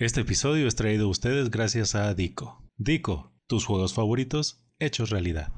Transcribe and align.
Este 0.00 0.22
episodio 0.22 0.66
es 0.66 0.76
traído 0.76 1.04
a 1.04 1.10
ustedes 1.10 1.50
gracias 1.50 1.94
a 1.94 2.14
Dico. 2.14 2.64
Dico, 2.78 3.34
tus 3.46 3.66
juegos 3.66 3.92
favoritos 3.92 4.64
hechos 4.78 5.10
realidad. 5.10 5.52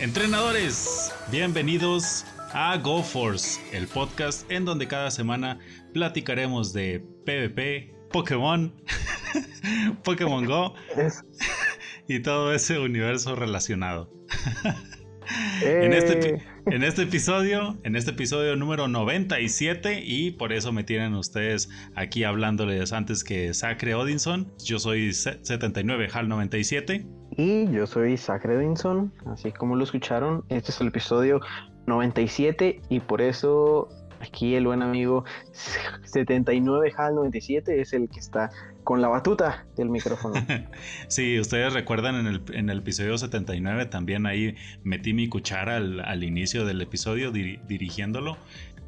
Entrenadores, 0.00 1.14
bienvenidos 1.30 2.26
a 2.52 2.76
GoForce, 2.76 3.58
el 3.72 3.86
podcast 3.86 4.50
en 4.50 4.66
donde 4.66 4.86
cada 4.86 5.10
semana 5.10 5.60
platicaremos 5.94 6.74
de 6.74 7.00
PvP, 7.24 7.94
Pokémon, 8.12 8.72
Pokémon 10.04 10.44
Go 10.44 10.74
y 12.08 12.20
todo 12.20 12.52
ese 12.54 12.78
universo 12.78 13.34
relacionado. 13.34 14.10
en, 15.62 15.92
este, 15.92 16.34
eh. 16.34 16.42
en 16.66 16.82
este 16.82 17.02
episodio, 17.02 17.78
en 17.82 17.96
este 17.96 18.10
episodio 18.10 18.56
número 18.56 18.88
97, 18.88 20.02
y 20.04 20.32
por 20.32 20.52
eso 20.52 20.72
me 20.72 20.84
tienen 20.84 21.14
ustedes 21.14 21.68
aquí 21.94 22.24
hablándoles 22.24 22.92
antes 22.92 23.24
que 23.24 23.54
Sacre 23.54 23.94
Odinson. 23.94 24.52
Yo 24.64 24.78
soy 24.78 25.12
79 25.12 26.08
HAL 26.12 26.28
97. 26.28 27.06
Y 27.36 27.70
yo 27.70 27.86
soy 27.86 28.16
Sacre 28.16 28.56
Odinson, 28.58 29.12
así 29.26 29.52
como 29.52 29.76
lo 29.76 29.84
escucharon. 29.84 30.44
Este 30.48 30.70
es 30.70 30.80
el 30.80 30.88
episodio 30.88 31.40
97 31.86 32.80
y 32.88 33.00
por 33.00 33.20
eso 33.20 33.88
aquí 34.20 34.54
el 34.54 34.66
buen 34.66 34.82
amigo 34.82 35.24
79 36.04 36.92
HAL 36.96 37.14
97 37.14 37.80
es 37.80 37.92
el 37.92 38.08
que 38.08 38.20
está 38.20 38.50
con 38.84 39.00
la 39.00 39.08
batuta 39.08 39.66
del 39.76 39.88
micrófono. 39.88 40.34
sí, 41.08 41.40
ustedes 41.40 41.72
recuerdan 41.72 42.26
en 42.26 42.68
el, 42.68 42.78
episodio 42.78 43.16
79 43.18 43.86
también 43.86 44.26
ahí 44.26 44.54
metí 44.82 45.14
mi 45.14 45.28
cuchara 45.28 45.76
al, 45.76 46.22
inicio 46.22 46.64
del 46.64 46.80
episodio 46.80 47.32
dirigiéndolo. 47.32 48.36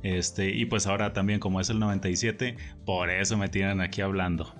Este, 0.02 0.50
y 0.50 0.66
pues 0.66 0.86
ahora 0.86 1.12
también 1.12 1.40
como 1.40 1.60
es 1.60 1.70
el 1.70 1.80
97, 1.80 2.56
por 2.84 3.10
eso 3.10 3.36
me 3.36 3.48
tienen 3.48 3.80
aquí 3.80 4.02
hablando 4.02 4.54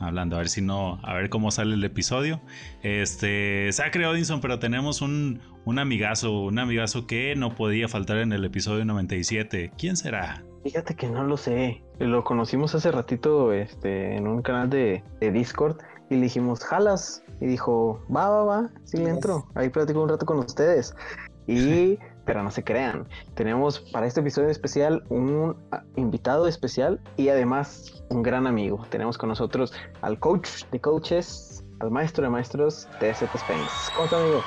hablando, 0.00 0.36
a 0.36 0.38
ver 0.38 0.48
si 0.48 0.62
no, 0.62 0.98
a 1.02 1.14
ver 1.14 1.28
cómo 1.28 1.50
sale 1.50 1.74
el 1.74 1.84
episodio. 1.84 2.40
Este, 2.82 3.70
Sacre 3.72 4.06
Odinson, 4.06 4.40
pero 4.40 4.58
tenemos 4.58 5.02
un, 5.02 5.40
un 5.64 5.78
amigazo, 5.78 6.40
un 6.40 6.58
amigazo 6.58 7.06
que 7.06 7.34
no 7.36 7.54
podía 7.54 7.86
faltar 7.86 8.16
en 8.16 8.32
el 8.32 8.44
episodio 8.44 8.84
97. 8.84 9.72
¿Quién 9.76 9.96
será? 9.96 10.42
Fíjate 10.62 10.94
que 10.94 11.08
no 11.08 11.24
lo 11.24 11.36
sé. 11.36 11.82
Lo 11.98 12.24
conocimos 12.24 12.74
hace 12.74 12.90
ratito 12.90 13.52
este, 13.52 14.16
en 14.16 14.26
un 14.26 14.42
canal 14.42 14.68
de, 14.68 15.02
de 15.20 15.32
Discord 15.32 15.78
y 16.10 16.16
le 16.16 16.22
dijimos, 16.22 16.64
jalas. 16.64 17.22
Y 17.40 17.46
dijo, 17.46 18.04
va, 18.14 18.28
va, 18.28 18.44
va, 18.44 18.70
sí 18.84 18.98
le 18.98 19.08
entro. 19.08 19.46
Ahí 19.54 19.70
platico 19.70 20.02
un 20.02 20.08
rato 20.08 20.26
con 20.26 20.38
ustedes. 20.38 20.94
Y 21.46 21.98
pero 22.26 22.42
no 22.42 22.50
se 22.50 22.62
crean. 22.62 23.08
Tenemos 23.34 23.80
para 23.80 24.06
este 24.06 24.20
episodio 24.20 24.50
especial 24.50 25.02
un 25.08 25.56
ah, 25.72 25.82
invitado 25.96 26.46
especial 26.46 27.00
y 27.16 27.28
además 27.28 28.04
un 28.10 28.22
gran 28.22 28.46
amigo. 28.46 28.86
Tenemos 28.90 29.18
con 29.18 29.30
nosotros 29.30 29.72
al 30.02 30.18
coach 30.18 30.64
de 30.70 30.80
coaches, 30.80 31.64
al 31.80 31.90
maestro 31.90 32.24
de 32.24 32.30
maestros, 32.30 32.86
TZ 33.00 33.24
Spence. 33.36 33.90
¿Cómo 33.94 34.04
está, 34.04 34.20
amigo? 34.20 34.42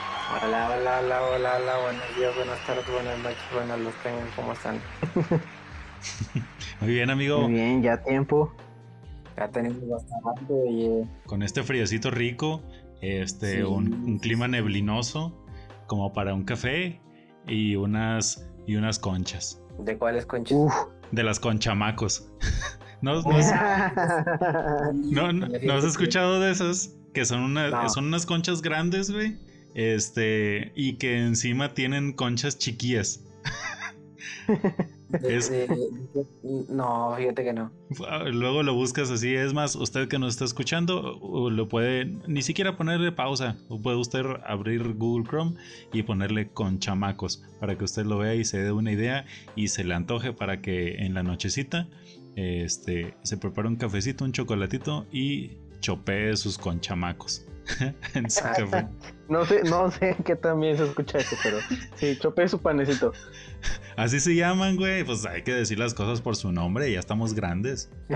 Hola, 0.45 0.69
hola, 0.78 1.00
hola, 1.00 1.22
hola, 1.23 1.56
hola, 1.58 1.78
buenos 1.81 2.16
días, 2.16 2.36
buenas 2.36 2.66
tardes, 2.66 2.89
buenas 2.89 3.19
noches, 3.19 3.44
buenas 3.53 3.80
los 3.80 3.94
tengan, 3.95 4.28
¿cómo 4.36 4.53
están? 4.53 4.80
Muy 6.82 6.94
bien, 6.94 7.09
amigo. 7.09 7.42
Muy 7.42 7.54
bien, 7.54 7.82
ya 7.82 8.02
tiempo. 8.04 8.54
Ya 9.38 9.50
tenemos 9.50 9.88
bastante. 9.88 10.54
Y... 10.70 11.09
Con 11.26 11.44
este 11.44 11.64
friecito 11.64 12.12
rico, 12.12 12.62
este, 13.02 13.66
un, 13.66 13.94
un 13.94 14.20
clima 14.20 14.48
neblinoso, 14.48 15.46
como 15.88 16.14
para 16.14 16.34
un 16.34 16.44
café 16.44 17.02
y 17.48 17.76
unas, 17.76 18.48
y 18.68 18.75
unas 18.75 19.00
conchas. 19.00 19.62
¿De 19.80 19.97
cuáles 19.97 20.25
conchas? 20.25 20.58
De 21.12 21.24
las 21.24 21.40
conchamacos. 21.40 22.31
¿No, 23.03 23.22
no, 25.34 25.34
no, 25.34 25.74
has 25.74 25.84
escuchado 25.84 26.40
de 26.40 26.52
esas? 26.52 26.96
Que 27.14 27.25
son, 27.25 27.41
una, 27.41 27.90
son 27.90 28.06
unas 28.06 28.25
conchas 28.25 28.62
grandes, 28.62 29.12
güey. 29.12 29.38
Este, 29.75 30.72
y 30.74 30.94
que 30.94 31.20
encima 31.20 31.74
tienen 31.74 32.14
conchas 32.14 32.58
chiquillas. 32.58 33.25
No, 36.69 37.16
fíjate 37.16 37.44
que 37.44 37.53
no. 37.53 37.72
Luego 38.31 38.63
lo 38.63 38.74
buscas 38.74 39.12
así. 39.12 39.34
Es 39.35 39.53
más, 39.53 39.75
usted 39.75 40.07
que 40.07 40.19
nos 40.19 40.34
está 40.34 40.46
escuchando, 40.46 41.19
lo 41.51 41.68
puede 41.68 42.06
ni 42.28 42.41
siquiera 42.41 42.75
ponerle 42.75 43.12
pausa. 43.12 43.57
Puede 43.81 43.97
usted 43.97 44.25
abrir 44.46 44.94
Google 44.94 45.25
Chrome 45.28 45.56
y 45.91 46.03
ponerle 46.03 46.50
con 46.50 46.79
chamacos 46.79 47.44
para 47.59 47.78
que 47.78 47.84
usted 47.84 48.06
lo 48.06 48.18
vea 48.18 48.35
y 48.35 48.44
se 48.44 48.57
dé 48.59 48.72
una 48.72 48.91
idea 48.91 49.25
y 49.56 49.68
se 49.68 49.84
le 49.84 49.94
antoje 49.94 50.34
para 50.34 50.62
que 50.62 50.96
en 50.96 51.13
la 51.13 51.23
nochecita 51.23 51.88
este, 52.35 53.13
se 53.23 53.38
prepare 53.38 53.68
un 53.68 53.75
cafecito, 53.75 54.25
un 54.25 54.31
chocolatito 54.31 55.06
y 55.12 55.52
chopee 55.81 56.35
sus 56.35 56.57
conchamacos. 56.57 57.46
en 58.13 58.29
su 58.29 58.41
café. 58.44 58.88
No 59.29 59.46
sé, 59.46 59.63
no 59.63 59.90
sé 59.91 60.16
qué 60.25 60.35
también 60.35 60.78
se 60.78 60.84
escucha 60.85 61.18
eso, 61.19 61.35
pero 61.44 61.57
sí, 61.96 62.18
chopee 62.19 62.47
su 62.47 62.59
panecito. 62.59 63.13
Así 63.96 64.19
se 64.19 64.35
llaman, 64.35 64.75
güey. 64.75 65.03
Pues 65.03 65.25
hay 65.25 65.44
que 65.44 65.53
decir 65.53 65.79
las 65.79 65.94
cosas 65.94 66.22
por 66.22 66.35
su 66.35 66.52
nombre, 66.52 66.91
ya 66.91 67.00
estamos 67.00 67.34
grandes. 67.34 67.90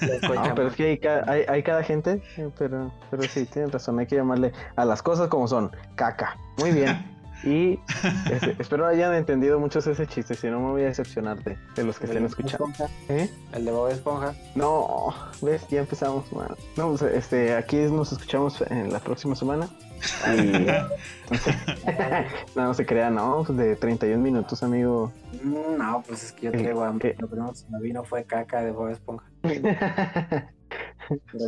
pero 0.00 0.68
es 0.68 0.74
que 0.74 1.00
hay, 1.48 1.62
cada 1.62 1.82
gente, 1.82 2.22
pero, 2.58 2.92
pero 3.10 3.22
sí, 3.24 3.46
tienen 3.46 3.72
razón, 3.72 3.98
hay 3.98 4.06
que 4.06 4.16
llamarle 4.16 4.52
a 4.76 4.84
las 4.84 5.02
cosas 5.02 5.28
como 5.28 5.48
son, 5.48 5.70
caca. 5.96 6.36
Muy 6.58 6.72
bien. 6.72 7.15
Y 7.44 7.78
espero 8.58 8.86
hayan 8.86 9.14
entendido 9.14 9.60
muchos 9.60 9.86
ese 9.86 10.06
chiste, 10.06 10.34
si 10.34 10.48
no 10.48 10.60
me 10.60 10.70
voy 10.70 10.82
a 10.82 10.86
decepcionar 10.86 11.38
de, 11.42 11.56
los 11.84 11.98
que 11.98 12.06
estén 12.06 12.24
escuchando. 12.24 12.66
¿Eh? 13.08 13.30
¿El 13.52 13.64
de 13.64 13.70
Bob 13.70 13.90
Esponja? 13.90 14.34
No, 14.54 15.14
ves, 15.42 15.66
ya 15.68 15.80
empezamos. 15.80 16.24
No, 16.76 16.88
pues, 16.88 17.02
este, 17.02 17.54
aquí 17.54 17.76
nos 17.76 18.12
escuchamos 18.12 18.62
en 18.62 18.92
la 18.92 19.00
próxima 19.00 19.34
semana. 19.36 19.68
Y, 20.34 20.52
no, 20.66 20.88
no, 22.68 22.74
se 22.74 22.86
crea, 22.86 23.10
no, 23.10 23.44
pues 23.46 23.58
de 23.58 23.76
31 23.76 24.22
minutos, 24.22 24.62
amigo. 24.62 25.12
Mm, 25.42 25.78
no, 25.78 26.02
pues 26.06 26.24
es 26.24 26.32
que 26.32 26.46
yo 26.46 26.52
traigo 26.52 26.84
hambre. 26.84 27.16
Lo 27.18 27.28
primero 27.28 27.50
que 27.50 27.58
se 27.58 27.68
me 27.70 27.80
vino 27.80 28.04
fue 28.04 28.24
caca 28.24 28.62
de 28.62 28.72
Bob 28.72 28.90
Esponja. 28.90 29.26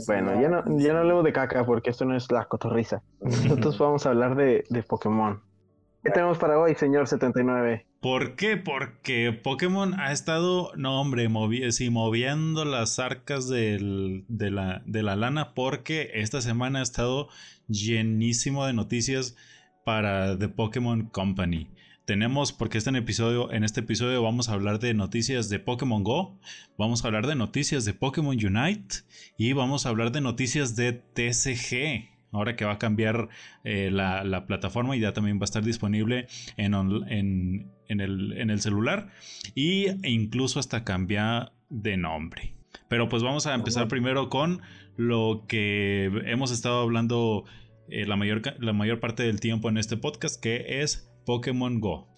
bueno, 0.06 0.40
ya 0.40 0.48
no, 0.48 0.78
ya 0.78 0.92
no 0.92 0.98
hablo 1.00 1.22
de 1.22 1.32
caca 1.32 1.64
porque 1.64 1.90
esto 1.90 2.04
no 2.04 2.16
es 2.16 2.30
la 2.30 2.44
cotorriza. 2.46 3.02
Nosotros 3.20 3.78
vamos 3.78 4.06
a 4.06 4.10
hablar 4.10 4.36
de, 4.36 4.64
de 4.68 4.82
Pokémon. 4.82 5.42
¿Qué 6.04 6.12
tenemos 6.12 6.38
para 6.38 6.58
hoy, 6.58 6.76
señor 6.76 7.08
79? 7.08 7.84
¿Por 8.00 8.36
qué? 8.36 8.56
Porque 8.56 9.32
Pokémon 9.32 9.98
ha 9.98 10.12
estado, 10.12 10.70
no 10.76 11.00
hombre, 11.00 11.28
moviendo 11.28 12.64
las 12.64 13.00
arcas 13.00 13.48
de, 13.48 14.24
la, 14.28 14.82
de 14.86 15.02
la 15.02 15.16
lana 15.16 15.54
porque 15.54 16.12
esta 16.14 16.40
semana 16.40 16.78
ha 16.78 16.82
estado 16.82 17.28
llenísimo 17.66 18.64
de 18.64 18.74
noticias 18.74 19.36
para 19.84 20.38
The 20.38 20.48
Pokémon 20.48 21.06
Company. 21.08 21.68
Tenemos, 22.04 22.52
porque 22.52 22.78
este 22.78 22.96
episodio, 22.96 23.52
en 23.52 23.64
este 23.64 23.80
episodio 23.80 24.22
vamos 24.22 24.48
a 24.48 24.52
hablar 24.52 24.78
de 24.78 24.94
noticias 24.94 25.48
de 25.48 25.58
Pokémon 25.58 26.04
Go, 26.04 26.38
vamos 26.78 27.02
a 27.04 27.08
hablar 27.08 27.26
de 27.26 27.34
noticias 27.34 27.84
de 27.84 27.92
Pokémon 27.92 28.36
Unite 28.36 28.98
y 29.36 29.52
vamos 29.52 29.84
a 29.84 29.88
hablar 29.88 30.12
de 30.12 30.20
noticias 30.20 30.76
de 30.76 30.92
TCG 30.92 32.17
ahora 32.32 32.56
que 32.56 32.64
va 32.64 32.72
a 32.72 32.78
cambiar 32.78 33.28
eh, 33.64 33.90
la, 33.90 34.44
plataforma 34.46 34.96
y 34.96 35.00
ya 35.00 35.12
también 35.12 35.38
va 35.38 35.42
a 35.42 35.44
estar 35.44 35.64
disponible 35.64 36.26
en, 36.56 36.74
el, 37.88 38.60
celular 38.60 39.08
y, 39.54 39.86
e 40.02 40.10
incluso 40.10 40.60
hasta 40.60 40.84
cambiar 40.84 41.52
de 41.68 41.96
nombre. 41.96 42.54
Pero 42.88 43.08
pues 43.08 43.22
vamos 43.22 43.46
a 43.46 43.54
empezar 43.54 43.88
primero 43.88 44.28
con 44.28 44.62
lo 44.96 45.44
que 45.46 46.10
hemos 46.26 46.50
estado 46.50 46.80
hablando 46.80 47.44
eh, 47.88 48.06
la, 48.06 48.16
mayor, 48.16 48.42
la 48.58 48.72
mayor 48.72 49.00
parte 49.00 49.22
del 49.22 49.40
tiempo 49.40 49.68
en 49.68 49.78
este 49.78 49.96
podcast, 49.96 50.40
que 50.42 50.82
es 50.82 51.10
Pokémon 51.24 51.80
Go. 51.80 52.08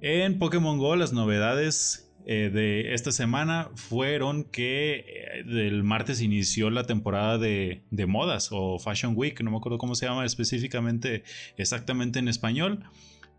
En 0.00 0.38
Pokémon 0.38 0.78
Go 0.78 0.96
las 0.96 1.12
novedades 1.12 2.03
eh, 2.26 2.50
de 2.52 2.94
esta 2.94 3.12
semana 3.12 3.68
fueron 3.74 4.44
que 4.44 4.94
eh, 4.94 5.44
el 5.46 5.84
martes 5.84 6.22
inició 6.22 6.70
la 6.70 6.84
temporada 6.84 7.36
de, 7.36 7.82
modas 8.08 8.48
o 8.50 8.78
Fashion 8.78 9.12
Week, 9.14 9.38
no 9.42 9.50
me 9.50 9.58
acuerdo 9.58 9.76
cómo 9.76 9.94
se 9.94 10.06
llama 10.06 10.24
específicamente 10.24 11.22
exactamente 11.58 12.18
en 12.18 12.28
español, 12.28 12.84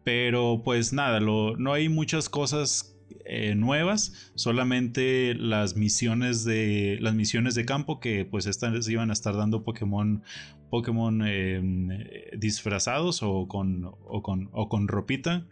pero 0.04 0.62
pues 0.64 0.94
nada, 0.94 1.20
no 1.20 1.74
hay 1.74 1.90
muchas 1.90 2.30
cosas 2.30 2.96
eh, 3.26 3.56
nuevas, 3.56 4.32
solamente 4.36 5.34
las 5.34 5.76
misiones 5.76 6.44
de 6.44 7.00
las 7.02 7.16
misiones 7.16 7.56
de 7.56 7.66
campo 7.66 8.00
que 8.00 8.24
pues 8.24 8.46
estas 8.46 8.88
iban 8.88 9.10
a 9.10 9.14
estar 9.14 9.36
dando 9.36 9.64
Pokémon 9.64 10.22
Pokémon 10.70 11.26
em, 11.26 11.90
disfrazados 12.38 13.24
o 13.24 13.48
con, 13.48 13.86
o 13.86 14.22
con, 14.22 14.50
o 14.52 14.70
con 14.70 14.88
ropita, 14.88 15.48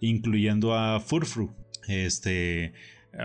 incluyendo 0.00 0.74
a 0.74 1.00
Furfru. 1.00 1.63
Este, 1.88 2.72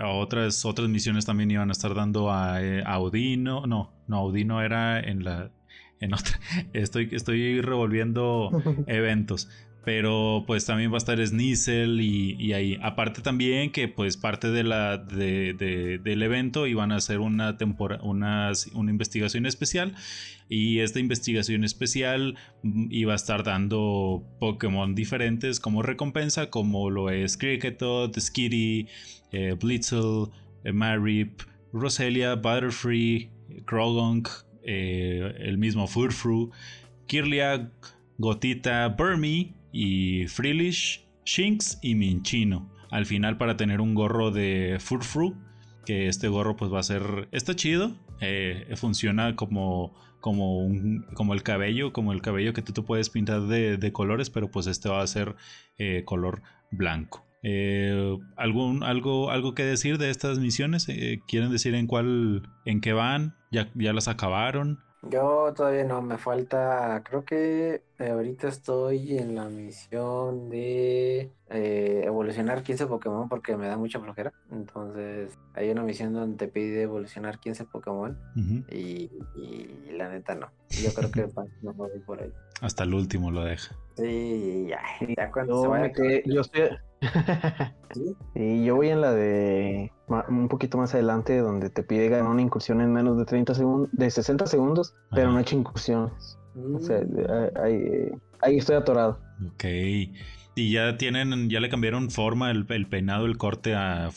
otras, 0.04 0.64
otras 0.64 0.88
misiones 0.88 1.26
también 1.26 1.50
iban 1.50 1.68
a 1.68 1.72
estar 1.72 1.94
dando 1.94 2.32
a, 2.32 2.62
eh, 2.62 2.82
Audino. 2.86 3.66
No, 3.66 3.92
no, 4.06 4.16
Audino 4.18 4.62
era 4.62 5.00
en 5.00 5.24
la. 5.24 5.50
En 6.00 6.14
otra. 6.14 6.40
Estoy, 6.72 7.10
estoy 7.12 7.60
revolviendo 7.60 8.50
eventos. 8.86 9.48
Pero 9.84 10.44
pues 10.46 10.66
también 10.66 10.90
va 10.90 10.96
a 10.96 10.98
estar 10.98 11.24
Snizzle 11.26 12.02
y, 12.02 12.52
ahí. 12.52 12.78
Aparte 12.82 13.22
también 13.22 13.72
que 13.72 13.88
pues 13.88 14.16
parte 14.16 14.50
de 14.50 14.62
la, 14.62 14.98
del 14.98 16.22
evento 16.22 16.66
iban 16.66 16.92
a 16.92 16.96
hacer 16.96 17.20
una, 17.20 17.56
una, 18.02 18.52
una 18.74 18.90
investigación 18.90 19.46
especial. 19.46 19.94
Y 20.50 20.80
esta 20.80 20.98
investigación 20.98 21.62
especial 21.62 22.36
mm, 22.62 22.88
iba 22.90 23.12
a 23.12 23.16
estar 23.16 23.44
dando 23.44 24.24
Pokémon 24.40 24.94
diferentes 24.94 25.60
como 25.60 25.82
recompensa, 25.82 26.50
como 26.50 26.90
lo 26.90 27.08
es 27.08 27.36
Kricketot, 27.36 28.18
Skitty, 28.18 28.88
eh, 29.32 29.56
Blitzel, 29.58 30.26
eh, 30.64 30.72
Marip, 30.72 31.42
Roselia, 31.72 32.34
Butterfree, 32.34 33.30
Krogunk, 33.64 34.28
eh, 34.64 35.34
el 35.38 35.56
mismo 35.56 35.86
Furfru, 35.86 36.50
Kirlia, 37.06 37.70
Gotita, 38.18 38.88
Burmy 38.88 39.54
y 39.72 40.26
Freelish, 40.26 41.04
Shinx 41.24 41.78
y 41.82 41.94
Minchino. 41.94 42.70
Al 42.90 43.06
final 43.06 43.38
para 43.38 43.56
tener 43.56 43.80
un 43.80 43.94
gorro 43.94 44.30
de 44.30 44.78
Furfru, 44.80 45.36
que 45.84 46.08
este 46.08 46.28
gorro 46.28 46.56
pues 46.56 46.72
va 46.72 46.80
a 46.80 46.84
ser, 46.84 47.28
está 47.32 47.54
chido, 47.54 47.96
eh, 48.20 48.66
funciona 48.76 49.36
como, 49.36 49.94
como, 50.20 50.58
un, 50.58 51.06
como 51.14 51.34
el 51.34 51.42
cabello, 51.42 51.92
como 51.92 52.12
el 52.12 52.20
cabello 52.20 52.52
que 52.52 52.62
tú, 52.62 52.84
puedes 52.84 53.10
pintar 53.10 53.42
de, 53.42 53.92
colores, 53.92 54.30
pero 54.30 54.50
pues 54.50 54.66
este 54.66 54.88
va 54.88 55.02
a 55.02 55.06
ser 55.06 55.36
eh, 55.78 56.02
color 56.04 56.42
blanco. 56.70 57.26
Eh, 57.42 58.18
¿algún, 58.36 58.82
algo, 58.82 59.30
¿Algo 59.30 59.54
que 59.54 59.64
decir 59.64 59.96
de 59.96 60.10
estas 60.10 60.38
misiones? 60.38 60.86
¿Quieren 61.26 61.50
decir 61.50 61.74
en 61.74 61.86
cuál, 61.86 62.42
en 62.64 62.80
qué 62.80 62.92
van? 62.92 63.36
¿Ya, 63.50 63.70
ya 63.74 63.92
las 63.92 64.08
acabaron? 64.08 64.80
Yo 65.02 65.54
todavía 65.56 65.84
no, 65.84 66.02
me 66.02 66.18
falta, 66.18 67.02
creo 67.04 67.24
que 67.24 67.82
eh, 67.98 68.10
ahorita 68.10 68.48
estoy 68.48 69.16
en 69.16 69.34
la 69.34 69.46
misión 69.46 70.50
de 70.50 71.32
eh, 71.48 72.02
evolucionar 72.04 72.62
15 72.62 72.86
Pokémon 72.86 73.26
porque 73.28 73.56
me 73.56 73.66
da 73.66 73.78
mucha 73.78 73.98
flojera. 73.98 74.32
Entonces 74.50 75.38
hay 75.54 75.70
una 75.70 75.82
misión 75.82 76.12
donde 76.12 76.36
te 76.36 76.52
pide 76.52 76.82
evolucionar 76.82 77.38
15 77.38 77.64
Pokémon 77.64 78.18
y, 78.70 79.10
la 79.90 80.10
neta 80.10 80.34
no. 80.34 80.50
Yo 80.68 80.92
creo 80.92 81.10
que 81.10 81.26
no 81.62 81.72
voy 81.72 81.98
por 82.00 82.22
ahí. 82.22 82.32
Hasta 82.60 82.84
el 82.84 82.92
último 82.92 83.30
lo 83.30 83.42
deja. 83.42 83.74
Sí, 83.96 84.66
ya, 84.68 84.82
ya 85.16 85.32
cuando 85.32 85.62
se 85.62 85.68
vaya. 85.68 85.92
yo 86.26 86.40
estoy... 86.42 86.62
y 88.34 88.64
yo 88.66 88.76
voy 88.76 88.90
en 88.90 89.00
la 89.00 89.12
de 89.14 89.90
un 90.28 90.48
poquito 90.48 90.78
más 90.78 90.94
adelante 90.94 91.38
donde 91.38 91.70
te 91.70 91.82
pide 91.82 92.08
ganar 92.08 92.30
una 92.30 92.42
incursión 92.42 92.80
en 92.80 92.92
menos 92.92 93.16
de 93.16 93.24
30 93.24 93.54
segundos, 93.54 93.90
de 93.92 94.10
60 94.10 94.46
segundos, 94.46 94.94
pero 95.10 95.30
no 95.30 95.38
he 95.38 95.42
hecho 95.42 95.56
incursiones. 95.56 96.38
O 96.74 96.80
sea, 96.80 97.00
mm. 97.00 97.62
ahí, 97.62 98.12
ahí, 98.42 98.56
estoy 98.58 98.76
atorado. 98.76 99.18
Ok. 99.54 99.64
¿Y 100.56 100.72
ya 100.72 100.96
tienen, 100.96 101.48
ya 101.48 101.60
le 101.60 101.70
cambiaron 101.70 102.10
forma 102.10 102.50
el, 102.50 102.66
peinado, 102.66 103.26
el 103.26 103.38
corte 103.38 103.74
a 103.74 104.10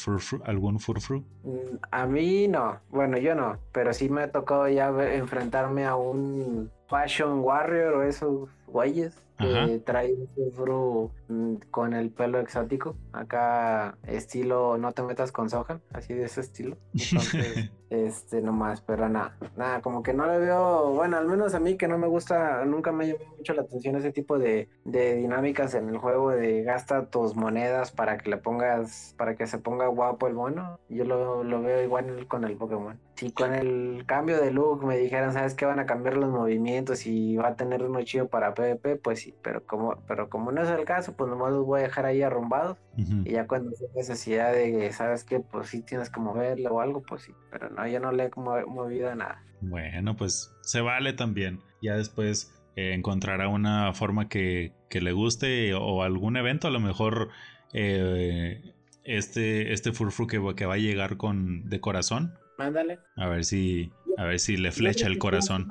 algún 0.46 0.80
furfru? 0.80 1.24
Mm, 1.44 1.78
a 1.92 2.06
mí 2.08 2.48
no, 2.48 2.80
bueno 2.90 3.18
yo 3.18 3.36
no, 3.36 3.60
pero 3.72 3.94
sí 3.94 4.10
me 4.10 4.24
ha 4.24 4.32
tocado 4.32 4.68
ya 4.68 4.90
enfrentarme 5.14 5.86
a 5.86 5.96
un 5.96 6.72
Fashion 6.90 7.40
Warrior 7.40 7.94
o 7.94 8.04
esos 8.04 8.50
güeyes 8.68 9.14
que 9.38 9.82
trae 9.86 10.14
un 10.14 10.28
furfru 10.28 11.12
mm, 11.28 11.56
con 11.72 11.94
el 11.94 12.12
pelo 12.12 12.40
exótico. 12.40 12.96
Acá 13.12 13.98
estilo 14.04 14.78
no 14.78 14.92
te 14.92 15.04
metas 15.04 15.32
con 15.32 15.50
Sohan, 15.50 15.82
así 15.94 16.14
de 16.14 16.26
ese 16.26 16.42
estilo. 16.42 16.78
Entonces, 16.94 17.72
este 17.90 18.42
nomás, 18.42 18.82
pero 18.82 19.08
nada, 19.08 19.38
nada, 19.56 19.82
como 19.82 20.02
que 20.02 20.14
no 20.14 20.26
le 20.26 20.40
veo, 20.40 20.92
bueno, 20.92 21.18
al 21.18 21.28
menos 21.28 21.54
a 21.54 21.60
mí 21.60 21.78
que 21.78 21.88
no 21.88 21.98
me 21.98 22.08
gusta, 22.08 22.66
nunca 22.66 22.92
me 22.92 23.08
llamó 23.08 23.36
mucho 23.38 23.54
la 23.54 23.62
atención 23.62 23.96
ese 23.96 24.12
tipo 24.12 24.40
de, 24.40 24.70
de 24.84 25.16
dinámicas 25.16 25.76
en 25.76 25.90
el 25.90 25.98
juego 25.98 26.32
de 26.32 26.64
gasta 26.64 27.10
tus 27.10 27.36
monedas 27.36 27.92
para 27.92 28.18
que 28.18 28.30
le 28.30 28.38
pongas, 28.38 29.14
para 29.18 29.36
que 29.36 29.48
se 29.48 29.60
ponga 29.60 29.88
guapo 29.88 30.28
el 30.28 30.34
mono. 30.34 30.80
Yo 30.90 31.04
lo, 31.06 31.44
lo 31.44 31.62
veo 31.62 31.84
igual 31.84 32.28
con 32.28 32.44
el 32.44 32.58
Pokémon. 32.58 33.00
Si 33.16 33.32
con 33.32 33.54
el 33.54 34.06
cambio 34.08 34.42
de 34.42 34.52
look 34.52 34.84
me 34.84 34.98
dijeran, 34.98 35.34
¿sabes 35.34 35.54
qué? 35.54 35.66
Van 35.66 35.80
a 35.80 35.86
cambiar 35.86 36.18
los 36.18 36.32
movimientos 36.32 37.06
y 37.06 37.38
va 37.38 37.50
a 37.50 37.56
tener 37.56 37.84
uno 37.84 38.02
chido 38.02 38.28
para 38.28 38.54
PvP, 38.54 38.96
pues 38.96 39.20
sí, 39.24 39.34
pero 39.42 39.66
como, 39.66 40.04
pero 40.08 40.30
como 40.30 40.52
no 40.52 40.62
es 40.62 40.70
el 40.70 40.86
caso, 40.86 41.16
pues 41.16 41.30
nomás 41.30 41.52
los 41.52 41.66
voy 41.66 41.80
a 41.80 41.84
dejar 41.84 42.06
ahí 42.06 42.22
arrumbados. 42.22 42.78
Y 42.98 43.32
ya 43.32 43.48
cuando 43.48 43.72
sea 43.72 43.88
necesidad 43.96 44.52
de, 44.52 44.92
¿sabes 44.92 45.24
qué? 45.24 45.40
Pues 45.40 45.70
sí 45.70 45.82
tienes 45.82 46.10
que 46.10 46.20
moverlo 46.20 46.76
o 46.76 46.82
algo, 46.82 47.02
pues 47.02 47.24
sí. 47.24 47.34
Pero 47.52 47.70
no, 47.70 47.88
yo 47.88 48.00
no 48.00 48.12
le 48.12 48.26
he 48.26 48.32
movido 48.36 49.16
nada. 49.16 49.44
Bueno, 49.62 50.16
pues 50.16 50.54
se 50.62 50.82
vale 50.82 51.14
también. 51.14 51.60
Ya 51.82 51.96
después 51.96 52.54
eh, 52.76 52.94
encontrará 52.94 53.48
una 53.48 53.94
forma 53.94 54.28
que, 54.28 54.74
que, 54.90 55.02
le 55.02 55.14
guste 55.14 55.74
o 55.74 56.04
algún 56.04 56.38
evento, 56.38 56.68
a 56.68 56.72
lo 56.72 56.80
mejor 56.80 57.30
eh, 57.74 58.74
este, 59.04 59.74
este 59.74 59.94
furfru 59.94 60.28
que, 60.28 60.42
que 60.56 60.66
va 60.66 60.74
a 60.74 60.78
llegar 60.78 61.18
con 61.18 61.70
de 61.70 61.80
corazón. 61.80 62.34
Mándale. 62.58 63.00
A 63.16 63.28
ver 63.28 63.46
si 63.46 63.92
a 64.18 64.26
ver 64.26 64.40
si 64.40 64.58
le 64.58 64.72
flecha 64.72 65.08
el 65.08 65.18
corazón. 65.18 65.68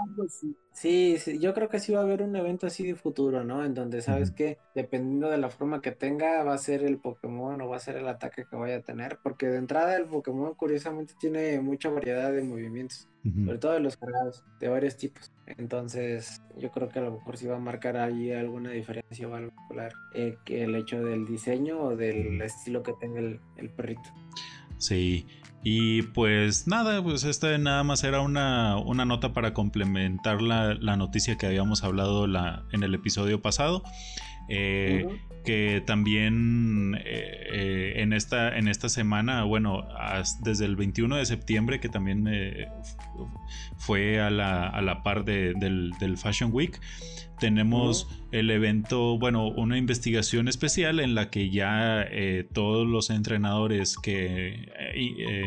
Sí, 0.73 1.17
sí, 1.19 1.39
yo 1.39 1.53
creo 1.53 1.69
que 1.69 1.79
sí 1.79 1.93
va 1.93 2.01
a 2.01 2.03
haber 2.03 2.23
un 2.23 2.35
evento 2.35 2.67
así 2.67 2.85
de 2.85 2.95
futuro, 2.95 3.45
¿no? 3.45 3.65
En 3.65 3.75
donde 3.75 4.01
sabes 4.01 4.31
que 4.31 4.59
dependiendo 4.75 5.29
de 5.29 5.37
la 5.37 5.51
forma 5.51 5.83
que 5.83 5.93
tenga, 5.93 6.43
va 6.45 6.55
a 6.55 6.59
ser 6.59 6.83
el 6.83 6.99
Pokémon 6.99 7.61
o 7.61 7.69
va 7.69 7.77
a 7.77 7.81
ser 7.81 7.97
el 7.97 8.09
ataque 8.09 8.45
que 8.49 8.57
vaya 8.57 8.77
a 8.77 8.81
tener. 8.81 9.19
Porque 9.23 9.47
de 9.47 9.59
entrada 9.59 9.97
el 9.97 10.07
Pokémon 10.07 10.55
curiosamente 10.55 11.15
tiene 11.21 11.61
mucha 11.61 11.91
variedad 11.91 12.33
de 12.33 12.43
movimientos, 12.43 13.09
sobre 13.45 13.59
todo 13.59 13.73
de 13.73 13.81
los 13.81 13.97
cargados, 13.97 14.45
de 14.61 14.69
varios 14.69 14.97
tipos. 14.97 15.31
Entonces, 15.47 16.41
yo 16.57 16.71
creo 16.71 16.89
que 16.89 17.01
a 17.01 17.03
lo 17.03 17.13
mejor 17.13 17.37
sí 17.37 17.47
va 17.47 17.57
a 17.57 17.61
marcar 17.61 17.97
ahí 17.99 18.33
alguna 18.33 18.71
diferencia 18.71 19.29
o 19.29 19.35
algo 19.35 19.55
popular 19.55 19.93
eh, 20.15 20.37
que 20.45 20.65
el 20.65 20.75
hecho 20.75 21.03
del 21.05 21.27
diseño 21.27 21.81
o 21.81 21.97
del 21.97 22.41
estilo 22.41 22.83
que 22.83 22.95
tenga 22.99 23.21
el, 23.21 23.41
el 23.57 23.69
perrito. 23.71 24.09
Sí, 24.79 25.27
y 25.65 26.03
pues 26.03 26.67
nada, 26.67 27.03
pues 27.03 27.25
esta 27.25 27.57
nada 27.59 27.85
más 27.85 28.03
era 28.03 28.21
una, 28.21 28.77
una 28.77 29.05
nota 29.05 29.33
para 29.33 29.55
complementar 29.55 30.43
la, 30.43 30.75
la, 30.75 30.97
noticia 30.97 31.39
que 31.39 31.47
habíamos 31.47 31.85
hablado 31.85 32.27
la, 32.27 32.65
en 32.73 32.83
el 32.83 32.95
episodio 32.95 33.41
pasado. 33.41 33.85
Eh, 34.55 35.07
que 35.47 35.83
también 35.85 36.95
eh, 36.95 37.01
eh, 37.05 37.93
en, 37.97 38.13
esta, 38.13 38.57
en 38.57 38.69
esta 38.69 38.91
semana, 38.91 39.45
bueno, 39.45 39.89
desde 40.43 40.67
el 40.67 40.77
21 40.77 41.17
de 41.17 41.27
septiembre, 41.27 41.81
que 41.81 41.89
también 41.89 42.29
fue 43.79 44.21
a 44.21 44.31
la, 44.31 44.69
a 44.69 44.83
la 44.83 45.03
par 45.03 45.25
de, 45.25 45.55
del, 45.55 45.93
del, 45.99 46.19
Fashion 46.19 46.51
Week, 46.53 46.79
tenemos 47.41 48.07
el 48.31 48.51
evento, 48.51 49.19
bueno, 49.19 49.49
una 49.49 49.79
investigación 49.79 50.47
especial 50.47 51.01
en 51.01 51.17
la 51.17 51.31
que 51.31 51.51
ya 51.51 52.07
todos 52.53 52.87
los 52.87 53.11
entrenadores 53.11 53.97
que, 53.97 54.71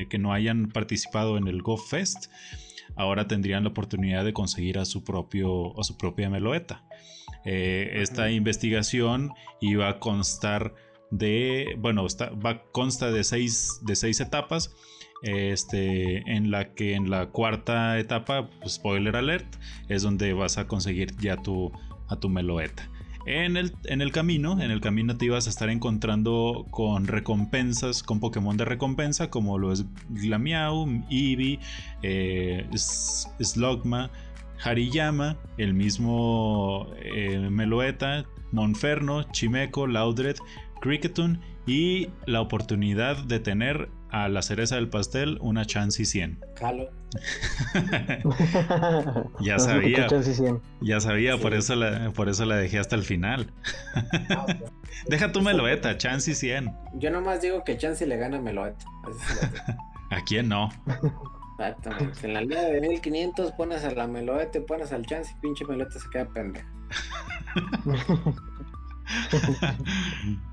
que 0.09 0.17
no 0.17 0.33
hayan 0.33 0.67
participado 0.67 1.37
en 1.37 1.47
el 1.47 1.61
Go 1.61 1.77
Fest, 1.77 2.25
ahora 2.95 3.27
tendrían 3.27 3.63
la 3.63 3.69
oportunidad 3.69 4.25
de 4.25 4.33
conseguir 4.33 4.77
a 4.77 4.83
su, 4.83 5.03
propio, 5.05 5.79
a 5.79 5.83
su 5.83 5.95
propia 5.97 6.29
meloeta. 6.29 6.83
Eh, 7.45 7.91
esta 8.01 8.31
investigación 8.31 9.31
iba 9.61 9.87
a 9.89 9.99
constar 9.99 10.73
de, 11.11 11.75
bueno, 11.77 12.05
va, 12.45 12.63
consta 12.71 13.11
de 13.11 13.23
seis, 13.23 13.79
de 13.83 13.95
seis 13.95 14.19
etapas. 14.19 14.75
Este, 15.21 16.17
en 16.31 16.51
la 16.51 16.75
que 16.75 16.93
en 16.93 17.09
la 17.09 17.27
cuarta 17.27 17.97
etapa, 17.97 18.49
pues, 18.59 18.73
spoiler 18.73 19.15
alert, 19.15 19.47
es 19.87 20.03
donde 20.03 20.33
vas 20.33 20.57
a 20.57 20.67
conseguir 20.67 21.15
ya 21.17 21.37
tu, 21.37 21.71
a 22.09 22.15
tu 22.17 22.29
meloeta. 22.29 22.87
En 23.25 23.57
el, 23.57 23.73
en 23.85 24.01
el, 24.01 24.11
camino, 24.11 24.61
en 24.61 24.69
el 24.69 24.81
camino 24.81 25.17
te 25.17 25.25
ibas 25.25 25.47
a 25.47 25.49
estar 25.49 25.71
encontrando 25.71 26.67
con 26.69 27.07
recompensas, 27.07 28.03
con 28.03 28.19
Pokémon 28.19 28.55
de 28.55 28.65
recompensa, 28.65 29.31
como 29.31 29.57
lo 29.57 29.71
es 29.71 29.83
Glamiau, 30.09 30.85
Eevee, 31.09 31.59
eh, 32.03 32.67
Slogma, 32.75 34.11
Hariyama, 34.63 35.37
el 35.57 35.73
mismo 35.73 36.91
eh, 36.97 37.49
Meloeta, 37.49 38.25
Monferno, 38.51 39.23
Chimeco, 39.31 39.87
Laudred, 39.87 40.37
Cricketun 40.81 41.41
y 41.65 42.09
la 42.25 42.41
oportunidad 42.41 43.17
de 43.17 43.39
tener 43.39 43.89
a 44.09 44.29
la 44.29 44.41
cereza 44.41 44.75
del 44.75 44.87
pastel 44.87 45.37
una 45.41 45.65
Chansey 45.65 46.05
100. 46.05 46.39
Calo. 46.55 46.89
ya 49.41 49.59
sabía. 49.59 50.07
Ya 50.81 50.99
sabía, 51.01 51.37
por, 51.37 51.53
eso 51.53 51.75
la, 51.75 52.11
por 52.11 52.29
eso 52.29 52.45
la 52.45 52.55
dejé 52.55 52.79
hasta 52.79 52.95
el 52.95 53.03
final. 53.03 53.51
Ah, 54.29 54.45
Deja 55.07 55.31
tu 55.31 55.41
Meloeta, 55.41 55.97
Chansey 55.97 56.33
100. 56.33 56.73
Yo 56.93 57.11
nomás 57.11 57.41
digo 57.41 57.63
que 57.63 57.77
Chansey 57.77 58.07
le 58.07 58.17
gana 58.17 58.37
a 58.37 58.41
Meloeta. 58.41 58.85
¿A 60.11 60.23
quién 60.25 60.47
no? 60.47 60.69
Exactamente. 61.57 62.19
En 62.27 62.33
la 62.33 62.41
línea 62.41 62.63
de 62.63 62.81
1500 62.81 63.51
pones 63.53 63.83
a 63.83 63.91
la 63.91 64.07
Meloete, 64.07 64.61
pones 64.61 64.91
al 64.91 65.05
chance 65.05 65.33
y 65.37 65.41
pinche 65.41 65.65
Meloete 65.65 65.99
se 65.99 66.09
queda 66.09 66.25
pendejo. 66.25 66.67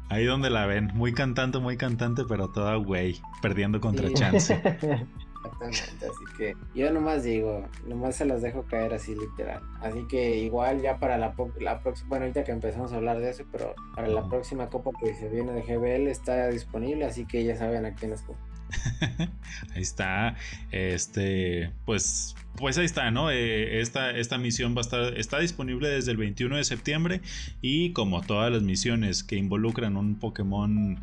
Ahí 0.08 0.24
donde 0.26 0.50
la 0.50 0.66
ven, 0.66 0.90
muy 0.94 1.12
cantante, 1.12 1.58
muy 1.58 1.76
cantante, 1.76 2.24
pero 2.28 2.50
toda 2.50 2.76
güey, 2.76 3.20
perdiendo 3.40 3.80
contra 3.80 4.12
Chance. 4.12 4.54
Exactamente, 5.44 6.06
así 6.06 6.24
que 6.36 6.56
yo 6.74 6.92
nomás 6.92 7.24
digo, 7.24 7.66
nomás 7.86 8.16
se 8.16 8.24
las 8.24 8.42
dejo 8.42 8.64
caer 8.64 8.94
así 8.94 9.14
literal. 9.14 9.60
Así 9.80 10.06
que 10.06 10.36
igual 10.38 10.82
ya 10.82 10.98
para 10.98 11.18
la, 11.18 11.34
la 11.60 11.80
próxima, 11.80 12.08
bueno, 12.10 12.24
ahorita 12.24 12.44
que 12.44 12.52
empezamos 12.52 12.92
a 12.92 12.96
hablar 12.96 13.18
de 13.18 13.30
eso, 13.30 13.44
pero 13.50 13.74
para 13.94 14.08
la 14.08 14.28
próxima 14.28 14.68
copa 14.68 14.90
que 15.00 15.14
se 15.14 15.28
viene 15.28 15.52
de 15.52 15.62
GBL 15.62 16.08
está 16.08 16.48
disponible, 16.48 17.06
así 17.06 17.26
que 17.26 17.44
ya 17.44 17.56
saben 17.56 17.86
a 17.86 17.94
quién 17.94 18.12
escoger. 18.12 18.51
ahí 19.74 19.82
está. 19.82 20.36
Este, 20.70 21.70
pues, 21.84 22.34
pues 22.56 22.78
ahí 22.78 22.84
está, 22.84 23.10
¿no? 23.10 23.30
Eh, 23.30 23.80
esta, 23.80 24.10
esta 24.10 24.38
misión 24.38 24.74
va 24.74 24.78
a 24.78 24.82
estar, 24.82 25.18
está 25.18 25.38
disponible 25.38 25.88
desde 25.88 26.12
el 26.12 26.16
21 26.16 26.56
de 26.56 26.64
septiembre. 26.64 27.20
Y 27.60 27.92
como 27.92 28.22
todas 28.22 28.52
las 28.52 28.62
misiones 28.62 29.22
que 29.22 29.36
involucran 29.36 29.96
un 29.96 30.18
Pokémon 30.18 31.00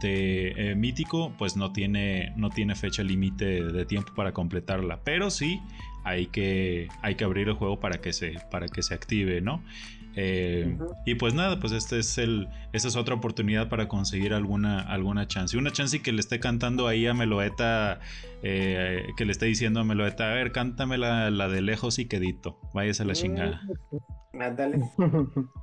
de 0.00 0.48
eh, 0.56 0.74
mítico, 0.74 1.32
pues 1.38 1.56
no 1.56 1.72
tiene, 1.72 2.32
no 2.36 2.50
tiene 2.50 2.74
fecha 2.74 3.02
límite 3.02 3.62
de 3.64 3.86
tiempo 3.86 4.12
para 4.14 4.32
completarla. 4.32 5.00
Pero 5.04 5.30
sí 5.30 5.60
hay 6.04 6.26
que, 6.26 6.88
hay 7.02 7.16
que 7.16 7.24
abrir 7.24 7.48
el 7.48 7.54
juego 7.54 7.80
para 7.80 8.00
que 8.00 8.12
se, 8.12 8.34
para 8.50 8.68
que 8.68 8.82
se 8.82 8.94
active, 8.94 9.40
¿no? 9.40 9.62
Eh, 10.16 10.78
y 11.04 11.14
pues 11.16 11.34
nada, 11.34 11.60
pues 11.60 11.72
este 11.72 11.98
es 11.98 12.16
el, 12.16 12.48
esta 12.72 12.88
es 12.88 12.96
otra 12.96 13.14
oportunidad 13.14 13.68
para 13.68 13.86
conseguir 13.86 14.32
alguna, 14.32 14.80
alguna 14.80 15.28
chance. 15.28 15.56
Una 15.58 15.70
chance 15.72 16.00
que 16.00 16.12
le 16.12 16.20
esté 16.20 16.40
cantando 16.40 16.88
ahí 16.88 17.06
a 17.06 17.14
Meloeta, 17.14 18.00
eh, 18.42 19.06
que 19.16 19.26
le 19.26 19.32
esté 19.32 19.46
diciendo 19.46 19.80
a 19.80 19.84
Meloeta, 19.84 20.30
a 20.30 20.34
ver, 20.34 20.52
cántame 20.52 20.96
la, 20.96 21.30
la 21.30 21.48
de 21.48 21.60
lejos 21.60 21.98
y 21.98 22.06
quedito, 22.06 22.58
váyase 22.72 23.02
a 23.02 23.06
la 23.06 23.12
chingada. 23.12 23.60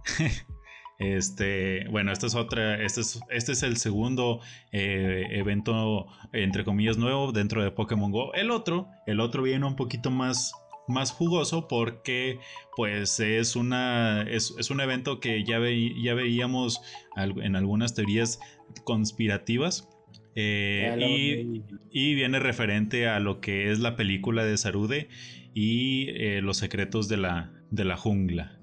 Este, 1.00 1.86
bueno, 1.89 2.12
esta 2.12 2.27
es 2.27 2.36
otra, 2.36 2.81
este 2.81 3.01
es, 3.01 3.19
este 3.29 3.51
es 3.53 3.63
el 3.63 3.77
segundo 3.77 4.39
eh, 4.72 5.25
evento, 5.31 6.05
entre 6.31 6.63
comillas, 6.63 6.98
nuevo 6.98 7.31
dentro 7.31 7.63
de 7.63 7.72
Pokémon 7.72 8.12
Go. 8.12 8.33
El 8.36 8.51
otro, 8.51 8.88
el 9.05 9.19
otro 9.19 9.43
viene 9.43 9.65
un 9.65 9.75
poquito 9.75 10.12
más 10.12 10.53
más 10.87 11.11
jugoso 11.11 11.67
porque 11.67 12.39
pues 12.75 13.19
es 13.19 13.55
una 13.55 14.23
es, 14.23 14.51
un 14.69 14.81
evento 14.81 15.19
que 15.19 15.43
ya, 15.43 15.59
ya 16.03 16.13
veíamos 16.13 16.81
en 17.15 17.55
algunas 17.55 17.93
teorías 17.93 18.39
conspirativas 18.83 19.89
eh, 20.35 21.61
y, 21.91 22.15
viene 22.15 22.39
referente 22.39 23.07
a 23.07 23.19
lo 23.19 23.39
que 23.39 23.71
es 23.71 23.79
la 23.79 23.95
película 23.95 24.43
de 24.43 24.57
Sarude 24.57 25.07
y 25.53 26.09
eh, 26.09 26.41
los 26.41 26.57
secretos 26.57 27.07
de 27.07 27.17
la, 27.17 27.51
de 27.69 27.85
la 27.85 27.97
jungla. 27.97 28.59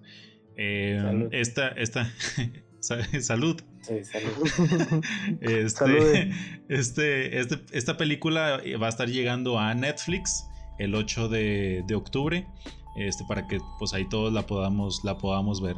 Eh, 0.56 1.28
esta, 1.30 1.68
esta 1.68 2.12
salud. 3.20 3.60
Sí, 3.82 4.04
salud. 4.04 5.04
Este, 5.40 6.30
este, 6.68 7.38
este, 7.38 7.56
esta 7.72 7.96
película 7.96 8.60
va 8.80 8.86
a 8.86 8.90
estar 8.90 9.08
llegando 9.08 9.58
a 9.58 9.74
Netflix 9.74 10.49
el 10.80 10.94
8 10.94 11.28
de, 11.28 11.94
octubre. 11.94 12.46
Este, 12.96 13.24
para 13.24 13.46
que 13.46 13.60
pues 13.78 13.94
ahí 13.94 14.08
todos 14.08 14.32
la 14.32 14.46
podamos, 14.46 15.04
la 15.04 15.16
podamos 15.16 15.60
ver. 15.60 15.76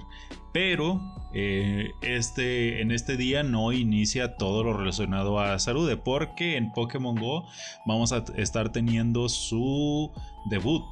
Pero 0.52 1.00
eh, 1.34 1.90
este, 2.00 2.80
en 2.80 2.90
este 2.90 3.16
día 3.16 3.42
no 3.42 3.72
inicia 3.72 4.36
todo 4.36 4.64
lo 4.64 4.76
relacionado 4.76 5.38
a 5.38 5.58
Sarude, 5.58 5.96
porque 5.96 6.56
en 6.56 6.72
Pokémon 6.72 7.14
Go 7.16 7.44
vamos 7.86 8.12
a 8.12 8.24
estar 8.36 8.72
teniendo 8.72 9.28
su 9.28 10.10
debut. 10.46 10.84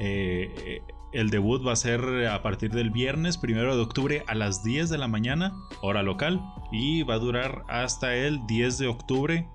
Eh, 0.00 0.82
el 1.12 1.30
debut 1.30 1.66
va 1.66 1.72
a 1.72 1.76
ser 1.76 2.26
a 2.26 2.42
partir 2.42 2.70
del 2.70 2.90
viernes 2.90 3.38
primero 3.38 3.76
de 3.76 3.82
octubre 3.82 4.24
a 4.26 4.34
las 4.34 4.62
10 4.62 4.90
de 4.90 4.98
la 4.98 5.08
mañana, 5.08 5.54
hora 5.80 6.02
local, 6.02 6.42
y 6.70 7.02
va 7.02 7.14
a 7.14 7.18
durar 7.18 7.64
hasta 7.68 8.14
el 8.14 8.46
10 8.46 8.78
de 8.78 8.88
octubre 8.88 9.48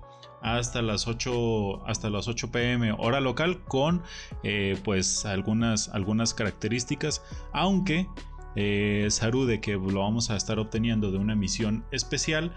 hasta 0.44 0.82
las 0.82 1.08
8 1.08 1.86
hasta 1.86 2.10
las 2.10 2.28
8 2.28 2.52
pm 2.52 2.92
hora 2.92 3.20
local 3.20 3.64
con 3.64 4.02
eh, 4.42 4.78
pues 4.84 5.24
algunas 5.24 5.88
algunas 5.88 6.34
características. 6.34 7.22
Aunque 7.52 8.06
eh, 8.54 9.08
Sarude 9.10 9.60
que 9.60 9.72
lo 9.72 10.00
vamos 10.00 10.30
a 10.30 10.36
estar 10.36 10.58
obteniendo 10.58 11.10
de 11.10 11.18
una 11.18 11.34
misión 11.34 11.84
especial 11.90 12.54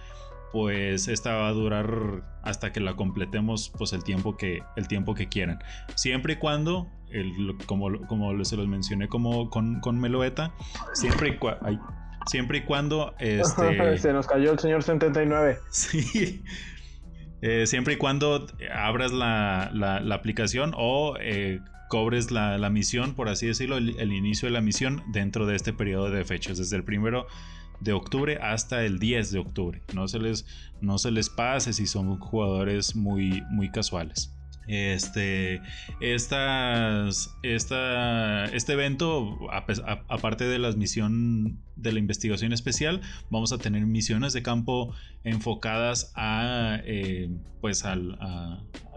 pues 0.52 1.08
esta 1.08 1.34
va 1.34 1.48
a 1.48 1.52
durar 1.52 2.40
hasta 2.44 2.72
que 2.72 2.80
la 2.80 2.96
completemos 2.96 3.72
pues 3.78 3.94
el 3.94 4.04
tiempo 4.04 4.38
que 4.38 4.64
el 4.76 4.88
tiempo 4.88 5.16
que 5.16 5.28
quieran. 5.28 5.60
Siempre 5.96 6.34
y 6.34 6.36
cuando 6.38 6.88
el, 7.10 7.56
como, 7.66 8.06
como 8.08 8.44
se 8.44 8.58
los 8.58 8.68
mencioné 8.68 9.08
como 9.08 9.50
con, 9.50 9.80
con 9.80 9.98
Meloeta 10.00 10.54
siempre 10.94 11.30
y, 11.30 11.80
siempre 12.26 12.60
y 12.60 12.62
cuando 12.64 13.16
este... 13.20 13.98
se 13.98 14.12
nos 14.12 14.28
cayó 14.28 14.52
el 14.52 14.60
señor 14.60 14.84
79 14.84 15.58
sí 15.72 16.44
eh, 17.42 17.68
siempre 17.68 17.96
y 17.96 17.98
cuando 17.98 18.48
abras 18.74 19.12
la, 19.12 20.02
aplicación 20.12 20.74
o 20.76 21.16
eh, 21.20 21.60
cobres 21.90 22.32
la, 22.32 22.70
misión, 22.70 23.14
por 23.14 23.30
así 23.30 23.48
decirlo, 23.48 23.78
el, 23.78 24.12
inicio 24.12 24.48
de 24.48 24.54
la 24.54 24.62
misión 24.62 25.04
dentro 25.12 25.46
de 25.46 25.56
este 25.56 25.74
periodo 25.74 26.10
de 26.10 26.26
fechas, 26.26 26.58
desde 26.58 26.76
el 26.78 26.84
primero 26.84 27.28
de 27.80 27.94
octubre 27.94 28.40
hasta 28.42 28.84
el 28.84 29.00
10 29.00 29.32
de 29.32 29.40
octubre. 29.40 29.84
No 29.94 30.08
se 30.08 30.20
les, 30.20 30.46
no 30.82 30.98
se 30.98 31.12
les 31.12 31.30
pase 31.30 31.74
si 31.74 31.86
son 31.86 32.20
jugadores 32.20 32.96
muy, 32.96 33.44
muy 33.52 33.70
casuales. 33.70 34.34
Este, 34.68 35.62
esta, 36.02 37.08
este 37.44 38.74
evento, 38.74 39.38
aparte 40.10 40.44
de 40.46 40.60
las 40.60 40.76
misión 40.76 41.60
de 41.78 41.92
la 41.92 42.00
investigación 42.00 42.54
especial, 42.54 43.02
vamos 43.30 43.54
a 43.54 43.58
tener 43.58 43.86
misiones 43.86 44.34
de 44.34 44.42
campo 44.44 44.94
enfocadas 45.24 46.12
a, 46.16 46.80
eh, 46.86 47.30
pues 47.62 47.86
al, 47.86 48.18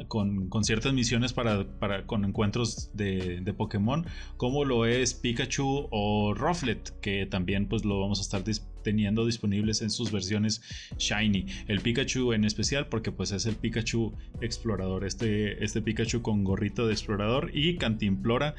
con, 0.08 0.48
con, 0.48 0.64
ciertas 0.64 0.92
misiones 0.92 1.32
para, 1.32 1.64
para 1.78 2.06
con 2.06 2.24
encuentros 2.24 2.90
de, 2.94 3.40
de, 3.40 3.52
Pokémon, 3.52 4.06
como 4.36 4.64
lo 4.64 4.86
es 4.86 5.14
Pikachu 5.14 5.88
o 5.90 6.34
Rufflet, 6.34 6.98
que 7.00 7.26
también 7.26 7.66
pues 7.66 7.84
lo 7.84 8.00
vamos 8.00 8.18
a 8.18 8.22
estar 8.22 8.42
teniendo 8.82 9.26
disponibles 9.26 9.82
en 9.82 9.90
sus 9.90 10.10
versiones 10.12 10.62
Shiny. 10.98 11.46
El 11.68 11.80
Pikachu 11.80 12.32
en 12.32 12.44
especial 12.44 12.88
porque 12.88 13.12
pues 13.12 13.32
es 13.32 13.46
el 13.46 13.56
Pikachu 13.56 14.14
explorador, 14.40 15.04
este, 15.04 15.62
este 15.62 15.82
Pikachu 15.82 16.22
con 16.22 16.44
gorrito 16.44 16.86
de 16.86 16.92
explorador 16.92 17.50
y 17.52 17.76
cantimplora 17.76 18.54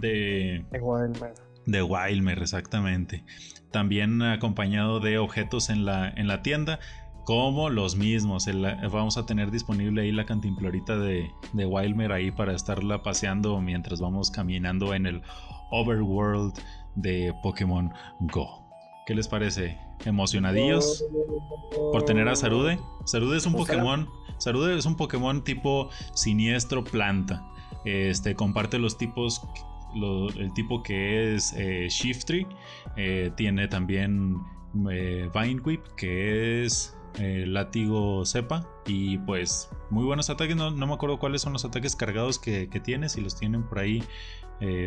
de... 0.00 0.64
De. 0.70 1.49
De 1.70 1.82
Wildmer, 1.82 2.40
exactamente. 2.40 3.24
También 3.70 4.22
acompañado 4.22 4.98
de 4.98 5.18
objetos 5.18 5.70
en 5.70 5.84
la, 5.84 6.08
en 6.08 6.26
la 6.26 6.42
tienda 6.42 6.80
como 7.24 7.70
los 7.70 7.94
mismos. 7.94 8.48
vamos 8.90 9.16
a 9.16 9.24
tener 9.24 9.52
disponible 9.52 10.02
ahí 10.02 10.10
la 10.10 10.26
cantimplorita 10.26 10.98
de, 10.98 11.30
de 11.52 11.66
Wildmer 11.66 12.10
ahí 12.10 12.32
para 12.32 12.54
estarla 12.54 13.02
paseando 13.04 13.60
mientras 13.60 14.00
vamos 14.00 14.32
caminando 14.32 14.94
en 14.94 15.06
el 15.06 15.22
overworld 15.70 16.54
de 16.96 17.32
Pokémon 17.42 17.92
Go. 18.20 18.66
¿Qué 19.06 19.14
les 19.14 19.28
parece? 19.28 19.78
¿Emocionadillos 20.04 21.04
por 21.92 22.04
tener 22.04 22.28
a 22.28 22.34
Sarude? 22.36 22.78
Sarude 23.04 23.36
es 23.36 23.46
un 23.46 23.52
Pokémon. 23.52 24.08
Sarude 24.38 24.76
es 24.76 24.86
un 24.86 24.96
Pokémon 24.96 25.44
tipo 25.44 25.90
siniestro 26.14 26.82
planta. 26.82 27.46
Este 27.84 28.34
comparte 28.34 28.78
los 28.78 28.98
tipos. 28.98 29.42
El 29.94 30.52
tipo 30.54 30.82
que 30.82 31.34
es 31.34 31.52
eh. 31.56 31.88
Eh, 32.96 33.30
tiene 33.36 33.68
también 33.68 34.36
eh, 34.90 35.28
Vine 35.34 35.60
Whip, 35.60 35.82
que 35.96 36.64
es 36.64 36.96
eh, 37.18 37.44
látigo 37.46 38.24
cepa. 38.24 38.66
Y 38.86 39.18
pues 39.18 39.70
muy 39.90 40.04
buenos 40.04 40.30
ataques. 40.30 40.56
No, 40.56 40.70
me 40.70 40.92
acuerdo 40.92 41.18
cuáles 41.18 41.42
son 41.42 41.52
los 41.52 41.64
ataques 41.64 41.96
cargados 41.96 42.38
que, 42.38 42.66
tiene. 42.82 43.08
Si 43.08 43.20
los 43.20 43.38
tienen 43.38 43.62
por 43.62 43.78
ahí, 43.78 44.02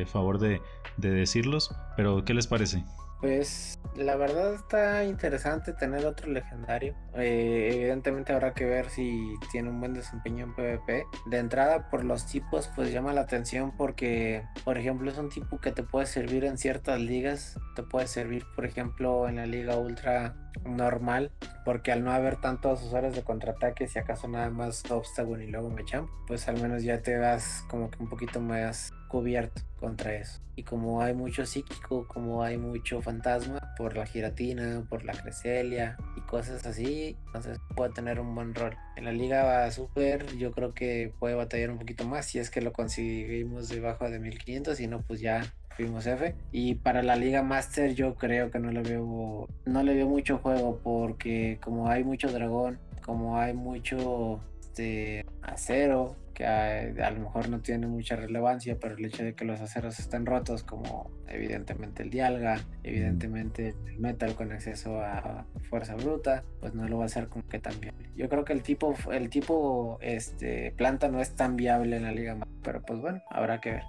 favor 0.05 0.39
de, 0.39 0.61
de 0.97 1.09
decirlos. 1.09 1.75
Pero 1.95 2.25
¿qué 2.25 2.33
les 2.33 2.47
parece? 2.47 2.83
Pues 3.23 3.79
la 3.95 4.17
verdad 4.17 4.53
está 4.53 5.05
interesante 5.05 5.71
tener 5.71 6.05
otro 6.05 6.29
legendario. 6.29 6.93
Eh, 7.15 7.69
evidentemente 7.73 8.33
habrá 8.33 8.53
que 8.53 8.65
ver 8.65 8.89
si 8.89 9.35
tiene 9.49 9.69
un 9.69 9.79
buen 9.79 9.93
desempeño 9.93 10.43
en 10.43 10.53
PvP. 10.53 11.05
De 11.27 11.37
entrada 11.37 11.89
por 11.89 12.03
los 12.03 12.25
tipos 12.25 12.69
pues 12.75 12.91
llama 12.91 13.13
la 13.13 13.21
atención 13.21 13.71
porque 13.77 14.43
por 14.65 14.77
ejemplo 14.77 15.09
es 15.09 15.17
un 15.17 15.29
tipo 15.29 15.61
que 15.61 15.71
te 15.71 15.83
puede 15.83 16.05
servir 16.05 16.43
en 16.43 16.57
ciertas 16.57 16.99
ligas. 16.99 17.57
Te 17.77 17.83
puede 17.83 18.07
servir 18.07 18.43
por 18.57 18.65
ejemplo 18.65 19.29
en 19.29 19.37
la 19.37 19.45
liga 19.45 19.77
ultra 19.77 20.35
normal 20.65 21.31
porque 21.65 21.91
al 21.91 22.03
no 22.03 22.11
haber 22.11 22.37
tantos 22.37 22.83
usuarios 22.83 23.15
de 23.15 23.23
contraataque 23.23 23.87
si 23.87 23.99
acaso 23.99 24.27
nada 24.27 24.49
más 24.49 24.89
Obstagoon 24.89 25.41
y 25.41 25.47
luego 25.47 25.69
Mecham 25.69 26.07
pues 26.27 26.47
al 26.47 26.61
menos 26.61 26.83
ya 26.83 27.01
te 27.01 27.17
vas 27.17 27.65
como 27.69 27.89
que 27.89 28.01
un 28.01 28.09
poquito 28.09 28.39
más 28.41 28.91
cubierto 29.13 29.61
contra 29.79 30.15
eso. 30.15 30.41
Y 30.55 30.63
como 30.63 31.01
hay 31.03 31.13
mucho 31.13 31.45
psíquico, 31.45 32.07
como 32.07 32.41
hay 32.41 32.57
mucho 32.57 32.99
fantasma 33.01 33.59
por 33.77 33.95
la 33.95 34.07
giratina, 34.07 34.85
por 34.89 35.03
la 35.03 35.13
creselia 35.13 35.97
y 36.17 36.21
cosas 36.21 36.65
así, 36.65 37.15
entonces 37.27 37.59
puede 37.75 37.91
tener 37.91 38.19
un 38.19 38.33
buen 38.33 38.55
rol. 38.55 38.75
En 38.95 39.05
la 39.05 39.11
liga 39.11 39.69
super 39.69 40.25
yo 40.37 40.51
creo 40.51 40.73
que 40.73 41.13
puede 41.19 41.35
batallar 41.35 41.69
un 41.69 41.77
poquito 41.77 42.05
más 42.05 42.25
si 42.25 42.39
es 42.39 42.49
que 42.49 42.61
lo 42.61 42.73
conseguimos 42.73 43.69
debajo 43.69 44.09
de 44.09 44.19
1500 44.19 44.79
y 44.79 44.87
no 44.87 45.01
pues 45.01 45.19
ya 45.19 45.53
fuimos 45.75 46.05
F. 46.07 46.35
Y 46.51 46.75
para 46.75 47.03
la 47.03 47.15
Liga 47.15 47.43
Master 47.43 47.93
yo 47.93 48.15
creo 48.15 48.51
que 48.51 48.59
no 48.59 48.71
le 48.71 48.81
veo, 48.81 49.47
no 49.65 49.83
le 49.83 49.93
veo 49.93 50.07
mucho 50.07 50.37
juego 50.37 50.79
porque 50.83 51.59
como 51.61 51.89
hay 51.89 52.03
mucho 52.03 52.31
dragón, 52.31 52.79
como 53.03 53.37
hay 53.37 53.53
mucho 53.53 54.39
este, 54.59 55.25
acero, 55.41 56.15
que 56.33 56.45
a, 56.45 57.11
lo 57.11 57.19
mejor 57.19 57.49
no 57.49 57.59
tiene 57.59 57.87
mucha 57.87 58.15
relevancia, 58.15 58.77
pero 58.79 58.97
el 58.97 59.05
hecho 59.05 59.23
de 59.23 59.35
que 59.35 59.45
los 59.45 59.61
aceros 59.61 59.99
estén 59.99 60.25
rotos, 60.25 60.63
como 60.63 61.11
evidentemente 61.27 62.03
el 62.03 62.09
dialga, 62.09 62.59
evidentemente 62.83 63.75
el 63.87 63.99
metal 63.99 64.35
con 64.35 64.51
exceso 64.51 64.99
a 64.99 65.45
fuerza 65.69 65.95
bruta, 65.95 66.43
pues 66.59 66.73
no 66.73 66.87
lo 66.87 66.97
va 66.97 67.03
a 67.03 67.05
hacer 67.05 67.27
como 67.27 67.47
que 67.47 67.59
tan 67.59 67.79
viable. 67.79 68.09
Yo 68.15 68.29
creo 68.29 68.45
que 68.45 68.53
el 68.53 68.63
tipo, 68.63 68.95
el 69.11 69.29
tipo 69.29 69.99
este, 70.01 70.71
planta 70.71 71.07
no 71.07 71.21
es 71.21 71.35
tan 71.35 71.55
viable 71.55 71.97
en 71.97 72.03
la 72.03 72.11
liga, 72.11 72.37
pero 72.63 72.81
pues 72.81 72.99
bueno, 72.99 73.21
habrá 73.29 73.61
que 73.61 73.71
ver. 73.71 73.83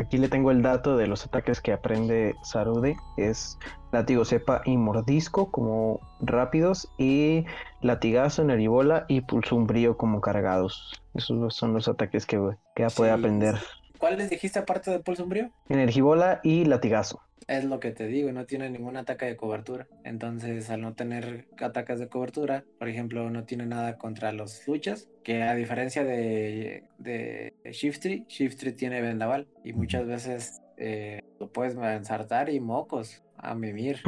Aquí 0.00 0.16
le 0.16 0.30
tengo 0.30 0.50
el 0.50 0.62
dato 0.62 0.96
de 0.96 1.06
los 1.06 1.26
ataques 1.26 1.60
que 1.60 1.74
aprende 1.74 2.34
Sarude. 2.42 2.96
Es 3.18 3.58
látigo 3.92 4.24
cepa 4.24 4.62
y 4.64 4.78
mordisco 4.78 5.50
como 5.50 6.00
rápidos 6.20 6.90
y 6.96 7.44
latigazo, 7.82 8.42
neribola 8.42 9.04
y 9.08 9.20
pulso 9.20 9.56
umbrío 9.56 9.98
como 9.98 10.22
cargados. 10.22 11.02
Esos 11.14 11.54
son 11.54 11.74
los 11.74 11.86
ataques 11.86 12.24
que, 12.24 12.40
que 12.74 12.86
puede 12.96 13.10
aprender. 13.10 13.56
¿Cuál 13.98 14.16
les 14.16 14.30
dijiste 14.30 14.58
aparte 14.58 14.90
de 14.90 15.00
pulso 15.00 15.24
umbrío? 15.24 15.50
Energibola 15.68 16.40
y 16.42 16.64
latigazo. 16.64 17.20
Es 17.46 17.64
lo 17.64 17.80
que 17.80 17.90
te 17.90 18.06
digo, 18.06 18.30
no 18.32 18.46
tiene 18.46 18.70
ningún 18.70 18.96
ataque 18.96 19.26
de 19.26 19.36
cobertura. 19.36 19.88
Entonces, 20.04 20.70
al 20.70 20.82
no 20.82 20.94
tener 20.94 21.46
ataques 21.58 21.98
de 21.98 22.08
cobertura, 22.08 22.64
por 22.78 22.88
ejemplo, 22.88 23.28
no 23.30 23.44
tiene 23.44 23.66
nada 23.66 23.98
contra 23.98 24.32
los 24.32 24.66
luchas, 24.68 25.08
que 25.24 25.42
a 25.42 25.54
diferencia 25.54 26.04
de, 26.04 26.84
de 26.98 27.52
Shiftry, 27.64 28.26
Shiftry 28.28 28.72
tiene 28.72 29.00
vendaval 29.00 29.46
y 29.64 29.72
muchas 29.72 30.06
veces 30.06 30.62
eh, 30.76 31.22
lo 31.38 31.48
puedes 31.52 31.76
ensartar 31.76 32.48
y 32.48 32.58
mocos 32.58 33.22
a 33.36 33.54
mimir. 33.54 34.00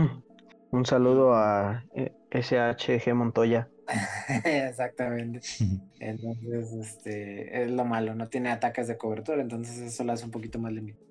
Un 0.70 0.86
saludo 0.86 1.34
a 1.34 1.84
SHG 2.30 3.14
Montoya. 3.14 3.68
Exactamente. 4.44 5.40
Entonces, 6.00 6.72
este, 6.72 7.62
es 7.62 7.70
lo 7.70 7.84
malo, 7.84 8.14
no 8.14 8.28
tiene 8.28 8.50
ataques 8.50 8.88
de 8.88 8.96
cobertura, 8.96 9.42
entonces 9.42 9.78
eso 9.78 10.02
lo 10.04 10.12
hace 10.12 10.24
un 10.24 10.30
poquito 10.30 10.58
más 10.58 10.72
limitado. 10.72 11.04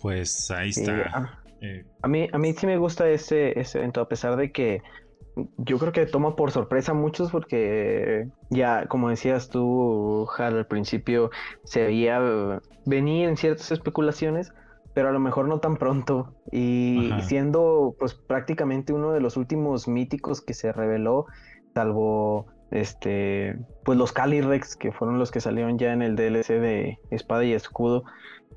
Pues 0.00 0.50
ahí 0.50 0.70
está. 0.70 1.41
Eh, 1.62 1.84
a, 2.02 2.08
mí, 2.08 2.28
a 2.32 2.38
mí 2.38 2.52
sí 2.52 2.66
me 2.66 2.76
gusta 2.76 3.08
ese, 3.08 3.58
ese 3.58 3.78
evento, 3.78 4.00
a 4.00 4.08
pesar 4.08 4.36
de 4.36 4.50
que 4.50 4.82
yo 5.56 5.78
creo 5.78 5.92
que 5.92 6.04
toma 6.06 6.36
por 6.36 6.50
sorpresa 6.50 6.92
a 6.92 6.94
muchos 6.94 7.30
porque 7.30 8.28
ya, 8.50 8.86
como 8.86 9.08
decías 9.08 9.48
tú, 9.48 10.28
Hal, 10.36 10.58
al 10.58 10.66
principio 10.66 11.30
se 11.64 11.84
veía 11.84 12.60
venir 12.84 13.28
en 13.28 13.36
ciertas 13.36 13.70
especulaciones, 13.72 14.52
pero 14.94 15.08
a 15.08 15.12
lo 15.12 15.20
mejor 15.20 15.48
no 15.48 15.60
tan 15.60 15.76
pronto. 15.76 16.34
Y 16.50 17.10
siendo 17.22 17.94
pues 17.98 18.14
prácticamente 18.14 18.92
uno 18.92 19.12
de 19.12 19.20
los 19.20 19.36
últimos 19.36 19.88
míticos 19.88 20.42
que 20.42 20.52
se 20.52 20.72
reveló, 20.72 21.26
salvo 21.74 22.46
este, 22.70 23.56
pues 23.84 23.96
los 23.96 24.12
Calyrex, 24.12 24.76
que 24.76 24.92
fueron 24.92 25.18
los 25.18 25.30
que 25.30 25.40
salieron 25.40 25.78
ya 25.78 25.92
en 25.92 26.02
el 26.02 26.16
DLC 26.16 26.48
de 26.60 26.98
Espada 27.10 27.44
y 27.44 27.52
Escudo, 27.52 28.04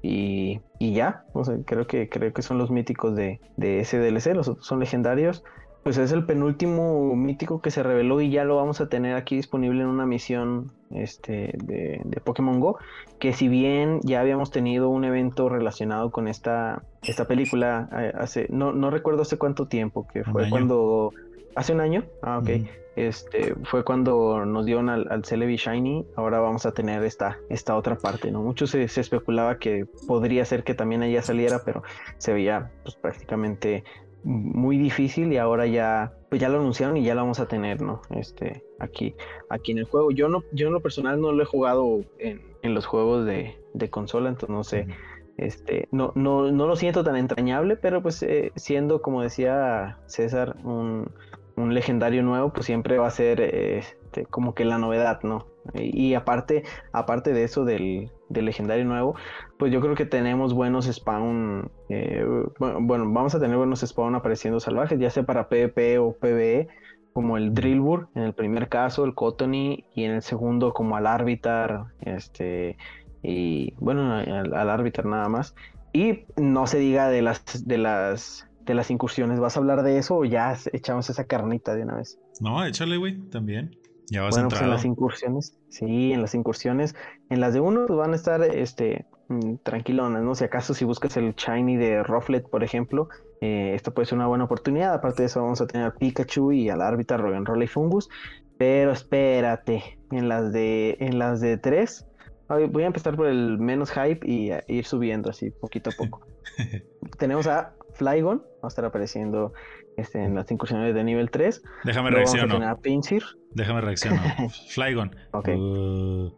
y, 0.08 0.94
ya, 0.94 1.24
creo 1.66 1.88
que 1.88 2.10
creo 2.10 2.32
que 2.34 2.42
son 2.42 2.58
los 2.58 2.70
míticos 2.70 3.16
de, 3.16 3.40
de 3.58 3.80
ese 3.80 3.98
DLC, 3.98 4.36
los 4.36 4.48
otros 4.48 4.66
son 4.66 4.80
legendarios. 4.80 5.44
Pues 5.84 6.00
es 6.00 6.12
el 6.12 6.26
penúltimo 6.26 7.16
mítico 7.16 7.62
que 7.62 7.70
se 7.70 7.84
reveló 7.84 8.20
y 8.20 8.32
ya 8.32 8.44
lo 8.44 8.56
vamos 8.56 8.82
a 8.82 8.90
tener 8.90 9.16
aquí 9.16 9.36
disponible 9.36 9.84
en 9.84 9.88
una 9.88 10.08
misión 10.08 10.72
este, 10.90 11.54
de, 11.64 12.02
de 12.04 12.22
Pokémon 12.22 12.60
Go. 12.60 12.80
Que 13.20 13.34
si 13.34 13.48
bien 13.48 14.00
ya 14.04 14.20
habíamos 14.20 14.50
tenido 14.50 14.90
un 14.90 15.06
evento 15.06 15.48
relacionado 15.48 16.10
con 16.10 16.28
esta, 16.28 16.82
esta 17.04 17.26
película 17.26 17.88
eh, 18.00 18.12
hace, 18.18 18.48
no, 18.50 18.74
no 18.74 18.90
recuerdo 18.90 19.22
hace 19.22 19.38
cuánto 19.38 19.68
tiempo, 19.68 20.08
que 20.08 20.24
fue 20.24 20.50
cuando. 20.50 21.12
¿Hace 21.56 21.74
un 21.74 21.82
año? 21.82 22.06
Ah, 22.22 22.40
ok. 22.40 22.50
Este, 22.96 23.56
fue 23.64 23.84
cuando 23.84 24.46
nos 24.46 24.66
dieron 24.66 24.90
al, 24.90 25.08
al 25.10 25.26
Celebi 25.26 25.58
Shiny, 25.58 26.06
ahora 26.16 26.40
vamos 26.40 26.66
a 26.66 26.72
tener 26.72 27.04
esta, 27.04 27.38
esta 27.50 27.76
otra 27.76 27.98
parte, 27.98 28.32
¿no? 28.32 28.42
Mucho 28.42 28.68
se, 28.68 28.84
especulaba 28.84 29.58
que 29.58 29.86
podría 30.08 30.46
ser 30.46 30.64
que 30.64 30.76
también 30.76 31.04
ella 31.04 31.22
saliera, 31.22 31.62
pero 31.66 31.84
se 32.18 32.34
veía 32.34 32.72
pues, 32.84 32.96
prácticamente 32.96 33.84
muy 34.24 34.78
difícil 34.78 35.32
y 35.34 35.38
ahora 35.38 35.68
ya, 35.68 36.14
pues 36.30 36.42
ya 36.42 36.50
lo 36.50 36.60
anunciaron 36.60 36.96
y 36.98 37.04
ya 37.04 37.16
lo 37.16 37.22
vamos 37.22 37.40
a 37.40 37.48
tener, 37.48 37.82
¿no? 37.82 38.02
Este, 38.12 38.64
aquí, 38.80 39.14
aquí 39.50 39.74
en 39.74 39.80
el 39.80 39.86
juego. 39.86 40.12
Yo 40.12 40.30
no, 40.30 40.44
yo 40.54 40.68
en 40.68 40.74
lo 40.74 40.82
personal 40.82 41.20
no 41.20 41.34
lo 41.34 41.44
he 41.44 41.46
jugado 41.46 42.00
en, 42.18 42.42
en 42.62 42.74
los 42.74 42.86
juegos 42.86 43.26
de, 43.26 43.58
de, 43.74 43.90
consola, 43.90 44.30
entonces 44.30 44.50
no 44.50 44.64
sé. 44.64 44.88
Este, 45.38 45.90
no, 45.92 46.14
no, 46.16 46.50
no 46.52 46.66
lo 46.66 46.78
siento 46.78 47.04
tan 47.04 47.18
entrañable, 47.18 47.76
pero 47.76 48.02
pues 48.02 48.24
eh, 48.24 48.54
siendo, 48.56 49.02
como 49.02 49.22
decía 49.22 50.00
César, 50.08 50.56
un, 50.64 51.12
un 51.56 51.74
legendario 51.74 52.24
nuevo, 52.24 52.52
pues 52.52 52.66
siempre 52.66 52.98
va 52.98 53.08
a 53.08 53.12
ser 53.12 53.42
este, 53.42 54.26
como 54.26 54.54
que 54.54 54.66
la 54.66 54.78
novedad, 54.78 55.22
¿no? 55.24 55.48
Y, 55.74 56.14
aparte, 56.14 56.64
aparte 56.92 57.34
de 57.34 57.44
eso 57.44 57.66
del, 57.66 58.12
legendario 58.30 58.86
nuevo, 58.86 59.16
pues 59.58 59.72
yo 59.72 59.82
creo 59.82 59.96
que 59.96 60.06
tenemos 60.06 60.54
buenos 60.54 60.86
spawn, 60.86 61.72
eh, 61.90 62.24
bueno, 62.60 63.12
vamos 63.12 63.34
a 63.34 63.40
tener 63.40 63.58
buenos 63.58 63.82
spawn 63.82 64.16
apareciendo 64.16 64.60
salvajes, 64.60 65.00
ya 65.00 65.10
sea 65.10 65.24
para 65.24 65.50
PvP 65.50 65.98
o 65.98 66.14
PvE, 66.14 66.68
como 67.14 67.38
el 67.38 67.54
Drillbur 67.54 68.10
en 68.14 68.24
el 68.24 68.34
primer 68.34 68.68
caso, 68.70 69.06
el 69.06 69.16
Cottony, 69.16 69.86
y 69.96 70.04
en 70.04 70.12
el 70.12 70.22
segundo 70.22 70.74
como 70.74 70.98
al 70.98 71.08
Arbitar, 71.08 71.86
este, 72.02 72.78
y 73.24 73.74
bueno, 73.78 74.14
al, 74.14 74.54
al 74.54 74.70
Arbitar 74.70 75.06
nada 75.06 75.30
más. 75.30 75.56
Y 75.94 76.26
no 76.36 76.68
se 76.68 76.78
diga 76.78 77.08
de 77.08 77.22
las, 77.22 77.66
de 77.66 77.78
las 77.78 78.45
de 78.66 78.74
las 78.74 78.92
incursiones. 78.92 79.40
¿Vas 79.40 79.58
a 79.58 79.60
hablar 79.60 79.84
de 79.84 79.98
eso 79.98 80.18
o 80.18 80.26
ya 80.26 80.58
echamos 80.74 81.10
esa 81.10 81.26
carnita 81.26 81.76
de 81.76 81.84
una 81.84 81.96
vez? 81.96 82.20
No, 82.40 82.64
échale, 82.66 82.98
güey, 82.98 83.20
también. 83.30 83.78
Ya 84.10 84.22
vas 84.22 84.36
bueno, 84.36 84.50
pues 84.50 84.62
en 84.62 84.70
las 84.70 84.86
incursiones, 84.86 85.58
sí, 85.70 86.12
en 86.12 86.22
las 86.22 86.36
incursiones, 86.36 86.96
en 87.30 87.40
las 87.40 87.54
de 87.54 87.60
uno 87.60 87.88
pues 87.88 87.98
van 87.98 88.14
a 88.14 88.16
estar 88.16 88.44
este 88.44 89.06
mm, 89.30 89.56
tranquilonas, 89.64 90.22
¿no? 90.22 90.36
Si 90.36 90.44
acaso 90.44 90.76
si 90.76 90.86
buscas 90.86 91.18
el 91.18 91.34
shiny 91.34 91.76
de 91.76 92.04
Rufflet, 92.04 92.48
por 92.48 92.64
ejemplo, 92.64 93.10
eh, 93.42 93.74
esto 93.74 93.94
puede 93.94 94.06
ser 94.06 94.18
una 94.18 94.28
buena 94.28 94.44
oportunidad. 94.44 94.94
Aparte 94.94 95.24
de 95.24 95.28
eso, 95.28 95.42
vamos 95.42 95.60
a 95.62 95.68
tener 95.68 95.88
a 95.88 95.96
Pikachu 95.96 96.52
y 96.52 96.70
al 96.70 96.82
árbitro 96.82 97.18
Roll 97.18 97.64
y 97.64 97.68
Fungus. 97.68 98.10
Pero 98.58 98.92
espérate, 98.92 99.98
en 100.12 100.30
las 100.30 100.54
de, 100.54 100.98
en 101.00 101.20
las 101.20 101.42
de 101.42 101.58
tres, 101.58 102.06
voy 102.48 102.84
a 102.84 102.88
empezar 102.88 103.16
por 103.16 103.28
el 103.28 103.58
menos 103.58 103.92
hype 103.92 104.26
y 104.26 104.52
ir 104.68 104.86
subiendo 104.86 105.30
así 105.30 105.50
poquito 105.50 105.90
a 105.90 105.94
poco. 105.94 106.26
Tenemos 107.18 107.48
a 107.48 107.74
Flygon, 107.96 108.40
va 108.40 108.66
a 108.66 108.68
estar 108.68 108.86
apareciendo 108.86 109.54
este, 109.98 110.24
en 110.24 110.36
las 110.36 110.50
incursiones 110.52 110.94
de 110.94 111.04
nivel 111.04 111.32
3. 111.32 111.62
Déjame 111.84 112.12
reaccionar. 112.12 112.64
a 112.64 112.76
Pinsir. 112.78 113.24
Déjame 113.52 113.82
reaccionar. 113.82 114.50
Flygon. 114.70 115.16
Ok. 115.32 115.50
Uh, 115.50 116.32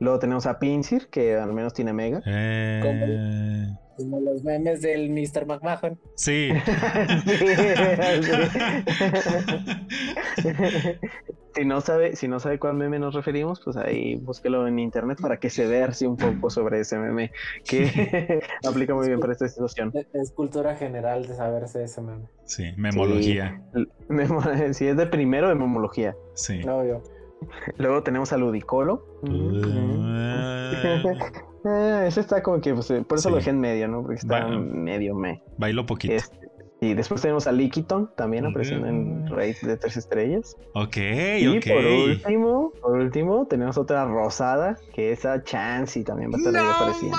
Luego 0.00 0.18
tenemos 0.18 0.46
a 0.46 0.58
Pinsir, 0.58 1.08
que 1.08 1.36
al 1.36 1.52
menos 1.52 1.72
tiene 1.72 1.92
Mega. 1.92 2.22
Eh... 2.26 3.66
Como 3.96 4.20
los 4.20 4.42
memes 4.42 4.82
del 4.82 5.10
Mr. 5.10 5.46
McMahon. 5.46 5.98
Sí. 6.14 6.50
si 11.54 11.64
no 11.64 11.80
sabe, 11.80 12.16
si 12.16 12.28
no 12.28 12.40
sabe 12.40 12.58
cuál 12.58 12.74
meme 12.74 12.98
nos 12.98 13.14
referimos, 13.14 13.60
pues 13.64 13.76
ahí 13.76 14.16
búsquelo 14.16 14.66
en 14.66 14.78
internet 14.78 15.18
para 15.20 15.38
que 15.38 15.50
se 15.50 15.66
vea 15.66 15.86
así 15.86 16.06
un 16.06 16.16
poco 16.16 16.50
sobre 16.50 16.80
ese 16.80 16.98
meme 16.98 17.30
que 17.64 18.42
aplica 18.68 18.94
muy 18.94 19.06
bien 19.06 19.20
para 19.20 19.32
esta 19.32 19.48
situación. 19.48 19.92
Es 20.12 20.32
cultura 20.32 20.76
general 20.76 21.26
de 21.26 21.34
saberse 21.34 21.84
ese 21.84 22.00
meme. 22.00 22.24
Sí, 22.44 22.72
memología. 22.76 23.62
Sí, 24.72 24.86
es 24.86 24.96
de 24.96 25.06
primero 25.06 25.48
de 25.48 25.54
memología. 25.54 26.16
Sí. 26.34 26.60
Luego 27.78 28.02
tenemos 28.02 28.32
a 28.32 28.36
Ludicolo. 28.36 29.04
Eh, 31.64 32.04
ese 32.08 32.20
está 32.20 32.42
como 32.42 32.60
que, 32.60 32.74
pues, 32.74 32.90
eh, 32.90 33.02
por 33.02 33.18
eso 33.18 33.30
lo 33.30 33.36
dejé 33.36 33.50
en 33.50 33.60
medio, 33.60 33.88
¿no? 33.88 34.02
Porque 34.02 34.16
está 34.16 34.46
medio 34.48 35.14
me. 35.14 35.42
Bailo 35.56 35.86
poquito. 35.86 36.12
Este, 36.12 36.44
y 36.80 36.94
después 36.94 37.22
tenemos 37.22 37.46
a 37.46 37.52
Liquiton 37.52 38.10
también 38.14 38.44
apareciendo 38.44 38.86
en 38.86 39.26
Raid 39.28 39.56
de 39.62 39.76
tres 39.78 39.96
estrellas. 39.96 40.56
Ok, 40.74 40.96
y 40.96 41.60
por 41.60 41.84
último, 41.84 42.72
por 42.82 42.98
último, 42.98 43.46
tenemos 43.46 43.78
otra 43.78 44.04
rosada, 44.04 44.76
que 44.92 45.12
es 45.12 45.24
a 45.24 45.42
Chansey 45.42 46.04
también 46.04 46.30
va 46.30 46.36
a 46.36 46.38
estar 46.38 46.54
ahí 46.56 46.66
apareciendo. 46.74 47.16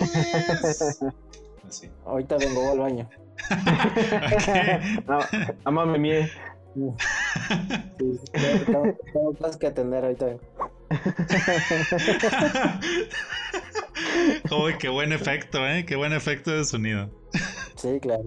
Así. 1.66 1.90
Ahorita 2.04 2.36
vengo 2.36 2.70
al 2.72 2.78
baño. 2.78 3.08
no, 5.08 5.18
amame 5.64 5.98
mie. 5.98 6.30
tengo 8.66 8.94
cosas 9.38 9.56
que 9.56 9.66
atender 9.68 10.04
ahorita. 10.04 10.36
Joder, 14.48 14.78
qué 14.78 14.88
buen 14.88 15.12
efecto, 15.12 15.66
¿eh? 15.66 15.84
Qué 15.86 15.96
buen 15.96 16.12
efecto 16.12 16.50
de 16.50 16.64
sonido. 16.64 17.10
Sí, 17.76 17.98
claro. 18.00 18.24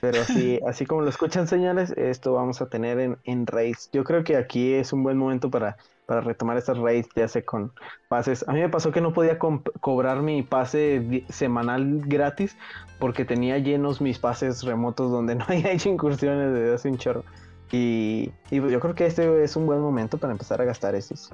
Pero 0.00 0.24
sí, 0.24 0.60
así 0.66 0.86
como 0.86 1.02
lo 1.02 1.08
escuchan, 1.08 1.46
señores, 1.46 1.92
esto 1.96 2.32
vamos 2.32 2.60
a 2.60 2.68
tener 2.68 2.98
en, 2.98 3.18
en 3.24 3.46
Race. 3.46 3.88
Yo 3.92 4.04
creo 4.04 4.24
que 4.24 4.36
aquí 4.36 4.74
es 4.74 4.92
un 4.92 5.02
buen 5.02 5.16
momento 5.16 5.50
para, 5.50 5.76
para 6.06 6.20
retomar 6.20 6.56
estas 6.56 6.78
raids, 6.78 7.08
ya 7.14 7.28
sé 7.28 7.44
con 7.44 7.72
pases. 8.08 8.44
A 8.48 8.52
mí 8.52 8.60
me 8.60 8.68
pasó 8.68 8.90
que 8.90 9.00
no 9.00 9.12
podía 9.12 9.38
cobrar 9.38 10.22
mi 10.22 10.42
pase 10.42 11.24
semanal 11.28 12.02
gratis 12.06 12.56
porque 12.98 13.24
tenía 13.24 13.58
llenos 13.58 14.00
mis 14.00 14.18
pases 14.18 14.62
remotos 14.64 15.10
donde 15.10 15.34
no 15.36 15.44
había 15.48 15.72
hecho 15.72 15.88
incursiones 15.88 16.52
desde 16.52 16.74
hace 16.74 16.88
un 16.88 16.98
chorro. 16.98 17.24
Y, 17.72 18.32
yo 18.50 18.80
creo 18.80 18.94
que 18.94 19.06
este 19.06 19.44
es 19.44 19.56
un 19.56 19.66
buen 19.66 19.80
momento 19.80 20.18
para 20.18 20.32
empezar 20.32 20.60
a 20.60 20.64
gastar 20.64 20.94
esos. 20.94 21.30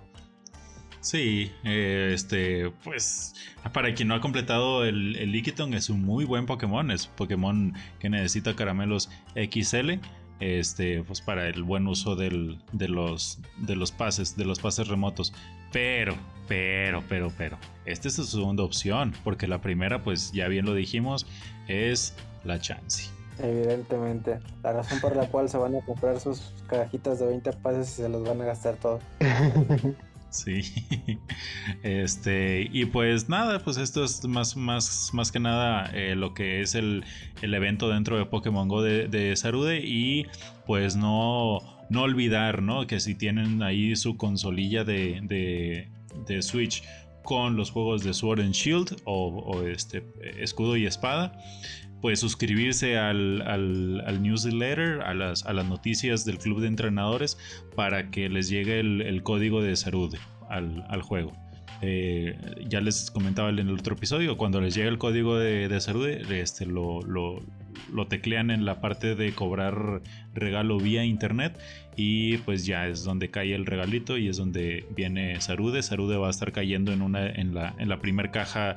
Sí, 1.01 1.53
eh, 1.65 2.11
este, 2.13 2.71
pues 2.83 3.35
para 3.73 3.95
quien 3.95 4.09
no 4.09 4.15
ha 4.15 4.21
completado 4.21 4.85
el, 4.85 5.17
el 5.17 5.75
es 5.75 5.89
un 5.89 6.03
muy 6.03 6.25
buen 6.25 6.47
Pokémon, 6.47 6.91
es 6.91 7.07
Pokémon 7.07 7.75
que 8.01 8.11
necesita 8.11 8.57
caramelos 8.57 9.09
XL 9.35 10.01
este, 10.41 11.03
pues 11.03 11.21
para 11.21 11.49
el 11.49 11.63
buen 11.63 11.87
uso 11.87 12.17
del, 12.17 12.59
de, 12.73 12.89
los, 12.89 13.39
de 13.59 13.77
los 13.77 13.93
pases, 13.93 14.37
de 14.37 14.45
los 14.45 14.59
pases 14.59 14.89
remotos. 14.89 15.33
Pero, 15.73 16.17
pero, 16.49 17.03
pero, 17.09 17.33
pero, 17.37 17.59
esta 17.85 18.09
es 18.09 18.15
su 18.15 18.25
segunda 18.25 18.63
opción, 18.63 19.15
porque 19.25 19.47
la 19.47 19.61
primera, 19.61 20.03
pues 20.03 20.33
ya 20.33 20.49
bien 20.49 20.65
lo 20.65 20.75
dijimos, 20.75 21.27
es 21.69 22.15
la 22.45 22.61
chance. 22.61 23.11
Evidentemente, 23.39 24.39
la 24.63 24.73
razón 24.73 25.01
por 25.01 25.15
la 25.15 25.27
cual 25.29 25.49
se 25.49 25.59
van 25.59 25.77
a 25.77 25.85
comprar 25.85 26.19
sus 26.21 26.53
cajitas 26.69 27.19
de 27.19 27.27
20 27.27 27.53
pases 27.55 27.91
y 27.99 28.03
se 28.03 28.09
los 28.09 28.25
van 28.25 28.41
a 28.41 28.45
gastar 28.47 28.77
todos. 28.77 29.03
Sí. 30.37 30.61
Este, 31.83 32.69
y 32.71 32.85
pues 32.87 33.29
nada, 33.29 33.61
pues 33.61 33.77
esto 33.77 34.05
es 34.05 34.25
más, 34.25 34.57
más, 34.57 35.11
más 35.13 35.33
que 35.33 35.41
nada 35.41 35.91
eh, 35.95 36.15
lo 36.15 36.35
que 36.35 36.61
es 36.61 36.75
el, 36.75 37.05
evento 37.43 37.89
dentro 37.89 38.19
de 38.19 38.27
Pokémon 38.27 38.69
Go 38.69 38.83
de, 38.83 39.35
Sarude. 39.37 39.81
Y 39.85 40.27
pues 40.67 40.97
no, 40.97 41.59
no 41.89 42.03
olvidar, 42.03 42.63
¿no? 42.63 42.87
Que 42.87 43.01
si 43.01 43.15
tienen 43.15 43.63
ahí 43.63 43.97
su 43.97 44.17
consolilla 44.17 44.85
de, 44.85 45.89
de, 46.27 46.43
Switch 46.43 46.83
con 47.23 47.57
los 47.57 47.71
juegos 47.71 48.05
de 48.05 48.13
Sword 48.13 48.41
and 48.41 48.53
Shield 48.53 49.01
o, 49.05 49.63
este 49.63 50.05
escudo 50.39 50.77
y 50.77 50.87
espada 50.87 51.39
pues 52.01 52.21
suscribirse 52.21 52.99
al, 52.99 53.43
al, 53.43 54.23
newsletter, 54.23 55.03
a 55.03 55.15
las, 55.15 55.47
a 55.47 55.53
las, 55.53 55.67
noticias 55.67 56.25
del 56.25 56.39
club 56.39 56.61
de 56.61 56.69
entrenadores 56.69 57.39
para 57.75 58.11
que 58.11 58.29
les 58.29 58.49
llegue 58.49 58.81
el, 58.81 59.23
código 59.23 59.63
de 59.63 59.77
Sarude 59.77 60.19
al, 60.49 61.03
juego. 61.03 61.33
Eh, 61.83 62.39
ya 62.69 62.81
les 62.81 63.11
comentaba 63.11 63.51
en 63.51 63.59
el 63.59 63.71
otro 63.71 63.95
episodio, 63.95 64.37
cuando 64.37 64.61
les 64.61 64.75
llega 64.75 64.89
el 64.89 64.99
código 64.99 65.39
de, 65.39 65.69
de 65.69 65.81
Sarude, 65.81 66.23
este, 66.41 66.67
lo, 66.67 67.01
lo, 67.03 68.07
teclean 68.09 68.51
en 68.51 68.65
la 68.65 68.81
parte 68.81 69.15
de 69.15 69.33
cobrar 69.33 70.01
regalo 70.33 70.79
vía 70.79 71.05
internet 71.05 71.59
y 71.97 72.39
pues 72.39 72.65
ya 72.65 72.87
es 72.87 73.05
donde 73.05 73.31
cae 73.31 73.55
el 73.55 73.67
regalito 73.67 74.17
y 74.17 74.29
es 74.29 74.37
donde 74.37 74.87
viene 74.95 75.41
Sarude. 75.41 75.83
Sarude 75.83 76.17
va 76.17 76.29
a 76.29 76.31
estar 76.31 76.53
cayendo 76.53 76.93
en, 76.93 77.03
una, 77.03 77.27
en 77.29 77.55
la, 77.55 77.75
en 77.79 77.89
la 77.89 78.01
primer 78.01 78.31
caja 78.31 78.77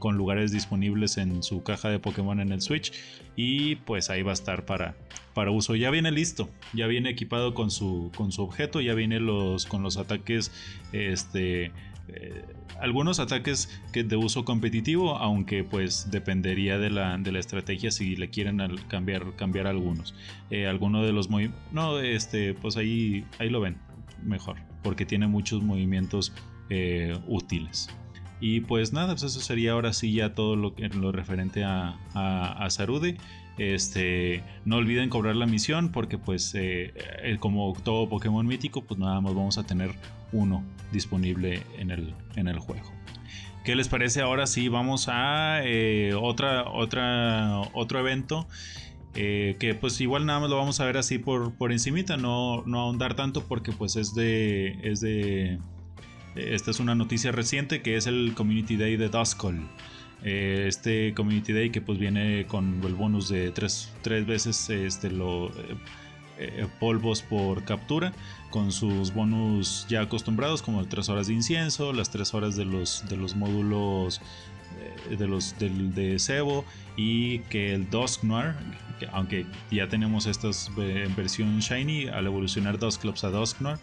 con 0.00 0.16
lugares 0.16 0.50
disponibles 0.50 1.16
en 1.16 1.44
su 1.44 1.62
caja 1.62 1.88
de 1.88 2.00
Pokémon 2.00 2.40
en 2.40 2.50
el 2.50 2.60
Switch 2.60 2.92
y 3.36 3.76
pues 3.76 4.10
ahí 4.10 4.22
va 4.22 4.32
a 4.32 4.34
estar 4.34 4.64
para, 4.64 4.96
para 5.34 5.52
uso. 5.52 5.76
Ya 5.76 5.90
viene 5.90 6.10
listo, 6.10 6.50
ya 6.72 6.88
viene 6.88 7.10
equipado 7.10 7.54
con 7.54 7.70
su, 7.70 8.10
con 8.16 8.32
su 8.32 8.42
objeto, 8.42 8.80
ya 8.80 8.94
viene 8.94 9.20
los, 9.20 9.66
con 9.66 9.84
los 9.84 9.96
ataques, 9.96 10.50
este, 10.92 11.66
eh, 12.08 12.44
algunos 12.80 13.20
ataques 13.20 13.80
que 13.92 14.02
de 14.02 14.16
uso 14.16 14.44
competitivo, 14.44 15.16
aunque 15.18 15.62
pues 15.62 16.10
dependería 16.10 16.78
de 16.78 16.90
la, 16.90 17.16
de 17.18 17.30
la 17.30 17.38
estrategia 17.38 17.90
si 17.90 18.16
le 18.16 18.30
quieren 18.30 18.58
cambiar, 18.88 19.36
cambiar 19.36 19.66
algunos. 19.66 20.14
Eh, 20.50 20.66
alguno 20.66 21.04
de 21.04 21.12
los 21.12 21.28
movimientos, 21.28 21.60
no, 21.72 22.00
este, 22.00 22.54
pues 22.54 22.76
ahí, 22.76 23.24
ahí 23.38 23.50
lo 23.50 23.60
ven 23.60 23.76
mejor, 24.24 24.56
porque 24.82 25.06
tiene 25.06 25.26
muchos 25.26 25.62
movimientos 25.62 26.32
eh, 26.70 27.18
útiles. 27.26 27.88
Y 28.40 28.60
pues 28.60 28.92
nada, 28.92 29.08
pues 29.08 29.22
eso 29.24 29.40
sería 29.40 29.72
ahora 29.72 29.92
sí 29.92 30.12
ya 30.14 30.34
todo 30.34 30.56
lo, 30.56 30.74
lo 30.94 31.12
referente 31.12 31.62
a, 31.62 31.98
a, 32.14 32.70
Sarude. 32.70 33.18
Este, 33.58 34.42
no 34.64 34.76
olviden 34.76 35.10
cobrar 35.10 35.36
la 35.36 35.44
misión 35.44 35.92
porque 35.92 36.16
pues 36.16 36.54
eh, 36.54 36.94
eh, 37.22 37.36
como 37.38 37.74
todo 37.84 38.08
Pokémon 38.08 38.46
mítico 38.46 38.82
pues 38.82 38.98
nada 38.98 39.20
más 39.20 39.34
vamos 39.34 39.58
a 39.58 39.64
tener 39.64 39.90
uno 40.32 40.64
disponible 40.92 41.62
en 41.78 41.90
el, 41.90 42.14
en 42.36 42.48
el 42.48 42.58
juego. 42.58 42.90
¿Qué 43.62 43.76
les 43.76 43.88
parece 43.88 44.22
ahora 44.22 44.46
sí? 44.46 44.68
Vamos 44.68 45.08
a 45.08 45.60
eh, 45.62 46.14
otra, 46.18 46.70
otra, 46.70 47.60
otro 47.74 47.98
evento. 47.98 48.48
que 49.12 49.76
pues 49.78 50.00
igual 50.00 50.24
nada 50.24 50.40
más 50.40 50.48
lo 50.48 50.56
vamos 50.56 50.80
a 50.80 50.86
ver 50.86 50.96
así 50.96 51.18
por, 51.18 51.52
por 51.52 51.72
encimita, 51.72 52.16
no, 52.16 52.62
no 52.64 52.80
ahondar 52.80 53.14
tanto 53.14 53.44
porque 53.44 53.72
pues 53.72 53.96
es 53.96 54.14
de, 54.14 54.78
es 54.82 55.00
de 55.02 55.58
esta 56.34 56.70
es 56.70 56.80
una 56.80 56.94
noticia 56.94 57.32
reciente 57.32 57.82
que 57.82 57.96
es 57.96 58.06
el 58.06 58.34
Community 58.34 58.76
Day 58.76 58.96
de 58.96 59.08
Duskull. 59.08 59.68
Eh, 60.22 60.66
este 60.68 61.14
Community 61.14 61.52
Day 61.52 61.70
que 61.70 61.80
pues 61.80 61.98
viene 61.98 62.46
con 62.46 62.82
el 62.84 62.94
bonus 62.94 63.28
de 63.30 63.50
tres, 63.52 63.90
veces 64.04 64.68
este, 64.68 65.10
lo, 65.10 65.48
eh, 65.48 65.76
eh, 66.38 66.66
polvos 66.78 67.22
por 67.22 67.64
captura 67.64 68.12
con 68.50 68.70
sus 68.70 69.14
bonus 69.14 69.86
ya 69.88 70.02
acostumbrados 70.02 70.60
como 70.60 70.84
3 70.84 71.08
horas 71.08 71.28
de 71.28 71.34
incienso, 71.34 71.92
las 71.92 72.10
3 72.10 72.34
horas 72.34 72.56
de 72.56 72.64
los, 72.64 73.04
de 73.08 73.16
los 73.16 73.34
módulos 73.36 74.20
de 75.10 75.26
los 75.26 75.58
del, 75.58 75.94
de 75.94 76.18
Sebo 76.18 76.64
y 76.96 77.40
que 77.40 77.74
el 77.74 77.90
Dusknoir, 77.90 78.54
aunque 79.12 79.44
ya 79.70 79.88
tenemos 79.88 80.26
estas 80.26 80.70
en 80.78 81.14
versión 81.16 81.58
shiny, 81.58 82.06
al 82.08 82.26
evolucionar 82.26 82.78
Dusclops 82.78 83.24
a 83.24 83.30
Dusknoir, 83.30 83.78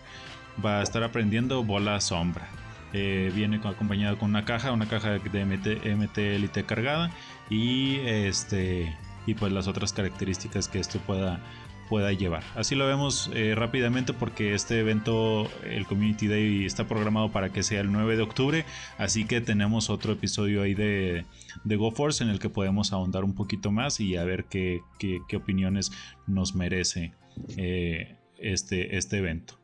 va 0.64 0.80
a 0.80 0.84
estar 0.84 1.04
aprendiendo 1.04 1.64
bola 1.64 2.00
sombra. 2.02 2.48
Eh, 2.94 3.32
viene 3.36 3.60
acompañado 3.64 4.18
con 4.18 4.30
una 4.30 4.46
caja, 4.46 4.72
una 4.72 4.88
caja 4.88 5.12
de 5.12 5.46
MT, 5.46 6.66
cargada 6.66 7.12
y 7.50 7.98
este 8.06 8.96
y 9.26 9.34
pues 9.34 9.52
las 9.52 9.68
otras 9.68 9.92
características 9.92 10.70
que 10.70 10.80
esto 10.80 11.00
pueda 11.00 11.42
pueda 11.88 12.12
llevar. 12.12 12.44
Así 12.56 12.76
lo 12.76 12.86
vemos 12.86 13.32
eh, 13.34 13.54
rápidamente 13.56 14.14
porque 14.14 14.54
este 14.54 14.80
evento, 14.80 15.50
el 15.64 15.86
Community 15.86 16.28
Day, 16.28 16.66
está 16.66 16.88
programado 16.88 17.32
para 17.32 17.52
que 17.52 17.64
sea 17.64 17.82
el 17.82 17.92
9 17.92 18.18
de 18.18 18.24
octubre, 18.24 18.66
así 18.98 19.26
que 19.26 19.42
tenemos 19.42 19.90
otro 19.90 20.14
episodio 20.14 20.62
ahí 20.62 20.74
de, 20.74 21.26
de 21.64 21.76
GoForce 21.76 22.24
en 22.24 22.30
el 22.30 22.40
que 22.40 22.50
podemos 22.50 22.94
ahondar 22.94 23.24
un 23.24 23.34
poquito 23.34 23.72
más 23.72 24.00
y 24.00 24.18
a 24.18 24.24
ver 24.24 24.46
qué, 24.46 24.82
qué, 25.00 25.38
opiniones 25.38 25.92
nos 26.26 26.56
merece 26.56 27.14
eh, 27.56 28.18
este, 28.38 28.98
este 28.98 29.18
evento. 29.18 29.57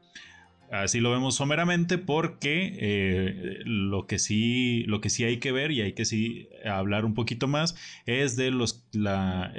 Así 0.73 1.01
lo 1.01 1.11
vemos 1.11 1.35
someramente 1.35 1.99
porque 1.99 2.75
eh, 2.79 3.59
lo, 3.63 4.07
que 4.07 4.17
sí, 4.17 4.83
lo 4.85 5.01
que 5.01 5.11
sí 5.11 5.23
hay 5.23 5.37
que 5.37 5.51
ver 5.51 5.69
y 5.69 5.81
hay 5.81 5.93
que 5.93 6.03
sí 6.03 6.49
hablar 6.65 7.05
un 7.05 7.13
poquito 7.13 7.47
más 7.47 7.75
es 8.07 8.35
de 8.37 8.49
los, 8.49 8.83
la, 8.91 9.53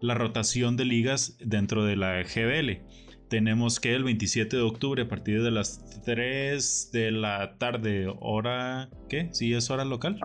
la 0.00 0.14
rotación 0.14 0.76
de 0.76 0.84
ligas 0.84 1.38
dentro 1.40 1.86
de 1.86 1.96
la 1.96 2.22
GBL. 2.22 2.82
Tenemos 3.28 3.80
que 3.80 3.94
el 3.94 4.04
27 4.04 4.58
de 4.58 4.62
octubre 4.62 5.04
a 5.04 5.08
partir 5.08 5.42
de 5.42 5.50
las 5.50 6.02
3 6.04 6.90
de 6.92 7.12
la 7.12 7.56
tarde, 7.56 8.06
hora... 8.20 8.90
¿Qué? 9.08 9.30
¿Sí 9.32 9.54
es 9.54 9.70
hora 9.70 9.86
local? 9.86 10.20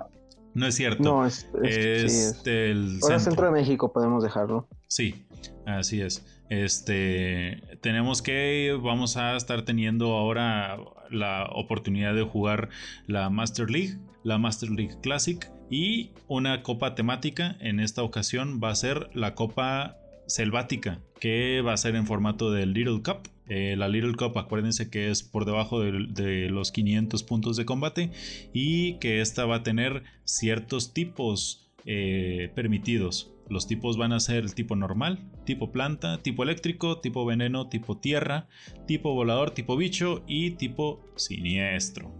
No 0.54 0.68
es 0.68 0.76
cierto. 0.76 1.04
No, 1.04 1.26
es, 1.26 1.48
es, 1.64 2.44
del 2.44 3.00
centro. 3.00 3.20
centro 3.20 3.46
de 3.46 3.52
México 3.54 3.94
podemos 3.94 4.24
dejarlo. 4.24 4.68
Sí, 4.88 5.26
así 5.66 6.02
es. 6.02 6.41
Este, 6.52 7.64
tenemos 7.80 8.22
que, 8.22 8.78
vamos 8.84 9.16
a 9.16 9.38
estar 9.38 9.62
teniendo 9.62 10.18
ahora 10.18 10.78
la 11.10 11.46
oportunidad 11.54 12.14
de 12.14 12.24
jugar 12.24 12.68
la 13.08 13.30
Master 13.30 13.72
League, 13.72 14.00
la 14.26 14.38
Master 14.38 14.70
League 14.70 14.98
Classic 15.02 15.50
y 15.70 16.10
una 16.28 16.62
copa 16.62 16.94
temática. 16.94 17.56
En 17.62 17.80
esta 17.80 18.04
ocasión 18.04 18.60
va 18.62 18.70
a 18.70 18.76
ser 18.76 19.10
la 19.14 19.34
Copa 19.34 19.96
Selvática, 20.28 21.00
que 21.22 21.62
va 21.62 21.72
a 21.72 21.78
ser 21.78 21.96
en 21.96 22.06
formato 22.06 22.52
del 22.52 22.74
Little 22.74 23.02
Cup. 23.02 23.30
Eh, 23.48 23.76
la 23.78 23.88
Little 23.88 24.16
Cup, 24.16 24.38
acuérdense 24.38 24.90
que 24.90 25.10
es 25.10 25.24
por 25.24 25.46
debajo 25.46 25.80
de, 25.80 26.50
los 26.50 26.74
500 26.74 27.24
puntos 27.24 27.56
de 27.56 27.64
combate 27.64 28.12
y 28.52 28.96
que 28.96 29.22
esta 29.22 29.46
va 29.46 29.56
a 29.56 29.64
tener 29.64 30.04
ciertos 30.26 30.94
tipos 30.94 31.72
eh, 31.86 32.52
permitidos. 32.56 33.32
Los 33.48 33.68
tipos 33.68 33.96
van 33.96 34.12
a 34.12 34.20
ser 34.20 34.44
el 34.44 34.54
tipo 34.54 34.76
normal, 34.76 35.31
tipo 35.46 35.72
planta, 35.72 36.22
tipo 36.22 36.44
eléctrico, 36.44 37.00
tipo 37.00 37.26
veneno, 37.26 37.68
tipo 37.70 37.98
tierra, 37.98 38.48
tipo 38.88 39.14
volador, 39.14 39.52
tipo 39.52 39.76
bicho 39.78 40.24
y 40.28 40.52
tipo 40.52 41.02
siniestro. 41.16 42.12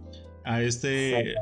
A 0.44 0.62
este, 0.62 1.34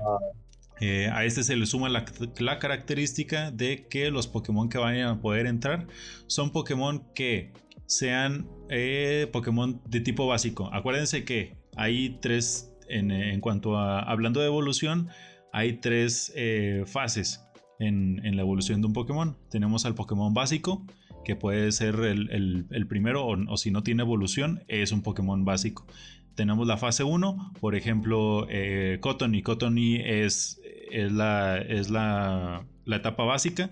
eh, 0.81 1.11
a 1.13 1.25
este 1.25 1.43
se 1.43 1.57
le 1.57 1.67
suma 1.67 1.89
la, 1.89 2.59
característica 2.59 3.51
de 3.51 3.87
que 3.89 4.11
los 4.11 4.27
Pokémon 4.27 4.69
que 4.69 4.79
vayan 4.79 5.09
a 5.09 5.21
poder 5.21 5.47
entrar 5.47 5.87
son 6.27 6.53
Pokémon 6.53 7.05
que 7.15 7.53
sean 7.87 8.49
eh, 8.69 9.29
Pokémon 9.33 9.81
de 9.87 10.01
tipo 10.01 10.27
básico. 10.27 10.71
Acuérdense 10.73 11.25
que 11.25 11.57
hay 11.77 12.19
tres, 12.21 12.75
en, 12.89 13.41
cuanto 13.41 13.77
a 13.77 14.01
hablando 14.01 14.41
de 14.41 14.47
evolución, 14.47 15.09
hay 15.53 15.75
tres 15.75 16.33
eh, 16.37 16.85
fases 16.87 17.45
en, 17.81 18.37
la 18.37 18.43
evolución 18.43 18.81
de 18.81 18.87
un 18.87 18.93
Pokémon. 18.93 19.37
Tenemos 19.51 19.85
al 19.87 19.95
Pokémon 19.95 20.33
básico, 20.33 20.87
que 21.25 21.37
puede 21.37 21.73
ser 21.73 21.97
el, 21.97 22.87
primero, 22.89 23.27
o, 23.27 23.57
si 23.57 23.71
no 23.71 23.83
tiene 23.83 24.03
evolución, 24.03 24.65
es 24.69 24.93
un 24.93 25.03
Pokémon 25.03 25.45
básico. 25.45 25.87
tenemos 26.35 26.67
la 26.67 26.77
fase 26.77 27.05
1, 27.05 27.53
por 27.61 27.75
ejemplo, 27.75 28.47
eh, 28.49 28.99
Cotony. 29.01 29.43
Cotony 29.43 29.97
es, 29.97 30.61
es, 30.91 31.13
la, 31.13 31.59
es 31.59 31.91
la, 31.91 32.65
la 32.85 32.97
etapa 32.97 33.25
básica 33.25 33.71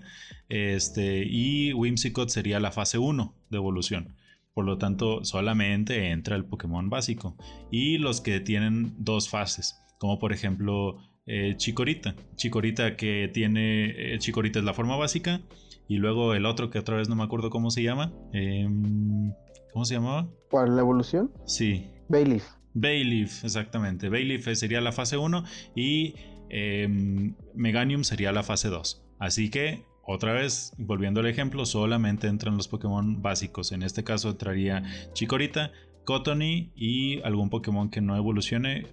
este, 0.49 1.25
y 1.25 1.73
Whimsicott 1.73 2.29
sería 2.29 2.59
la 2.59 2.71
fase 2.71 2.97
1 2.97 3.35
de 3.49 3.57
evolución. 3.57 4.15
Por 4.53 4.65
lo 4.65 4.77
tanto, 4.77 5.23
solamente 5.23 6.09
entra 6.09 6.35
el 6.35 6.45
Pokémon 6.45 6.89
básico. 6.89 7.37
Y 7.71 7.99
los 7.99 8.19
que 8.19 8.39
tienen 8.39 8.93
dos 8.97 9.29
fases, 9.29 9.79
como 9.99 10.19
por 10.19 10.33
ejemplo 10.33 10.97
eh, 11.27 11.53
Chikorita. 11.55 12.15
Chikorita 12.35 12.97
que 12.97 13.29
tiene. 13.31 14.15
Eh, 14.15 14.17
Chikorita 14.17 14.59
es 14.59 14.65
la 14.65 14.73
forma 14.73 14.97
básica. 14.97 15.41
Y 15.89 15.97
luego 15.97 16.35
el 16.35 16.45
otro 16.45 16.69
que 16.69 16.79
otra 16.79 16.95
vez 16.95 17.09
no 17.09 17.15
me 17.15 17.23
acuerdo 17.23 17.49
cómo 17.49 17.71
se 17.71 17.83
llama. 17.83 18.13
Em, 18.31 19.33
¿Cómo 19.73 19.85
se 19.85 19.95
llamaba? 19.95 20.29
¿Cuál? 20.49 20.75
¿La 20.75 20.81
evolución? 20.81 21.31
Sí. 21.45 21.87
Bayleaf. 22.07 22.45
Bayleaf, 22.75 23.43
exactamente. 23.43 24.07
Bayleaf 24.07 24.47
sería 24.53 24.81
la 24.81 24.91
fase 24.91 25.17
1 25.17 25.43
y 25.75 26.13
em, 26.49 27.35
Meganium 27.55 28.03
sería 28.03 28.31
la 28.31 28.43
fase 28.43 28.69
2. 28.69 29.03
Así 29.17 29.49
que 29.49 29.83
otra 30.03 30.33
vez, 30.33 30.73
volviendo 30.77 31.21
al 31.21 31.27
ejemplo, 31.27 31.65
solamente 31.65 32.27
entran 32.27 32.55
los 32.55 32.67
Pokémon 32.67 33.21
básicos. 33.21 33.71
En 33.71 33.81
este 33.81 34.03
caso 34.03 34.29
entraría 34.29 34.83
Chikorita, 35.13 35.71
Cotony 36.05 36.71
y 36.75 37.21
algún 37.23 37.49
Pokémon 37.49 37.89
que 37.89 38.01
no 38.01 38.15
evolucione. 38.15 38.85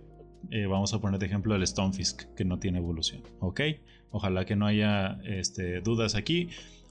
Eh, 0.51 0.67
vamos 0.67 0.95
a 0.95 1.01
poner 1.01 1.19
de 1.19 1.27
ejemplo 1.27 1.55
el 1.55 1.67
Stonefisk, 1.67 2.35
que 2.35 2.45
no 2.45 2.59
tiene 2.59 2.79
evolución. 2.79 3.23
¿Ok? 3.41 3.61
Ojalá 4.11 4.45
que 4.45 4.57
no 4.57 4.67
haya 4.67 5.19
este, 5.25 5.81
dudas 5.81 6.15
aquí. 6.15 6.49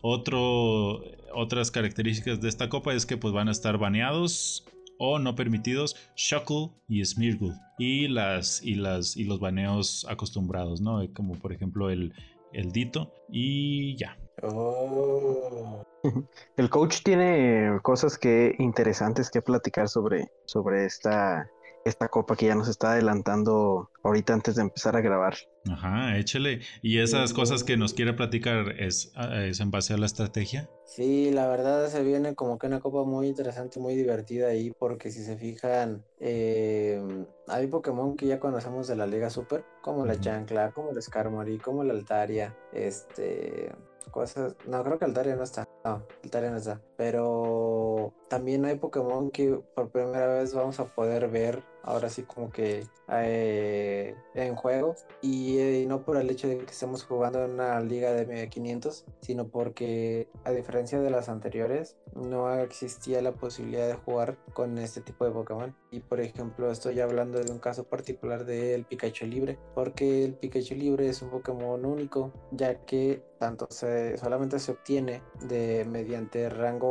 Otro, 0.08 1.02
otras 1.34 1.72
características 1.72 2.39
de 2.39 2.48
esta 2.48 2.70
copa 2.70 2.94
es 2.94 3.08
que 3.08 3.18
pues, 3.18 3.34
van 3.34 3.48
a 3.48 3.52
estar 3.52 3.80
baneados 3.80 4.63
o 5.00 5.18
no 5.18 5.34
permitidos 5.34 5.96
Shuckle 6.15 6.70
y 6.88 7.04
Smeargle. 7.04 7.56
Y, 7.80 8.08
las, 8.08 8.62
y, 8.62 8.76
las, 8.76 9.18
y 9.18 9.24
los 9.24 9.39
baneos 9.39 10.06
acostumbrados, 10.08 10.80
¿no? 10.80 11.02
Como 11.15 11.34
por 11.34 11.54
ejemplo 11.54 11.89
el, 11.89 12.13
el 12.54 12.72
Dito 12.72 13.15
y 13.32 13.98
ya. 13.98 14.15
Oh. 14.44 15.84
El 16.56 16.70
coach 16.70 17.02
tiene 17.02 17.80
cosas 17.82 18.20
que 18.20 18.54
interesantes 18.60 19.32
que 19.32 19.41
platicar 19.41 19.89
sobre, 19.89 20.30
sobre 20.46 20.86
esta, 20.86 21.50
esta 21.86 22.08
copa 22.10 22.36
que 22.36 22.48
ya 22.48 22.56
nos 22.56 22.67
está 22.67 22.93
adelantando 22.93 23.91
ahorita 24.04 24.34
antes 24.34 24.56
de 24.56 24.63
empezar 24.63 24.95
a 24.95 25.02
grabar. 25.02 25.36
Ajá, 25.71 26.17
échale. 26.17 26.62
¿Y 26.82 26.98
esas 26.98 27.32
cosas 27.32 27.63
que 27.63 27.78
nos 27.78 27.93
quiere 27.93 28.13
platicar 28.13 28.71
es, 28.80 29.13
es 29.43 29.60
en 29.60 29.69
base 29.69 29.93
a 29.93 29.98
la 29.98 30.08
estrategia? 30.08 30.67
Sí, 30.86 31.30
la 31.32 31.48
verdad 31.48 31.88
se 31.88 32.04
viene 32.04 32.34
como 32.34 32.58
que 32.58 32.67
una 32.67 32.80
copa 32.80 33.04
muy 33.04 33.28
interesante, 33.28 33.80
muy 33.80 33.95
divertida 33.95 34.48
ahí, 34.48 34.71
porque 34.78 35.12
si 35.12 35.24
se 35.24 35.38
fijan, 35.38 36.04
eh, 36.19 37.00
hay 37.48 37.67
Pokémon 37.67 38.17
que 38.17 38.28
ya 38.28 38.39
conocemos 38.39 38.88
de 38.88 38.95
la 38.95 39.06
Liga 39.06 39.30
Super, 39.30 39.63
como 39.82 40.06
la 40.06 40.19
Chancla, 40.19 40.71
como 40.71 40.91
la 40.91 41.02
Skarmory, 41.02 41.60
como 41.60 41.84
la 41.84 41.93
Altaria, 41.93 42.58
este, 42.74 43.71
cosas, 44.10 44.56
no, 44.67 44.84
creo 44.84 44.98
que 44.98 45.06
Altaria 45.06 45.36
no 45.36 45.43
está, 45.43 45.67
no, 45.84 46.04
Altaria 46.24 46.50
no 46.50 46.58
está, 46.58 46.82
pero 46.97 48.13
también 48.29 48.65
hay 48.65 48.75
Pokémon 48.75 49.31
que 49.31 49.60
por 49.75 49.89
primera 49.89 50.27
vez 50.27 50.53
vamos 50.53 50.79
a 50.79 50.86
poder 50.86 51.29
ver 51.29 51.63
ahora 51.86 52.10
sí 52.10 52.23
como 52.23 52.49
que 52.49 52.88
eh, 53.10 54.15
en 54.34 54.55
juego. 54.55 54.95
Y 55.21 55.60
eh, 55.60 55.86
no 55.88 56.03
por 56.03 56.17
el 56.17 56.29
hecho 56.29 56.47
de 56.47 56.58
que 56.58 56.65
estemos 56.65 57.03
jugando 57.03 57.43
en 57.45 57.51
una 57.51 57.79
liga 57.79 58.12
de 58.12 58.49
500 58.49 59.05
sino 59.21 59.47
porque 59.47 60.27
a 60.43 60.51
diferencia 60.51 60.99
de 60.99 61.10
las 61.10 61.29
anteriores 61.29 61.95
no 62.13 62.53
existía 62.60 63.21
la 63.21 63.34
posibilidad 63.34 63.88
de 63.88 63.93
jugar 63.93 64.38
con 64.53 64.77
este 64.77 65.01
tipo 65.01 65.25
de 65.25 65.31
Pokémon. 65.31 65.75
Y 65.91 65.99
por 65.99 66.19
ejemplo 66.19 66.71
estoy 66.71 66.99
hablando 66.99 67.39
de 67.39 67.51
un 67.51 67.60
caso 67.60 67.84
particular 67.86 68.45
del 68.45 68.86
Pikachu 68.86 69.25
libre 69.25 69.58
porque 69.73 70.25
el 70.25 70.34
Pikachu 70.34 70.75
libre 70.75 71.08
es 71.08 71.21
un 71.21 71.29
Pokémon 71.29 71.86
único 71.86 72.31
ya 72.51 72.86
que 72.86 73.21
tanto 73.39 73.67
se 73.69 74.17
solamente 74.17 74.60
se 74.60 74.71
obtiene 74.71 75.21
de 75.41 75.86
mediante 75.86 76.49
rango 76.49 76.85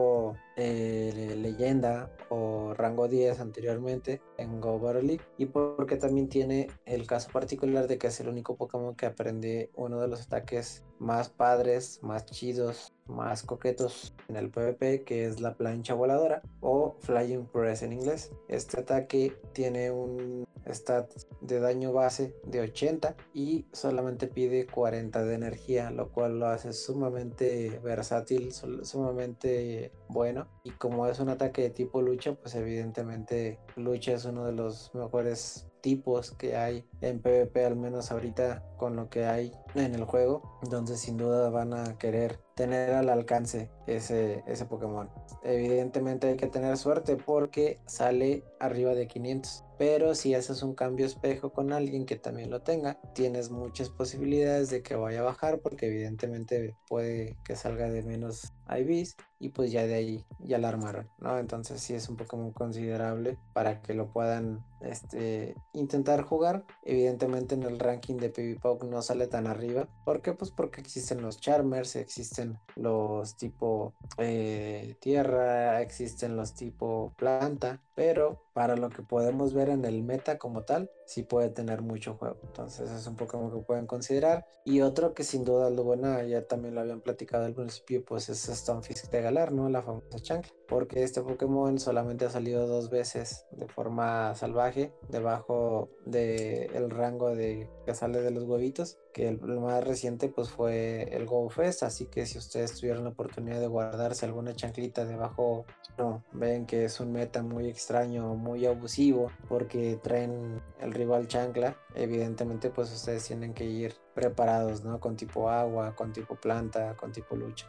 eh, 0.57 1.35
leyenda 1.37 2.11
o 2.29 2.75
rango 2.75 3.09
10 3.09 3.41
anteriormente 3.41 4.23
en 4.39 4.61
Go 4.61 4.79
Battle 4.79 5.03
League 5.03 5.25
y 5.37 5.47
porque 5.47 5.97
también 5.97 6.29
tiene 6.29 6.69
el 6.87 7.07
caso 7.07 7.31
particular 7.31 7.87
de 7.89 7.99
que 7.99 8.07
es 8.07 8.21
el 8.21 8.29
único 8.29 8.57
Pokémon 8.57 8.95
que 8.95 9.07
aprende 9.07 9.71
uno 9.75 10.01
de 10.01 10.09
los 10.09 10.23
ataques 10.23 10.85
más 10.99 11.29
padres, 11.29 11.99
más 12.03 12.25
chidos, 12.27 12.94
más 13.07 13.43
coquetos 13.43 14.15
en 14.29 14.37
el 14.37 14.51
PvP, 14.51 15.05
que 15.05 15.27
es 15.27 15.41
la 15.41 15.55
plancha 15.55 15.95
voladora 15.95 16.43
o 16.61 16.97
Flying 17.01 17.47
Press 17.47 17.83
en 17.83 17.93
inglés. 17.93 18.33
Este 18.49 18.81
ataque 18.81 19.37
tiene 19.53 19.91
un 19.91 20.47
stat 20.67 21.11
de 21.41 21.61
daño 21.61 21.93
base 21.93 22.35
de 22.45 22.61
80 22.61 23.15
y 23.35 23.67
solamente 23.73 24.27
pide 24.27 24.67
40 24.67 25.25
de 25.25 25.35
energía, 25.35 25.91
lo 25.91 26.11
cual 26.11 26.39
lo 26.39 26.47
hace 26.47 26.73
sumamente 26.73 27.81
versátil, 27.83 28.53
sumamente 28.53 29.93
bueno. 30.09 30.49
Y 30.63 30.71
como 30.71 31.07
es 31.07 31.21
un 31.21 31.29
ataque 31.29 31.63
de 31.63 31.71
tipo 31.71 32.01
lucha, 32.01 32.35
pues 32.35 32.55
evidentemente 32.55 33.59
lucha 33.77 34.13
es 34.13 34.25
uno 34.25 34.47
de 34.47 34.53
los 34.53 34.95
mejores 34.95 35.67
tipos 35.85 36.31
que 36.31 36.57
hay 36.57 36.89
en 37.03 37.21
PvP, 37.21 37.63
al 37.63 37.77
menos 37.77 38.11
ahorita 38.11 38.63
con 38.79 38.97
lo 38.97 39.11
que 39.11 39.27
hay 39.27 39.53
en 39.75 39.95
el 39.95 40.05
juego. 40.05 40.59
Entonces 40.63 40.99
sin 40.99 41.19
duda 41.19 41.51
van 41.51 41.75
a 41.75 41.99
querer 41.99 42.41
tener 42.55 42.93
al 42.93 43.11
alcance 43.11 43.69
ese, 43.87 44.43
ese 44.47 44.65
Pokémon. 44.65 45.11
Evidentemente 45.43 46.29
hay 46.29 46.37
que 46.39 46.47
tener 46.47 46.79
suerte 46.79 47.17
porque 47.17 47.81
sale 47.85 48.45
arriba 48.61 48.95
de 48.95 49.07
500. 49.07 49.65
Pero 49.77 50.15
si 50.15 50.35
haces 50.35 50.63
un 50.63 50.75
cambio 50.75 51.05
espejo 51.05 51.53
con 51.53 51.71
alguien 51.71 52.07
que 52.07 52.17
también 52.17 52.49
lo 52.49 52.63
tenga, 52.63 52.99
tienes 53.13 53.51
muchas 53.51 53.91
posibilidades 53.91 54.71
de 54.71 54.83
que 54.83 54.95
vaya 54.95 55.21
a 55.21 55.25
bajar 55.25 55.59
porque 55.59 55.89
evidentemente 55.89 56.75
puede 56.89 57.37
que 57.45 57.57
salga 57.57 57.91
de 57.91 58.03
menos 58.05 58.55
IVs 58.69 59.17
y 59.39 59.51
pues 59.51 59.71
ya 59.73 59.87
de 59.87 59.95
ahí 59.95 60.25
ya 60.41 60.59
la 60.59 60.69
armaron, 60.69 61.09
¿no? 61.19 61.39
Entonces 61.39 61.81
sí 61.81 61.95
es 61.95 62.09
un 62.09 62.17
Pokémon 62.17 62.53
considerable 62.53 63.37
para 63.53 63.83
que 63.83 63.95
lo 63.95 64.11
puedan 64.13 64.65
este, 64.81 65.55
intentar 65.73 66.23
jugar. 66.23 66.65
Evidentemente 66.85 67.55
en 67.55 67.65
el 67.65 67.79
ranking 67.79 68.17
de 68.17 68.31
PvPoke 68.31 68.85
no 68.85 69.03
sale 69.03 69.27
tan 69.27 69.47
arriba. 69.47 69.89
¿Por 70.05 70.23
qué? 70.23 70.33
Pues 70.33 70.51
porque 70.51 70.81
existen 70.81 71.21
los 71.21 71.41
Charmers, 71.41 71.97
existen 71.97 72.59
los 72.77 73.37
tipo 73.37 73.93
eh, 74.19 74.97
tierra, 75.01 75.83
existen 75.83 76.37
los 76.37 76.55
tipo 76.55 77.13
planta, 77.17 77.83
pero 77.95 78.41
para 78.55 78.77
lo 78.77 78.89
que 78.89 79.03
podemos 79.03 79.53
ver 79.53 79.69
en 79.69 79.85
el 79.85 80.03
meta 80.03 80.39
como 80.39 80.63
tal, 80.63 80.91
sí 81.07 81.23
puede 81.23 81.51
tener 81.51 81.83
mucho 81.83 82.15
juego. 82.15 82.37
Entonces 82.45 82.91
es 82.91 83.07
un 83.07 83.17
Pokémon 83.17 83.51
que 83.51 83.59
pueden 83.59 83.87
considerar. 83.87 84.47
Y 84.65 84.81
otro 84.81 85.15
que 85.15 85.25
sin 85.25 85.45
duda 85.45 85.71
buena, 85.71 86.23
ya 86.25 86.47
también 86.47 86.75
lo 86.75 86.81
habían 86.81 87.01
platicado 87.01 87.45
al 87.45 87.55
principio, 87.55 88.05
pues 88.05 88.29
es 88.29 88.39
Stonefisk 88.39 89.11
de 89.11 89.23
Galar, 89.23 89.53
¿no? 89.53 89.69
La 89.69 89.83
famosa 89.83 90.19
chancla. 90.21 90.53
Porque 90.69 91.03
este 91.03 91.23
Pokémon 91.23 91.79
solamente 91.79 92.25
ha 92.25 92.31
salido 92.31 92.67
dos 92.67 92.91
veces 92.91 93.47
de 93.51 93.69
forma 93.69 94.35
salvaje, 94.35 94.93
debajo 95.09 95.91
del 96.07 96.75
el 96.75 96.91
rango 96.91 97.35
de 97.35 97.69
que 97.85 97.95
sale 97.95 98.23
de 98.23 98.31
los 98.31 98.45
huevitos. 98.45 98.99
Que 99.15 99.29
el, 99.29 99.41
más 99.41 99.83
reciente 99.83 100.29
pues 100.29 100.51
fue 100.51 101.05
el 101.17 101.25
Go 101.25 101.49
Fest. 101.49 101.85
Así 101.85 102.05
que 102.07 102.27
si 102.27 102.37
ustedes 102.37 102.79
tuvieron 102.79 103.05
la 103.05 103.11
oportunidad 103.11 103.61
de 103.61 103.67
guardarse 103.67 104.27
alguna 104.27 104.55
chanclita 104.55 105.07
debajo, 105.07 105.65
no, 105.97 106.23
ven 106.33 106.67
que 106.67 106.85
es 106.85 107.01
un 107.01 107.13
meta 107.13 107.43
muy 107.43 107.69
extraño, 107.69 108.35
muy 108.35 108.67
abusivo, 108.67 109.31
porque 109.49 109.99
traen 110.03 110.61
el 110.81 110.93
rival 110.93 111.29
chancla, 111.29 111.77
evidentemente 111.95 112.69
pues 112.69 112.93
ustedes 112.93 113.25
tienen 113.27 113.55
que 113.55 113.65
ir 113.65 113.95
preparados, 114.15 114.85
¿no? 114.85 115.01
Con 115.01 115.17
tipo 115.17 115.51
agua, 115.51 115.95
con 115.95 116.13
tipo 116.13 116.37
planta, 116.37 116.95
con 116.97 117.13
tipo 117.13 117.37
lucha. 117.37 117.67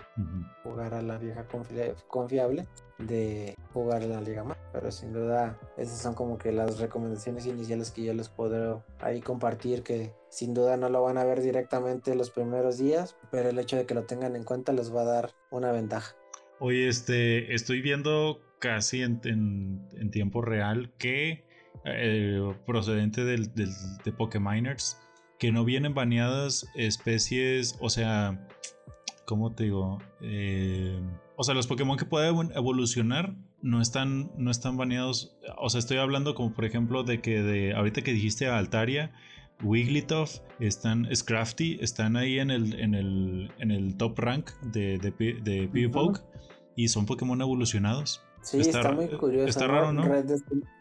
Jugar 0.64 0.94
a 0.94 1.02
la 1.02 1.18
vieja 1.18 1.46
confiable 2.08 2.68
de 3.00 3.56
jugar 3.74 4.04
en 4.04 4.12
la 4.12 4.22
liga 4.22 4.44
más. 4.44 4.58
Pero 4.72 4.92
sin 4.92 5.12
duda 5.12 5.60
esas 5.78 6.00
son 6.00 6.14
como 6.14 6.38
que 6.38 6.52
las 6.52 6.80
recomendaciones 6.80 7.46
iniciales 7.46 7.92
que 7.92 8.04
yo 8.04 8.14
les 8.14 8.30
puedo 8.30 8.84
ahí 9.00 9.22
compartir 9.22 9.84
que 9.84 10.14
sin 10.30 10.54
duda 10.54 10.78
no 10.78 10.90
lo 10.90 11.02
van 11.02 11.18
a 11.18 11.24
ver 11.24 11.42
directamente 11.42 12.16
los 12.16 12.30
primeros 12.30 12.78
días, 12.78 13.16
pero 13.32 13.50
el 13.50 13.60
hecho 13.60 13.78
de 13.78 13.86
que 13.86 13.96
lo 13.96 14.04
tengan 14.04 14.36
en 14.36 14.44
cuenta 14.44 14.74
les 14.74 14.94
va 14.94 15.02
a 15.02 15.06
dar 15.06 15.32
una 15.50 15.72
ventaja. 15.72 16.16
Oye, 16.60 16.88
este, 16.88 17.54
estoy 17.54 17.82
viendo 17.82 18.40
casi 18.60 19.02
en, 19.02 19.20
en 19.24 20.12
tiempo 20.12 20.42
real 20.42 20.94
que 20.98 21.46
eh, 21.88 22.56
procedente 22.66 23.24
del, 23.24 23.54
de 23.54 24.12
Pokémoners, 24.12 25.00
que 25.46 25.52
no 25.52 25.64
vienen 25.64 25.94
baneadas 25.94 26.66
especies, 26.74 27.78
o 27.80 27.92
sea, 27.92 28.48
¿cómo 29.28 29.54
te 29.54 29.66
digo? 29.66 30.00
Eh, 30.22 31.00
o 31.36 31.44
sea, 31.44 31.54
los 31.54 31.68
Pokémon 31.68 31.98
que 31.98 32.06
pueden 32.06 32.52
evolucionar 32.56 33.36
no 33.62 33.80
están, 33.80 34.32
no 34.40 34.50
están 34.50 34.76
baneados. 34.76 35.38
O 35.60 35.70
sea, 35.70 35.78
estoy 35.78 35.98
hablando 35.98 36.34
como 36.34 36.52
por 36.52 36.66
ejemplo 36.66 37.04
de 37.04 37.22
que 37.22 37.44
de 37.44 37.76
ahorita 37.76 38.02
que 38.02 38.12
dijiste 38.12 38.48
a 38.48 38.58
Altaria, 38.58 39.14
Wigglytuff, 39.62 40.40
están 40.60 41.08
Scrafty, 41.16 41.78
están 41.80 42.16
ahí 42.16 42.40
en 42.40 42.50
el, 42.50 42.80
en 42.80 42.96
el, 42.96 43.52
en 43.60 43.70
el 43.70 43.98
top 43.98 44.18
rank 44.18 44.50
de, 44.64 44.98
de, 44.98 45.12
de 45.12 46.40
y 46.76 46.88
son 46.88 47.06
Pokémon 47.06 47.40
evolucionados. 47.40 48.24
Sí, 48.46 48.62
está, 48.62 48.92
muy 48.92 49.08
curioso. 49.08 49.50
Está 49.50 49.66
raro, 49.66 49.92
¿no? 49.92 50.04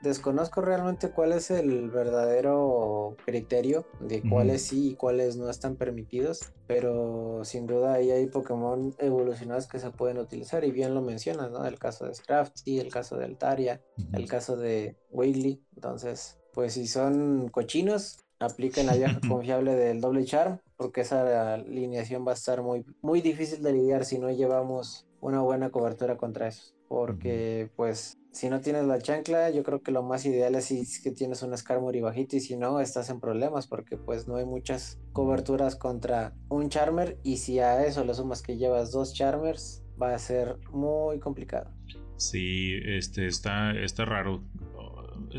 desconozco 0.02 0.60
realmente 0.60 1.08
cuál 1.10 1.32
es 1.32 1.50
el 1.50 1.88
verdadero 1.88 3.16
criterio 3.24 3.86
de 4.00 4.22
cuáles 4.22 4.66
sí 4.66 4.90
y 4.90 4.94
cuáles 4.96 5.36
no 5.36 5.48
están 5.48 5.76
permitidos, 5.76 6.52
pero 6.66 7.42
sin 7.44 7.66
duda 7.66 7.94
ahí 7.94 8.10
hay 8.10 8.26
Pokémon 8.26 8.94
evolucionados 8.98 9.66
que 9.66 9.78
se 9.78 9.90
pueden 9.90 10.18
utilizar 10.18 10.62
y 10.64 10.72
bien 10.72 10.94
lo 10.94 11.00
mencionas, 11.00 11.50
¿no? 11.50 11.64
El 11.64 11.78
caso 11.78 12.04
de 12.06 12.14
Scrafty, 12.14 12.80
el 12.80 12.92
caso 12.92 13.16
de 13.16 13.24
Altaria, 13.24 13.80
el 14.12 14.28
caso 14.28 14.56
de 14.56 14.98
Whaley. 15.10 15.62
Entonces, 15.74 16.38
pues 16.52 16.74
si 16.74 16.86
son 16.86 17.48
cochinos, 17.48 18.18
apliquen 18.40 18.86
la 18.86 18.94
vieja 18.94 19.20
confiable 19.28 19.74
del 19.74 20.02
doble 20.02 20.26
charm, 20.26 20.58
porque 20.76 21.00
esa 21.00 21.54
alineación 21.54 22.26
va 22.26 22.32
a 22.32 22.34
estar 22.34 22.62
muy, 22.62 22.84
muy 23.00 23.22
difícil 23.22 23.62
de 23.62 23.72
lidiar 23.72 24.04
si 24.04 24.18
no 24.18 24.30
llevamos 24.30 25.06
una 25.22 25.40
buena 25.40 25.70
cobertura 25.70 26.18
contra 26.18 26.48
eso. 26.48 26.73
Porque, 26.88 27.70
pues, 27.76 28.18
si 28.32 28.48
no 28.48 28.60
tienes 28.60 28.84
la 28.86 28.98
chancla, 28.98 29.50
yo 29.50 29.62
creo 29.62 29.82
que 29.82 29.92
lo 29.92 30.02
más 30.02 30.26
ideal 30.26 30.54
es, 30.54 30.66
si 30.66 30.84
que 31.02 31.10
tienes 31.10 31.42
un 31.42 31.56
Skarmory 31.56 32.00
bajito 32.00 32.36
y 32.36 32.40
si 32.40 32.56
no, 32.56 32.80
estás 32.80 33.10
en 33.10 33.20
problemas 33.20 33.66
porque 33.66 33.96
pues 33.96 34.26
no 34.28 34.36
hay 34.36 34.44
muchas 34.44 34.98
coberturas 35.12 35.76
contra 35.76 36.34
un 36.48 36.68
Charmer 36.68 37.18
y 37.22 37.38
si 37.38 37.58
a 37.60 37.84
eso 37.86 38.04
le 38.04 38.14
sumas 38.14 38.42
que 38.42 38.56
llevas 38.56 38.90
dos 38.90 39.14
Charmers, 39.14 39.82
va 40.00 40.14
a 40.14 40.18
ser 40.18 40.58
muy 40.72 41.20
complicado. 41.20 41.70
Sí, 42.16 42.74
este 42.84 43.26
está, 43.26 43.72
está 43.72 44.04
raro 44.04 44.42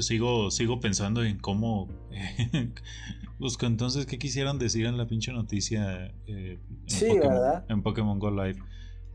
sigo, 0.02 0.52
sigo 0.52 0.80
pensando 0.80 1.24
en 1.24 1.38
cómo. 1.38 1.88
pues 3.40 3.58
entonces, 3.62 4.06
¿qué 4.06 4.18
quisieran 4.18 4.60
decir 4.60 4.86
en 4.86 4.98
la 4.98 5.08
pinche 5.08 5.32
noticia? 5.32 6.14
Eh, 6.28 6.60
en 6.68 6.90
sí, 6.90 7.08
Pokémon, 7.08 7.30
¿verdad? 7.30 7.66
En 7.70 7.82
Pokémon 7.82 8.20
Go 8.20 8.32
Live. 8.32 8.60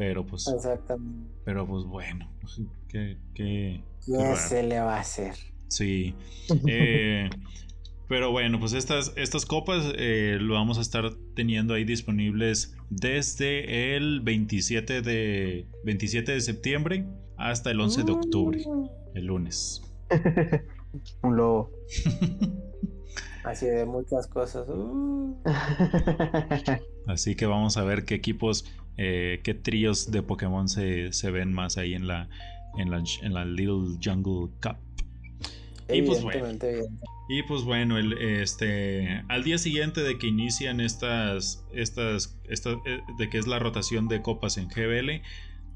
Pero 0.01 0.25
pues. 0.25 0.49
Exactamente. 0.49 1.31
Pero 1.45 1.67
pues 1.67 1.85
bueno. 1.85 2.27
¿Qué, 2.89 3.19
qué, 3.35 3.85
qué 4.07 4.37
se 4.37 4.63
le 4.63 4.81
va 4.81 4.97
a 4.97 5.01
hacer? 5.01 5.35
Sí. 5.69 6.15
Eh, 6.67 7.29
pero 8.09 8.33
bueno, 8.33 8.59
pues 8.59 8.73
estas, 8.73 9.13
estas 9.17 9.45
copas 9.45 9.93
eh, 9.97 10.39
lo 10.41 10.55
vamos 10.55 10.79
a 10.79 10.81
estar 10.81 11.13
teniendo 11.37 11.75
ahí 11.75 11.85
disponibles 11.85 12.75
desde 12.89 13.95
el 13.95 14.21
27 14.23 15.03
de, 15.03 15.67
27 15.85 16.33
de 16.33 16.41
septiembre 16.41 17.07
hasta 17.37 17.71
el 17.71 17.79
11 17.79 18.03
de 18.05 18.13
octubre, 18.13 18.65
mm. 18.67 19.17
el 19.17 19.27
lunes. 19.27 19.83
Un 21.23 21.37
lobo. 21.37 21.71
Así 23.45 23.67
de 23.67 23.87
muchas 23.87 24.27
cosas. 24.27 24.69
Uh. 24.69 25.37
Así 27.07 27.35
que 27.35 27.47
vamos 27.47 27.77
a 27.77 27.85
ver 27.85 28.05
qué 28.05 28.15
equipos, 28.15 28.65
eh, 28.97 29.41
qué 29.43 29.55
tríos 29.55 30.11
de 30.11 30.23
Pokémon 30.23 30.69
se, 30.69 31.11
ven 31.31 31.53
más 31.53 31.79
ahí 31.79 31.95
en 31.95 32.07
la, 32.07 32.29
en 32.79 32.91
la, 32.91 33.03
en 33.23 33.35
la 33.35 33.45
Little 33.45 33.99
Jungle 34.03 34.51
Cup. 34.61 34.77
Y 35.93 36.03
pues 36.03 36.23
bueno, 36.23 36.47
y 37.29 37.43
pues 37.45 37.63
bueno, 37.63 37.99
el, 37.99 38.13
este, 38.13 39.23
al 39.29 39.45
día 39.45 39.59
siguiente 39.59 40.03
de 40.03 40.19
que 40.19 40.27
inician 40.27 40.81
estas, 40.81 41.65
estas, 41.73 42.37
estas, 42.49 42.77
eh, 42.87 43.01
de 43.19 43.31
que 43.31 43.39
es 43.39 43.47
la 43.47 43.59
rotación 43.59 44.09
de 44.09 44.21
copas 44.21 44.57
en 44.57 44.69
GBL, 44.69 45.23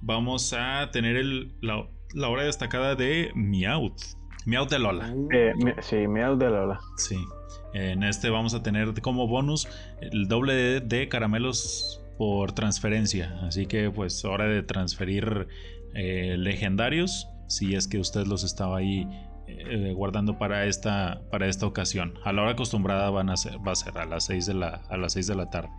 vamos 0.00 0.52
a 0.52 0.90
tener 0.92 1.16
el, 1.16 1.52
la, 1.60 1.88
la 2.12 2.28
hora 2.28 2.44
destacada 2.44 2.94
de 2.94 3.30
Meowth. 3.34 4.02
Meow 4.46 4.66
de 4.66 4.78
Lola. 4.78 5.14
Eh, 5.32 5.52
sí, 5.80 6.06
Meow 6.06 6.36
de 6.36 6.50
Lola. 6.50 6.80
Sí. 6.96 7.16
En 7.72 8.02
este 8.02 8.30
vamos 8.30 8.54
a 8.54 8.62
tener 8.62 9.00
como 9.00 9.26
bonus 9.26 9.68
el 10.00 10.28
doble 10.28 10.80
de, 10.80 11.08
caramelos 11.08 12.00
por 12.18 12.52
transferencia. 12.52 13.38
Así 13.42 13.66
que 13.66 13.90
pues 13.90 14.24
hora 14.24 14.46
de 14.46 14.62
transferir 14.62 15.48
eh, 15.94 16.36
legendarios. 16.38 17.28
Si 17.48 17.74
es 17.74 17.88
que 17.88 17.98
usted 17.98 18.26
los 18.26 18.44
estaba 18.44 18.78
ahí 18.78 19.08
eh, 19.46 19.92
guardando 19.94 20.38
para 20.38 20.66
esta, 20.66 21.22
para 21.30 21.46
esta 21.46 21.66
ocasión. 21.66 22.14
A 22.24 22.32
la 22.32 22.42
hora 22.42 22.52
acostumbrada 22.52 23.10
van 23.10 23.30
a 23.30 23.36
ser, 23.36 23.56
va 23.66 23.72
a 23.72 23.76
ser 23.76 23.98
a 23.98 24.04
las 24.06 24.26
6 24.26 24.46
de 24.46 24.54
la, 24.54 24.82
a 24.88 24.96
las 24.96 25.14
6 25.14 25.26
de 25.26 25.34
la 25.34 25.50
tarde. 25.50 25.70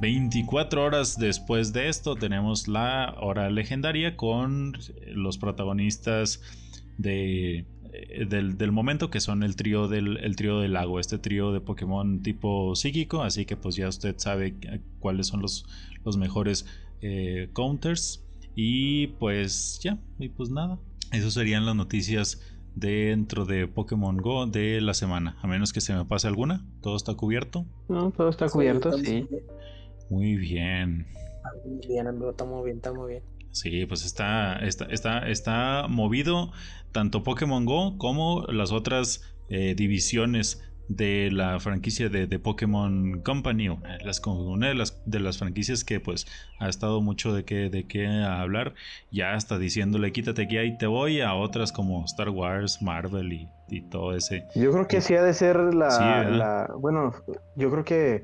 24 0.00 0.84
horas 0.84 1.18
después 1.18 1.72
de 1.72 1.88
esto 1.88 2.16
tenemos 2.16 2.66
la 2.66 3.14
hora 3.20 3.50
legendaria 3.50 4.16
con 4.16 4.72
los 5.06 5.38
protagonistas 5.38 6.40
de, 6.98 7.66
eh, 7.92 8.26
del, 8.26 8.72
momento 8.72 9.10
que 9.10 9.20
son 9.20 9.42
el 9.42 9.56
trío 9.56 9.88
del, 9.88 10.16
el 10.18 10.36
trío 10.36 10.60
del 10.60 10.72
lago, 10.72 10.98
este 10.98 11.18
trío 11.18 11.52
de 11.52 11.60
Pokémon 11.60 12.22
tipo 12.22 12.74
psíquico, 12.74 13.22
así 13.22 13.44
que 13.44 13.56
pues 13.56 13.76
ya 13.76 13.88
usted 13.88 14.14
sabe 14.18 14.54
cuáles 14.98 15.26
son 15.26 15.42
los, 15.42 15.66
los 16.04 16.16
mejores 16.16 16.66
eh, 17.00 17.50
counters 17.52 18.24
y 18.54 19.08
pues 19.18 19.78
ya, 19.82 19.98
y 20.18 20.28
pues 20.28 20.50
nada, 20.50 20.78
eso 21.12 21.30
serían 21.30 21.66
las 21.66 21.76
noticias 21.76 22.40
dentro 22.74 23.44
de 23.44 23.68
Pokémon 23.68 24.16
Go 24.16 24.46
de 24.46 24.80
la 24.80 24.94
semana, 24.94 25.36
a 25.42 25.46
menos 25.46 25.72
que 25.72 25.80
se 25.80 25.94
me 25.94 26.04
pase 26.04 26.28
alguna, 26.28 26.64
todo 26.80 26.96
está 26.96 27.14
cubierto. 27.14 27.66
No, 27.88 28.10
todo 28.10 28.30
está 28.30 28.48
cubierto, 28.48 28.92
sí. 28.92 29.28
Muy 30.08 30.36
bien. 30.36 31.06
Muy 31.64 31.86
bien, 31.86 32.06
estamos 32.06 32.64
bien, 32.64 32.76
estamos 32.76 33.08
bien. 33.08 33.22
Sí, 33.52 33.86
pues 33.86 34.04
está, 34.04 34.56
está, 34.56 34.86
está, 34.86 35.28
está 35.28 35.86
movido 35.88 36.50
tanto 36.90 37.22
Pokémon 37.22 37.64
Go 37.64 37.98
como 37.98 38.44
las 38.48 38.72
otras 38.72 39.22
eh, 39.48 39.74
divisiones 39.76 40.62
de 40.88 41.30
la 41.30 41.58
franquicia 41.60 42.08
de, 42.08 42.26
Pokémon 42.38 43.22
Company, 43.22 43.68
una 43.68 43.98
de, 43.98 44.74
las, 44.74 45.02
de, 45.06 45.20
las, 45.20 45.38
franquicias 45.38 45.84
que 45.84 46.00
pues 46.00 46.26
ha 46.58 46.68
estado 46.68 47.00
mucho 47.00 47.32
de 47.32 47.44
qué 47.44 47.70
de 47.70 47.86
qué 47.86 48.06
hablar, 48.06 48.74
ya 49.10 49.34
hasta 49.34 49.58
diciéndole 49.58 50.12
quítate 50.12 50.42
aquí 50.42 50.58
ahí 50.58 50.76
te 50.76 50.86
voy 50.86 51.20
a 51.20 51.34
otras 51.34 51.72
como 51.72 52.04
Star 52.04 52.30
Wars, 52.30 52.82
Marvel 52.82 53.32
y, 53.32 53.48
todo 53.90 54.14
ese. 54.14 54.44
Yo 54.54 54.70
creo 54.70 54.86
que 54.86 55.00
sí 55.00 55.14
ha 55.14 55.22
de 55.22 55.32
ser 55.32 55.56
la 55.72 56.68
bueno, 56.78 57.14
yo 57.56 57.70
creo 57.70 57.84
que 57.84 58.22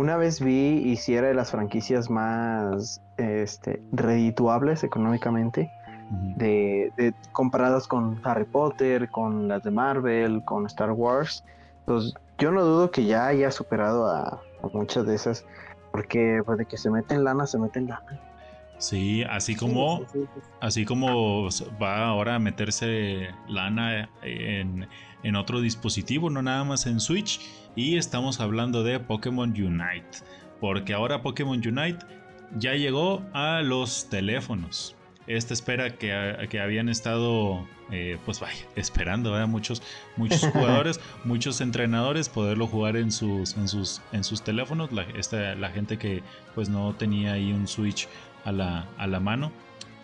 una 0.00 0.16
vez 0.16 0.40
vi 0.40 0.78
y 0.78 0.96
si 0.96 1.14
era 1.14 1.28
de 1.28 1.34
las 1.34 1.50
franquicias 1.50 2.08
más 2.08 3.02
este, 3.18 3.82
redituables 3.92 4.82
económicamente, 4.82 5.70
de, 6.36 7.14
comparadas 7.32 7.86
con 7.86 8.18
Harry 8.24 8.46
Potter, 8.46 9.10
con 9.10 9.46
las 9.46 9.62
de 9.62 9.70
Marvel, 9.70 10.42
con 10.46 10.64
Star 10.64 10.92
Wars. 10.92 11.44
Pues 11.84 12.14
yo 12.38 12.50
no 12.50 12.64
dudo 12.64 12.90
que 12.90 13.04
ya 13.04 13.26
haya 13.26 13.50
superado 13.50 14.06
a, 14.06 14.40
muchas 14.72 15.04
de 15.04 15.14
esas, 15.14 15.44
porque 15.92 16.42
pues, 16.46 16.56
de 16.56 16.64
que 16.64 16.78
se 16.78 16.90
meten 16.90 17.22
lana, 17.22 17.46
se 17.46 17.58
meten 17.58 17.86
lana. 17.86 18.18
Sí, 18.80 19.24
así 19.24 19.56
como, 19.56 20.06
así 20.62 20.86
como 20.86 21.48
va 21.80 22.06
ahora 22.06 22.36
a 22.36 22.38
meterse 22.38 23.28
lana 23.46 24.08
en, 24.22 24.88
en 25.22 25.36
otro 25.36 25.60
dispositivo, 25.60 26.30
no 26.30 26.40
nada 26.40 26.64
más 26.64 26.86
en 26.86 26.98
Switch. 26.98 27.40
Y 27.76 27.98
estamos 27.98 28.40
hablando 28.40 28.82
de 28.82 28.98
Pokémon 28.98 29.50
Unite. 29.50 30.24
Porque 30.60 30.94
ahora 30.94 31.20
Pokémon 31.20 31.58
Unite 31.58 31.98
ya 32.56 32.72
llegó 32.72 33.22
a 33.34 33.60
los 33.60 34.08
teléfonos. 34.08 34.96
Esta 35.26 35.52
espera 35.52 35.96
que, 35.96 36.48
que 36.50 36.58
habían 36.58 36.88
estado, 36.88 37.68
eh, 37.92 38.18
pues 38.24 38.40
vaya, 38.40 38.66
esperando 38.76 39.34
a 39.34 39.46
muchos, 39.46 39.82
muchos 40.16 40.40
jugadores, 40.52 41.00
muchos 41.24 41.60
entrenadores 41.60 42.30
poderlo 42.30 42.66
jugar 42.66 42.96
en 42.96 43.12
sus, 43.12 43.56
en 43.58 43.68
sus, 43.68 44.00
en 44.12 44.24
sus 44.24 44.42
teléfonos. 44.42 44.90
La, 44.90 45.06
la 45.54 45.68
gente 45.68 45.98
que 45.98 46.22
pues 46.54 46.70
no 46.70 46.94
tenía 46.94 47.34
ahí 47.34 47.52
un 47.52 47.68
Switch 47.68 48.08
a 48.44 48.52
la, 48.52 48.88
a 48.98 49.06
la 49.06 49.20
mano 49.20 49.52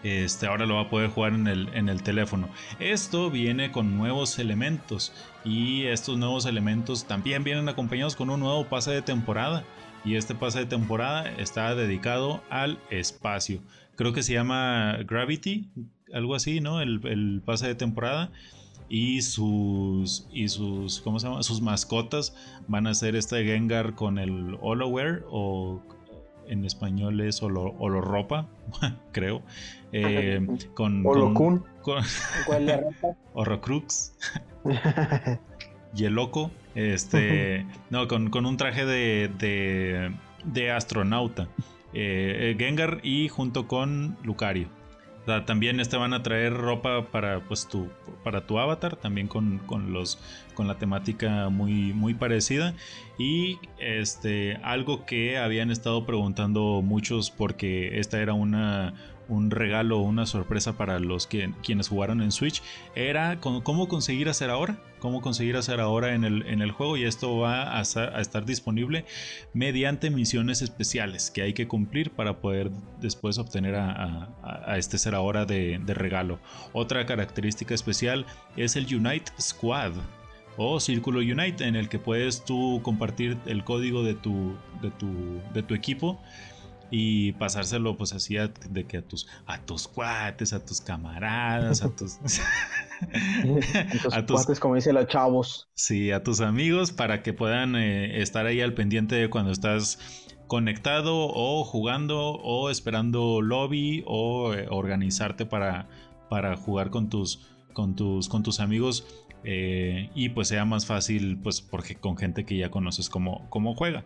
este, 0.06 0.46
ahora 0.46 0.66
lo 0.66 0.76
va 0.76 0.82
a 0.82 0.88
poder 0.88 1.10
jugar 1.10 1.32
en 1.32 1.48
el, 1.48 1.68
en 1.74 1.88
el 1.88 2.02
teléfono. 2.02 2.48
Esto 2.78 3.28
viene 3.28 3.72
con 3.72 3.96
nuevos 3.96 4.38
elementos 4.38 5.12
y 5.44 5.84
estos 5.84 6.16
nuevos 6.16 6.46
elementos 6.46 7.06
también 7.06 7.42
vienen 7.42 7.68
acompañados 7.68 8.14
con 8.14 8.30
un 8.30 8.38
nuevo 8.38 8.66
pase 8.66 8.92
de 8.92 9.02
temporada. 9.02 9.64
Y 10.04 10.14
este 10.14 10.36
pase 10.36 10.60
de 10.60 10.66
temporada 10.66 11.28
está 11.38 11.74
dedicado 11.74 12.40
al 12.50 12.78
espacio. 12.90 13.60
Creo 13.96 14.12
que 14.12 14.22
se 14.22 14.34
llama 14.34 14.98
Gravity, 15.04 15.68
algo 16.12 16.36
así, 16.36 16.60
¿no? 16.60 16.80
El, 16.80 17.42
pase 17.44 17.66
de 17.66 17.74
temporada 17.74 18.30
y 18.88 19.22
sus 19.22 20.28
y 20.32 20.46
sus 20.48 21.00
¿cómo 21.00 21.18
se 21.18 21.26
llama? 21.26 21.42
sus 21.42 21.60
mascotas 21.60 22.36
van 22.68 22.86
a 22.86 22.94
ser 22.94 23.16
este 23.16 23.44
Gengar 23.44 23.96
con 23.96 24.16
el 24.18 24.56
Holoware 24.60 25.24
o 25.28 25.82
en 26.48 26.64
español 26.64 27.20
es 27.20 27.42
Olo, 27.42 27.74
ropa 28.00 28.46
creo. 29.12 29.42
Eh, 29.92 30.46
con, 30.74 31.06
Holocun. 31.06 31.64
Con, 31.82 32.02
Horrocrux. 33.34 34.14
y 35.94 36.04
el 36.04 36.14
loco. 36.14 36.50
Este. 36.74 37.64
no, 37.90 38.06
con, 38.08 38.46
un 38.46 38.56
traje 38.56 38.84
de, 38.84 40.10
de, 40.44 40.70
astronauta. 40.70 41.48
Eh, 41.94 42.52
eh, 42.52 42.56
Gengar 42.58 43.00
y 43.02 43.28
junto 43.28 43.66
con 43.66 44.18
Lucario 44.22 44.68
también 45.44 45.80
este 45.80 45.96
van 45.96 46.14
a 46.14 46.22
traer 46.22 46.54
ropa 46.54 47.06
para 47.10 47.40
pues 47.40 47.66
tu 47.66 47.88
para 48.22 48.46
tu 48.46 48.58
avatar 48.58 48.96
también 48.96 49.26
con, 49.26 49.60
los 49.92 50.18
con 50.54 50.68
la 50.68 50.78
temática 50.78 51.48
muy 51.48 51.92
muy 51.92 52.14
parecida. 52.14 52.74
Y 53.18 53.58
este 53.78 54.58
algo 54.62 55.04
que 55.04 55.38
habían 55.38 55.70
estado 55.70 56.06
preguntando 56.06 56.80
muchos 56.82 57.30
porque 57.30 57.98
esta 57.98 58.20
era 58.20 58.34
una 58.34 58.94
un 59.28 59.50
regalo 59.50 59.98
una 59.98 60.24
sorpresa 60.24 60.76
para 60.76 61.00
los 61.00 61.26
que, 61.26 61.52
quienes 61.62 61.88
jugaron 61.88 62.22
en 62.22 62.30
Switch 62.30 62.62
era 62.94 63.40
cómo 63.40 63.88
conseguir 63.88 64.28
hacer 64.28 64.50
ahora, 64.50 64.78
cómo 65.06 65.20
conseguir 65.20 65.56
hacer 65.56 65.80
ahora 65.80 66.16
en 66.16 66.24
el, 66.24 66.44
en 66.48 66.62
el 66.62 66.72
juego 66.72 66.96
y 66.96 67.04
esto 67.04 67.38
va 67.38 67.78
a, 67.78 67.80
estar 67.80 68.44
disponible 68.44 69.04
mediante 69.54 70.10
misiones 70.10 70.62
especiales 70.62 71.30
que 71.30 71.42
hay 71.42 71.52
que 71.52 71.68
cumplir 71.68 72.10
para 72.10 72.40
poder 72.40 72.72
después 73.00 73.38
obtener 73.38 73.76
a, 73.76 74.74
este 74.76 74.98
ser 74.98 75.14
ahora 75.14 75.44
de, 75.46 75.78
de 75.78 75.94
regalo. 75.94 76.40
Otra 76.72 77.06
característica 77.06 77.72
especial 77.72 78.26
es 78.56 78.74
el 78.74 78.92
Unite 78.92 79.30
Squad 79.40 79.92
o 80.56 80.80
Círculo 80.80 81.20
Unite 81.20 81.64
en 81.64 81.76
el 81.76 81.88
que 81.88 82.00
puedes 82.00 82.44
tú 82.44 82.80
compartir 82.82 83.38
el 83.46 83.62
código 83.62 84.02
de 84.02 84.14
tu, 84.14 84.56
de 84.82 84.90
tu, 84.90 85.40
de 85.54 85.62
tu 85.62 85.74
equipo 85.74 86.20
y 86.90 87.30
pasárselo 87.32 87.96
pues 87.96 88.12
así 88.12 88.34
de 88.70 88.86
que 88.86 88.96
a 88.96 89.02
tus 89.02 89.28
a 89.46 89.60
tus 89.60 89.86
cuates, 89.86 90.52
a 90.52 90.64
tus 90.64 90.80
camaradas, 90.80 91.80
a 91.82 91.90
tus 91.96 92.18
a 94.12 94.26
tus, 94.26 94.36
cuates 94.36 94.60
como 94.60 94.74
dice 94.74 94.92
los 94.92 95.06
chavos. 95.06 95.68
Sí, 95.74 96.10
a 96.10 96.22
tus 96.22 96.40
amigos 96.40 96.92
para 96.92 97.22
que 97.22 97.32
puedan 97.32 97.76
eh, 97.76 98.20
estar 98.22 98.46
ahí 98.46 98.60
al 98.60 98.74
pendiente 98.74 99.14
de 99.14 99.30
cuando 99.30 99.52
estás 99.52 99.98
conectado 100.46 101.28
o 101.32 101.64
jugando 101.64 102.32
o 102.32 102.70
esperando 102.70 103.42
lobby 103.42 104.04
o 104.06 104.54
eh, 104.54 104.66
organizarte 104.70 105.44
para 105.44 105.88
para 106.30 106.56
jugar 106.56 106.90
con 106.90 107.08
tus 107.08 107.46
con 107.72 107.96
tus 107.96 108.28
con 108.28 108.42
tus 108.42 108.60
amigos 108.60 109.06
eh, 109.44 110.10
y 110.14 110.30
pues 110.30 110.48
sea 110.48 110.64
más 110.64 110.86
fácil 110.86 111.38
pues 111.42 111.60
porque 111.60 111.94
con 111.94 112.16
gente 112.16 112.44
que 112.44 112.56
ya 112.56 112.70
conoces 112.70 113.08
cómo, 113.08 113.46
cómo 113.48 113.74
juega. 113.74 114.04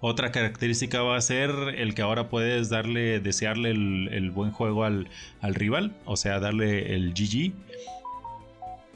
Otra 0.00 0.30
característica 0.30 1.02
va 1.02 1.16
a 1.16 1.20
ser 1.20 1.50
el 1.76 1.94
que 1.94 2.02
ahora 2.02 2.28
puedes 2.28 2.68
darle, 2.68 3.18
desearle 3.18 3.70
el, 3.70 4.30
buen 4.30 4.50
juego 4.50 4.84
al, 4.84 5.08
rival, 5.40 5.96
o 6.04 6.16
sea, 6.16 6.38
darle 6.38 6.94
el 6.94 7.14
GG. 7.14 7.52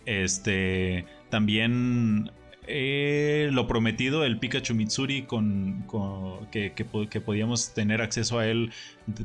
Este, 0.07 1.05
también 1.29 2.31
eh, 2.67 3.49
lo 3.53 3.67
prometido, 3.67 4.25
el 4.25 4.39
Pikachu 4.39 4.75
Mitsuri, 4.75 5.23
con, 5.23 5.87
que, 6.53 6.71
podíamos 7.25 7.75
tener 7.75 8.01
acceso 8.01 8.39
a 8.39 8.47
él 8.47 8.71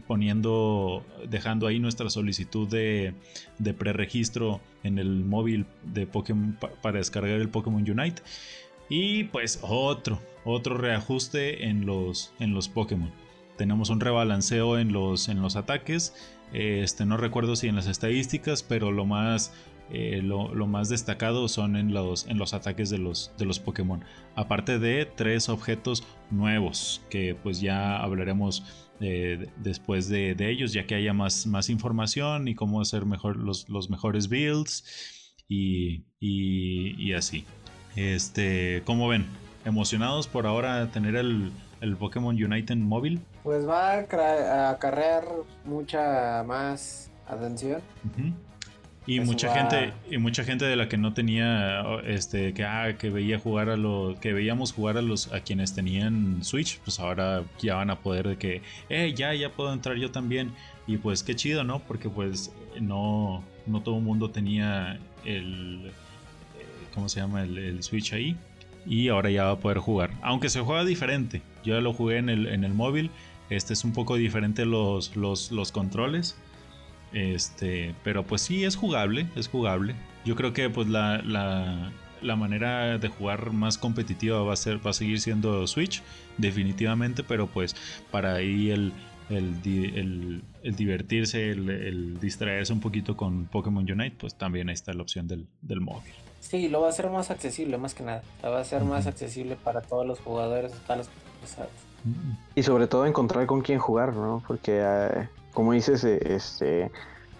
poniendo, 0.08 1.06
dejando 1.30 1.68
ahí 1.68 1.80
nuestra 1.80 2.10
solicitud 2.10 2.68
de, 2.68 3.14
de 3.60 3.74
preregistro 3.74 4.62
en 4.84 4.98
el 4.98 5.24
móvil 5.26 5.66
de 5.84 6.08
Pokémon 6.08 6.58
para 6.82 6.98
descargar 6.98 7.40
el 7.40 7.50
Pokémon 7.50 7.88
Unite. 7.90 8.22
Y 8.90 9.26
pues 9.26 9.60
otro, 9.62 10.20
otro 10.44 10.78
reajuste 10.78 11.68
en 11.68 11.86
los, 11.86 12.34
en 12.40 12.54
los 12.54 12.68
Pokémon. 12.68 13.12
Tenemos 13.58 13.90
un 13.90 14.00
rebalanceo 14.00 14.78
en 14.78 14.92
los, 14.92 15.30
en 15.30 15.42
los 15.42 15.56
ataques. 15.56 16.14
Este, 16.54 17.06
no 17.06 17.18
recuerdo 17.18 17.56
si 17.56 17.68
en 17.68 17.76
las 17.76 17.88
estadísticas, 17.88 18.64
pero 18.64 18.92
lo 18.92 19.06
más, 19.06 19.54
eh, 19.92 20.22
lo, 20.24 20.50
más 20.68 20.90
destacado 20.90 21.48
son 21.48 21.76
en 21.76 21.94
los, 21.94 22.28
en 22.28 22.38
los 22.38 22.54
ataques 22.54 22.90
de 22.90 22.98
los, 22.98 23.32
de 23.38 23.46
los 23.46 23.60
Pokémon. 23.60 24.04
Aparte 24.36 24.80
de 24.80 25.06
tres 25.06 25.50
objetos 25.50 26.04
nuevos, 26.32 27.02
que 27.10 27.36
pues 27.36 27.62
ya 27.62 27.98
hablaremos 27.98 28.64
eh, 29.00 29.48
después 29.58 30.10
de, 30.10 30.36
ellos, 30.40 30.74
ya 30.74 30.86
que 30.86 30.96
haya 30.96 31.14
más, 31.14 31.46
más 31.48 31.70
información 31.70 32.48
y 32.48 32.56
cómo 32.56 32.82
hacer 32.82 33.06
mejor 33.06 33.38
los, 33.38 33.70
los 33.70 33.90
mejores 33.90 34.30
builds 34.30 34.84
y, 35.48 36.06
y 36.20 37.14
así. 37.14 37.46
Este, 37.96 38.82
¿cómo 38.86 39.08
ven? 39.08 39.26
¿Emocionados 39.64 40.28
por 40.28 40.46
ahora 40.46 40.92
tener 40.92 41.16
el, 41.16 41.52
el 41.82 41.96
Pokémon 41.96 42.36
Unite 42.36 42.76
móvil? 42.76 43.22
Pues 43.44 43.68
va 43.68 43.94
a 43.94 44.70
acarrear 44.70 45.24
mucha 45.66 46.44
más 46.44 47.12
atención. 47.28 47.82
Y 49.08 49.20
mucha 49.20 49.54
gente, 49.54 49.94
y 50.10 50.18
mucha 50.18 50.44
gente 50.44 50.66
de 50.66 50.76
la 50.76 50.90
que 50.90 50.98
no 50.98 51.14
tenía, 51.14 51.84
este, 52.06 52.54
que, 52.54 52.64
ah, 52.64 52.98
que 52.98 53.12
veía 53.12 53.38
jugar 53.38 53.70
a 53.70 53.78
los, 53.78 54.18
que 54.20 54.34
veíamos 54.34 54.74
jugar 54.74 54.98
a 54.98 55.04
los, 55.04 55.32
a 55.32 55.42
quienes 55.42 55.76
tenían 55.76 56.44
Switch, 56.44 56.80
pues 56.80 57.00
ahora 57.00 57.44
ya 57.60 57.76
van 57.76 57.92
a 57.92 58.00
poder 58.00 58.28
de 58.28 58.38
que, 58.38 58.62
eh, 58.90 59.14
ya, 59.16 59.34
ya 59.36 59.50
puedo 59.52 59.72
entrar 59.72 59.98
yo 59.98 60.10
también. 60.10 60.54
Y 60.88 60.98
pues 60.98 61.24
qué 61.24 61.36
chido, 61.36 61.64
¿no? 61.64 61.80
Porque 61.80 62.10
pues 62.10 62.52
no, 62.80 63.44
no 63.68 63.82
todo 63.82 63.98
el 63.98 64.04
mundo 64.04 64.30
tenía 64.32 65.00
el, 65.24 65.92
¿cómo 66.94 67.10
se 67.10 67.20
llama? 67.20 67.44
El, 67.44 67.84
Switch 67.84 68.14
ahí. 68.14 68.36
Y 68.88 69.10
ahora 69.10 69.30
ya 69.30 69.46
va 69.46 69.52
a 69.52 69.60
poder 69.60 69.80
jugar. 69.80 70.12
Aunque 70.22 70.50
se 70.50 70.62
juega 70.62 70.84
diferente. 70.86 71.42
Yo 71.64 71.76
ya 71.76 71.82
lo 71.82 71.94
jugué 71.94 72.18
en 72.18 72.30
el, 72.30 72.48
en 72.48 72.64
el 72.64 72.74
móvil. 72.74 73.12
Este 73.50 73.74
es 73.74 73.84
un 73.84 73.94
poco 73.94 74.16
diferente 74.16 74.66
los, 74.66 75.16
los, 75.16 75.52
los 75.52 75.72
controles. 75.72 76.38
Este, 77.14 77.96
pero 78.04 78.24
pues 78.24 78.42
sí, 78.42 78.66
es 78.66 78.76
jugable, 78.76 79.28
es 79.36 79.48
jugable. 79.48 79.96
Yo 80.26 80.36
creo 80.36 80.54
que 80.54 80.70
pues 80.70 80.88
la, 80.88 81.20
la, 81.20 81.92
la, 82.22 82.36
manera 82.36 82.98
de 82.98 83.08
jugar 83.08 83.52
más 83.52 83.78
competitiva 83.78 84.42
va 84.44 84.54
a, 84.54 84.58
ser, 84.58 84.86
va 84.86 84.90
a 84.90 84.94
seguir 84.94 85.20
siendo 85.22 85.66
Switch, 85.68 86.02
definitivamente, 86.38 87.24
pero 87.24 87.48
pues 87.48 87.76
para 88.12 88.34
ahí 88.34 88.72
el, 88.72 88.92
el, 89.30 90.42
el, 90.64 90.76
divertirse, 90.76 91.52
el, 91.52 92.20
distraerse 92.20 92.74
un 92.74 92.80
poquito 92.80 93.16
con 93.16 93.46
Pokémon 93.46 93.90
Unite, 93.90 94.16
pues 94.20 94.36
también 94.36 94.70
ahí 94.70 94.74
está 94.74 94.94
la 94.94 95.04
opción 95.04 95.28
del, 95.28 95.48
del 95.62 95.82
móvil. 95.82 96.14
Sí, 96.42 96.70
lo 96.70 96.82
va 96.82 96.88
a 96.88 96.90
hacer 96.92 97.10
más 97.10 97.32
accesible, 97.32 97.78
más 97.78 97.96
que 97.96 98.04
nada. 98.04 98.24
Lo 98.44 98.52
va 98.52 98.60
a 98.60 98.62
hacer 98.62 98.84
más 98.84 99.08
accesible 99.08 99.56
para 99.56 99.82
todos 99.82 100.06
los 100.06 100.20
jugadores, 100.20 100.74
para 100.86 101.00
los 101.00 101.10
Y 102.56 102.64
sobre 102.64 102.88
todo 102.88 103.06
encontrar 103.06 103.46
con 103.46 103.62
quién 103.62 103.80
jugar, 103.80 104.14
¿no? 104.14 104.44
Porque, 104.48 104.80
eh, 104.82 105.28
como 105.54 105.74
dices, 105.74 106.04
eh, 106.04 106.20
este, 106.24 106.92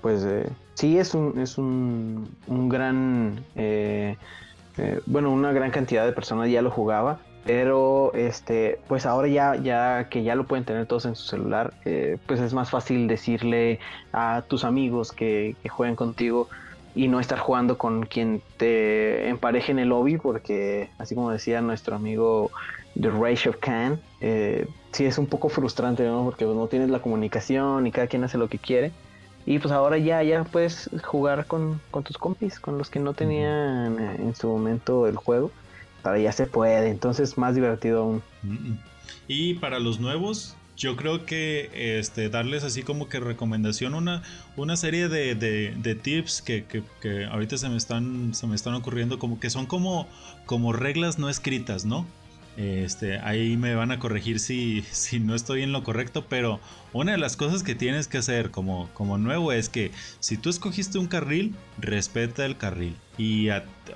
pues 0.02 0.24
eh, 0.24 0.50
sí 0.74 0.98
es 0.98 1.14
un, 1.14 1.40
es 1.40 1.58
un, 1.58 2.30
un 2.48 2.70
gran, 2.70 3.44
bueno, 5.06 5.32
una 5.32 5.52
gran 5.52 5.72
cantidad 5.72 6.06
de 6.06 6.12
personas 6.12 6.50
ya 6.50 6.62
lo 6.62 6.72
jugaba, 6.72 7.20
pero 7.46 8.12
este, 8.16 8.80
pues 8.88 9.06
ahora 9.06 9.28
ya, 9.28 9.56
ya 9.56 10.10
que 10.10 10.24
ya 10.24 10.36
lo 10.36 10.46
pueden 10.46 10.66
tener 10.66 10.86
todos 10.88 11.06
en 11.06 11.16
su 11.16 11.28
celular, 11.28 11.74
pues 12.26 12.40
es 12.40 12.54
más 12.54 12.70
fácil 12.70 13.08
decirle 13.08 13.80
a 14.12 14.44
tus 14.48 14.64
amigos 14.64 15.12
que, 15.12 15.56
que 15.62 15.70
jueguen 15.70 15.96
contigo 15.96 16.50
y 16.96 17.10
no 17.10 17.20
estar 17.20 17.38
jugando 17.40 17.78
con 17.78 18.06
quien 18.06 18.42
te 18.58 19.28
empareje 19.28 19.72
en 19.74 19.80
el 19.80 19.90
lobby, 19.90 20.18
porque 20.18 20.90
así 20.98 21.14
como 21.14 21.30
decía 21.30 21.62
nuestro 21.62 21.96
amigo 21.96 22.52
The 23.00 23.10
Rage 23.10 23.50
of 23.50 23.58
Khan, 23.58 24.00
eh, 24.22 24.68
sí 24.92 25.06
es 25.06 25.18
un 25.18 25.28
poco 25.28 25.50
frustrante, 25.50 26.04
¿no? 26.04 26.24
Porque 26.24 26.46
no 26.46 26.68
tienes 26.68 26.90
la 26.90 27.00
comunicación 27.00 27.88
y 27.88 27.92
cada 27.92 28.08
quien 28.08 28.24
hace 28.24 28.38
lo 28.38 28.48
que 28.48 28.58
quiere. 28.58 28.92
Y 29.46 29.60
pues 29.60 29.72
ahora 29.72 29.98
ya, 29.98 30.24
ya 30.24 30.44
puedes 30.44 30.90
jugar 31.04 31.46
con, 31.46 31.80
tus 32.04 32.18
compis, 32.18 32.60
con 32.60 32.78
los 32.78 32.90
que 32.90 33.00
no 33.00 33.14
tenían 33.14 34.00
en 34.00 34.34
su 34.36 34.48
momento 34.48 35.08
el 35.08 35.18
juego. 35.18 35.52
Ahora 36.04 36.20
ya 36.20 36.32
se 36.32 36.48
puede, 36.48 36.90
entonces 36.90 37.38
más 37.38 37.54
divertido 37.54 38.02
aún. 38.02 38.24
Y 39.28 39.56
para 39.56 39.80
los 39.80 40.00
nuevos, 40.00 40.56
yo 40.78 40.96
creo 40.96 41.26
que 41.26 42.00
este, 42.00 42.30
darles 42.30 42.64
así 42.64 42.84
como 42.84 43.08
que 43.08 43.20
recomendación, 43.20 43.94
una, 43.94 44.24
una 44.56 44.78
serie 44.78 45.10
de, 45.10 46.00
tips 46.02 46.42
que, 46.42 46.84
ahorita 47.32 47.58
se 47.58 47.70
me, 47.70 47.78
están, 47.78 48.34
se 48.34 48.48
me 48.48 48.56
están 48.56 48.74
ocurriendo, 48.74 49.20
como 49.20 49.40
que 49.40 49.50
son 49.50 49.68
como, 49.68 50.08
como 50.46 50.74
reglas 50.74 51.20
no 51.20 51.30
escritas, 51.30 51.86
¿no? 51.86 52.06
Este, 52.58 53.20
ahí 53.20 53.58
me 53.58 53.76
van 53.76 53.92
a 53.92 54.00
corregir 54.00 54.40
si, 54.40 54.84
si 54.92 55.20
no 55.20 55.36
estoy 55.36 55.62
en 55.64 55.72
lo 55.72 55.84
correcto, 55.84 56.26
pero 56.30 56.60
una 56.94 57.12
de 57.12 57.18
las 57.18 57.36
cosas 57.36 57.64
que 57.64 57.76
tienes 57.76 58.08
que 58.08 58.18
hacer 58.18 58.52
como, 58.52 58.90
como 58.94 59.18
nuevo 59.18 59.52
es 59.52 59.68
que 59.70 59.92
si 60.20 60.38
tú 60.38 60.50
escogiste 60.50 60.98
un 60.98 61.08
carril, 61.08 61.54
respeta 61.78 62.46
el 62.46 62.58
carril. 62.58 62.96
Y, 63.18 63.50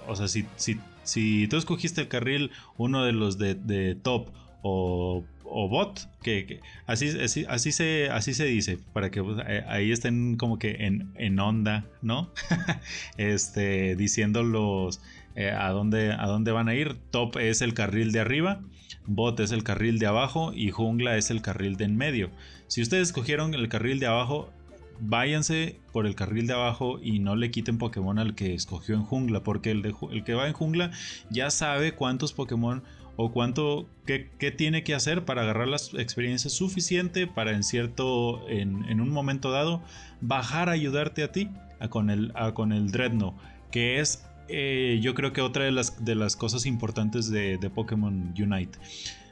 o 0.07 0.15
sea, 0.15 0.27
si, 0.27 0.45
si, 0.57 0.79
si 1.03 1.47
tú 1.47 1.57
escogiste 1.57 2.01
el 2.01 2.07
carril, 2.07 2.51
uno 2.77 3.05
de 3.05 3.13
los 3.13 3.37
de, 3.37 3.95
top 4.01 4.29
o 4.61 5.23
o 5.51 5.67
bot, 5.67 6.07
que, 6.21 6.59
así, 6.85 7.09
así, 7.47 7.71
se, 7.71 8.09
así 8.11 8.33
se 8.33 8.45
dice, 8.45 8.77
para 8.93 9.09
que 9.09 9.23
pues, 9.23 9.39
eh, 9.47 9.63
ahí 9.67 9.91
estén 9.91 10.37
como 10.37 10.59
que 10.59 10.85
en, 11.15 11.39
onda, 11.39 11.85
¿no? 12.01 12.31
este, 13.17 13.95
diciéndolos 13.95 15.01
eh, 15.39 15.51
a, 15.51 15.69
dónde, 15.69 16.11
a 16.11 16.27
dónde 16.27 16.51
van 16.51 16.67
a 16.67 16.75
ir. 16.75 16.97
Top 17.11 17.37
es 17.37 17.61
el 17.61 17.73
carril 17.73 18.11
de 18.11 18.19
arriba, 18.19 18.59
bot 19.05 19.39
es 19.39 19.53
el 19.53 19.63
carril 19.63 19.97
de 19.97 20.05
abajo 20.05 20.51
y 20.53 20.69
jungla 20.69 21.15
es 21.15 21.31
el 21.31 21.41
carril 21.41 21.77
de 21.77 21.85
en 21.85 21.95
medio. 21.95 22.29
Si 22.67 22.81
ustedes 22.81 23.07
escogieron 23.07 23.53
el 23.53 23.69
carril 23.69 24.01
de 24.01 24.07
abajo, 24.07 24.51
váyanse 24.99 25.79
por 25.93 26.05
el 26.05 26.15
carril 26.15 26.45
de 26.45 26.55
abajo 26.55 26.99
y 27.01 27.19
no 27.19 27.37
le 27.37 27.51
quiten 27.51 27.77
Pokémon 27.77 28.19
al 28.19 28.35
que 28.35 28.53
escogió 28.53 28.95
en 28.95 29.03
jungla, 29.03 29.41
porque 29.41 29.71
el, 29.71 29.95
el 30.11 30.23
que 30.25 30.33
va 30.33 30.45
en 30.45 30.51
jungla 30.51 30.91
ya 31.29 31.51
sabe 31.51 31.93
cuántos 31.93 32.33
Pokémon 32.33 32.83
o 33.15 33.31
cuánto, 33.31 33.87
qué, 34.05 34.51
tiene 34.51 34.83
que 34.83 34.93
hacer 34.93 35.23
para 35.23 35.43
agarrar 35.43 35.69
la 35.69 35.77
experiencia 36.01 36.49
suficiente 36.49 37.27
para 37.27 37.51
en 37.51 37.63
cierto, 37.63 38.45
en, 38.49 38.99
un 38.99 39.09
momento 39.09 39.51
dado, 39.51 39.81
bajar 40.19 40.67
a 40.67 40.73
ayudarte 40.73 41.23
a 41.23 41.31
ti 41.31 41.49
a 41.79 41.87
con 41.87 42.09
el, 42.09 42.33
a 42.35 42.53
con 42.53 42.73
el 42.73 42.91
Dreadnought, 42.91 43.35
que 43.71 43.99
es 44.01 44.28
eh, 44.49 44.99
yo 45.01 45.13
creo 45.13 45.33
que 45.33 45.41
otra 45.41 45.65
de 45.65 45.71
las, 45.71 46.03
de 46.03 46.15
las 46.15 46.35
cosas 46.35 46.65
importantes 46.65 47.29
de, 47.29 47.57
de 47.57 47.69
Pokémon 47.69 48.33
Unite. 48.37 48.77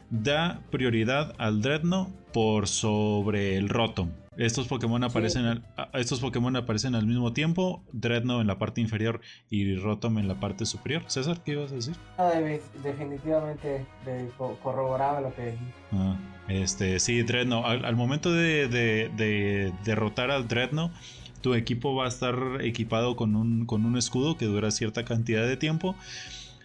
Da 0.09 0.61
prioridad 0.71 1.35
al 1.37 1.61
Dreadnought 1.61 2.09
por 2.31 2.67
sobre 2.67 3.57
el 3.57 3.67
Rotom. 3.67 4.09
Estos 4.37 4.67
Pokémon 4.67 5.03
aparecen 5.03 5.45
al, 5.45 5.63
estos 5.93 6.19
Pokémon 6.19 6.55
aparecen 6.55 6.93
al 6.93 7.07
mismo 7.07 7.33
tiempo, 7.33 7.83
Dreadnought 7.91 8.41
en 8.41 8.47
la 8.47 8.59
parte 8.59 8.81
inferior 8.81 9.19
y 9.49 9.75
Rotom 9.75 10.19
en 10.19 10.27
la 10.27 10.39
parte 10.39 10.67
superior. 10.67 11.03
César, 11.07 11.41
¿qué 11.43 11.53
ibas 11.53 11.71
a 11.71 11.75
decir? 11.75 11.95
definitivamente 12.83 13.85
corroboraba 14.61 15.21
lo 15.21 15.33
que 15.33 15.45
dijiste. 15.45 15.73
Ah, 15.91 16.17
este, 16.47 16.99
sí, 16.99 17.23
Dreadnought. 17.23 17.83
Al, 17.83 17.95
momento 17.95 18.31
de, 18.31 18.67
de, 18.67 19.73
derrotar 19.83 20.29
al 20.29 20.47
Dreadnought, 20.47 20.91
tu 21.41 21.53
equipo 21.53 21.95
va 21.95 22.05
a 22.05 22.07
estar 22.07 22.35
equipado 22.61 23.15
con 23.15 23.35
un, 23.35 23.65
con 23.65 23.85
un 23.85 23.97
escudo 23.97 24.37
que 24.37 24.45
dura 24.45 24.71
cierta 24.71 25.05
cantidad 25.05 25.45
de 25.45 25.57
tiempo. 25.57 25.95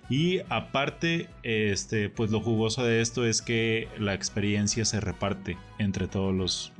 Y 0.09 0.41
aparte, 0.49 1.29
este, 1.43 2.09
pues 2.11 2.31
lo 2.31 2.41
jugoso 2.41 2.85
de 2.85 3.01
esto 3.01 3.25
es 3.25 3.41
que 3.41 3.89
la 3.99 4.15
experiencia 4.15 4.85
se 4.85 5.01
reparte 5.01 5.57
entre 5.79 6.09
todos 6.09 6.35
los, 6.35 6.73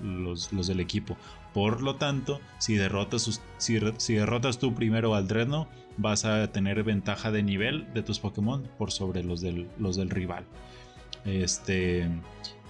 los, 0.53 0.67
del 0.67 0.81
equipo. 0.81 1.17
Por 1.55 1.83
lo 1.83 1.97
tanto, 1.97 2.41
si 2.59 2.75
derrotas, 2.75 3.41
si, 3.59 3.79
si 3.97 4.15
derrotas 4.15 4.59
tú 4.59 4.75
primero 4.75 5.15
al 5.15 5.29
Dreadnought, 5.29 5.69
vas 5.97 6.25
a 6.25 6.51
tener 6.53 6.83
ventaja 6.83 7.31
de 7.31 7.43
nivel 7.43 7.87
de 7.95 8.03
tus 8.03 8.19
Pokémon 8.19 8.69
por 8.77 8.91
sobre 8.91 9.23
los 9.23 9.41
del, 9.41 9.69
los 9.79 9.97
del 9.97 10.11
rival. 10.11 10.45
Este, 11.25 12.09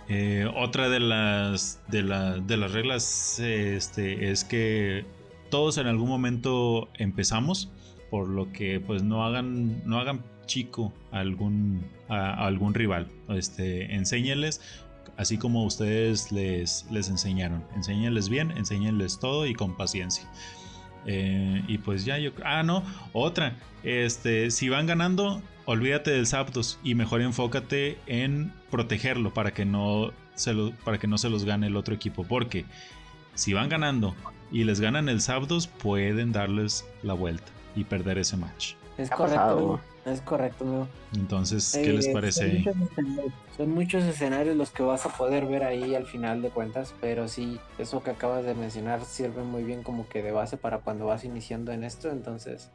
eh, 0.09 0.49
otra 0.57 0.89
de 0.89 1.01
las, 1.01 1.81
de, 1.89 2.03
de 2.03 2.57
las 2.57 2.73
reglas 2.73 3.39
este, 3.39 4.31
es 4.31 4.45
que 4.45 5.05
todos 5.51 5.79
en 5.79 5.87
algún 5.87 6.09
momento 6.09 6.89
empezamos, 6.95 7.71
por 8.11 8.29
lo 8.29 8.53
que 8.53 8.81
pues 8.81 9.03
no 9.03 9.25
hagan, 9.25 9.83
no 9.87 9.99
hagan 9.99 10.25
chico 10.47 10.93
a 11.11 11.21
algún, 11.21 11.85
a, 12.09 12.47
algún 12.47 12.75
rival. 12.75 13.09
Este, 13.29 13.89
así 15.17 15.39
como 15.39 15.65
ustedes 15.65 16.33
les, 16.33 16.87
les 16.91 17.09
enseñaron. 17.09 17.65
Enséñales 17.77 18.29
bien, 18.29 18.51
enséñales 18.53 19.19
todo 19.19 19.47
y 19.47 19.55
con 19.55 19.77
paciencia. 19.77 20.29
Eh, 21.07 21.63
y 21.69 21.79
pues 21.79 22.05
ya 22.05 22.19
yo. 22.19 22.31
Ah, 22.45 22.63
no, 22.63 22.83
otra. 23.13 23.57
Este, 23.83 24.51
si 24.51 24.69
van 24.69 24.87
ganando, 24.87 25.43
olvídate 25.65 26.11
del 26.11 26.27
Zapdos 26.27 26.79
y 26.83 26.95
mejor 26.95 27.21
enfócate 27.21 27.99
en 28.07 28.53
protegerlo 28.71 29.33
para 29.33 29.53
que 29.53 29.65
no 29.65 30.13
se 30.35 30.55
para 30.85 30.99
que 30.99 31.07
no 31.07 31.19
se 31.19 31.31
los 31.31 31.45
gane 31.45 31.67
el 31.67 31.77
otro 31.77 31.95
equipo. 31.95 32.25
Porque 32.25 32.65
si 33.35 33.53
van 33.53 33.69
ganando 33.69 34.15
y 34.51 34.65
les 34.65 34.81
ganan 34.81 35.09
el 35.09 35.21
Zapdos, 35.21 35.67
pueden 35.67 36.33
darles 36.33 36.85
la 37.03 37.15
vuelta 37.15 37.51
y 37.75 37.85
perder 37.85 38.19
ese 38.19 38.37
match. 38.37 38.75
Es 39.03 39.11
correcto. 39.11 39.81
Es 40.05 40.21
correcto, 40.21 40.89
Entonces, 41.15 41.79
¿qué 41.81 41.93
les 41.93 42.09
eh, 42.09 42.13
parece 42.13 42.65
son 43.57 43.71
muchos, 43.71 44.03
escenarios 44.03 44.57
los 44.57 44.71
que 44.71 44.83
vas 44.83 45.07
a 45.07 45.11
poder 45.11 45.47
ver 45.47 45.63
ahí 45.63 45.95
al 45.95 46.07
final 46.07 46.43
de 46.43 46.49
cuentas, 46.49 46.93
pero 47.01 47.29
sí, 47.29 47.61
eso 47.79 48.03
que 48.03 48.11
acabas 48.11 48.45
de 48.45 48.57
mencionar 48.57 49.05
sirve 49.05 49.45
muy 49.45 49.63
bien 49.63 49.85
como 49.85 50.09
que 50.09 50.21
de 50.21 50.33
base 50.33 50.57
para 50.57 50.79
cuando 50.79 51.07
vas 51.07 51.25
iniciando 51.25 51.71
en 51.71 51.85
esto. 51.85 52.11
Entonces, 52.11 52.73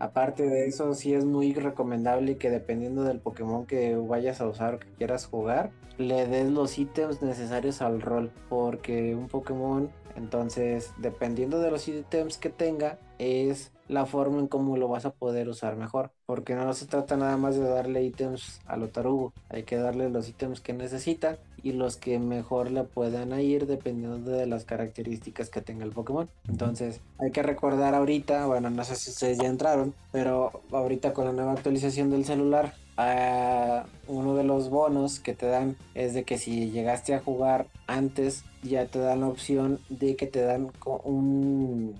aparte 0.00 0.48
de 0.48 0.66
eso, 0.66 0.94
sí 0.94 1.14
es 1.14 1.24
muy 1.24 1.54
recomendable 1.54 2.38
que 2.38 2.50
dependiendo 2.50 3.04
del 3.04 3.20
Pokémon 3.20 3.66
que 3.66 3.94
vayas 3.94 4.40
a 4.40 4.48
usar 4.48 4.74
o 4.74 4.78
que 4.80 4.88
quieras 4.98 5.26
jugar, 5.26 5.70
le 5.98 6.26
des 6.26 6.50
los 6.50 6.76
ítems 6.76 7.22
necesarios 7.22 7.82
al 7.82 8.00
rol, 8.00 8.32
porque 8.48 9.14
un 9.14 9.28
Pokémon, 9.28 9.90
entonces, 10.16 10.92
dependiendo 10.98 11.60
de 11.60 11.70
los 11.70 11.86
ítems 11.86 12.36
que 12.38 12.50
tenga, 12.50 12.98
es 13.18 13.72
la 13.88 14.06
forma 14.06 14.38
en 14.38 14.48
cómo 14.48 14.76
lo 14.76 14.88
vas 14.88 15.04
a 15.04 15.12
poder 15.12 15.48
usar 15.48 15.76
mejor. 15.76 16.10
Porque 16.26 16.54
no 16.54 16.72
se 16.72 16.86
trata 16.86 17.16
nada 17.16 17.36
más 17.36 17.56
de 17.56 17.68
darle 17.68 18.02
ítems 18.02 18.60
a 18.66 18.76
lo 18.76 18.88
tarugo. 18.88 19.32
Hay 19.48 19.64
que 19.64 19.76
darle 19.76 20.08
los 20.10 20.28
ítems 20.28 20.60
que 20.60 20.72
necesita 20.72 21.38
y 21.62 21.72
los 21.72 21.96
que 21.96 22.18
mejor 22.18 22.70
le 22.70 22.84
puedan 22.84 23.38
ir 23.40 23.66
dependiendo 23.66 24.30
de 24.30 24.46
las 24.46 24.64
características 24.64 25.48
que 25.50 25.62
tenga 25.62 25.84
el 25.84 25.92
Pokémon. 25.92 26.28
Entonces 26.48 27.00
hay 27.18 27.30
que 27.30 27.42
recordar 27.42 27.94
ahorita, 27.94 28.46
bueno, 28.46 28.70
no 28.70 28.84
sé 28.84 28.96
si 28.96 29.10
ustedes 29.10 29.38
ya 29.38 29.48
entraron, 29.48 29.94
pero 30.12 30.62
ahorita 30.72 31.12
con 31.14 31.24
la 31.24 31.32
nueva 31.32 31.52
actualización 31.52 32.10
del 32.10 32.24
celular 32.24 32.74
Uh, 32.96 33.82
uno 34.06 34.36
de 34.36 34.44
los 34.44 34.70
bonos 34.70 35.18
que 35.18 35.34
te 35.34 35.46
dan 35.46 35.76
es 35.94 36.14
de 36.14 36.22
que 36.22 36.38
si 36.38 36.70
llegaste 36.70 37.12
a 37.14 37.20
jugar 37.20 37.66
antes 37.88 38.44
ya 38.62 38.86
te 38.86 39.00
dan 39.00 39.22
la 39.22 39.28
opción 39.28 39.80
de 39.88 40.14
que 40.14 40.28
te 40.28 40.40
dan 40.42 40.70
un 41.02 41.96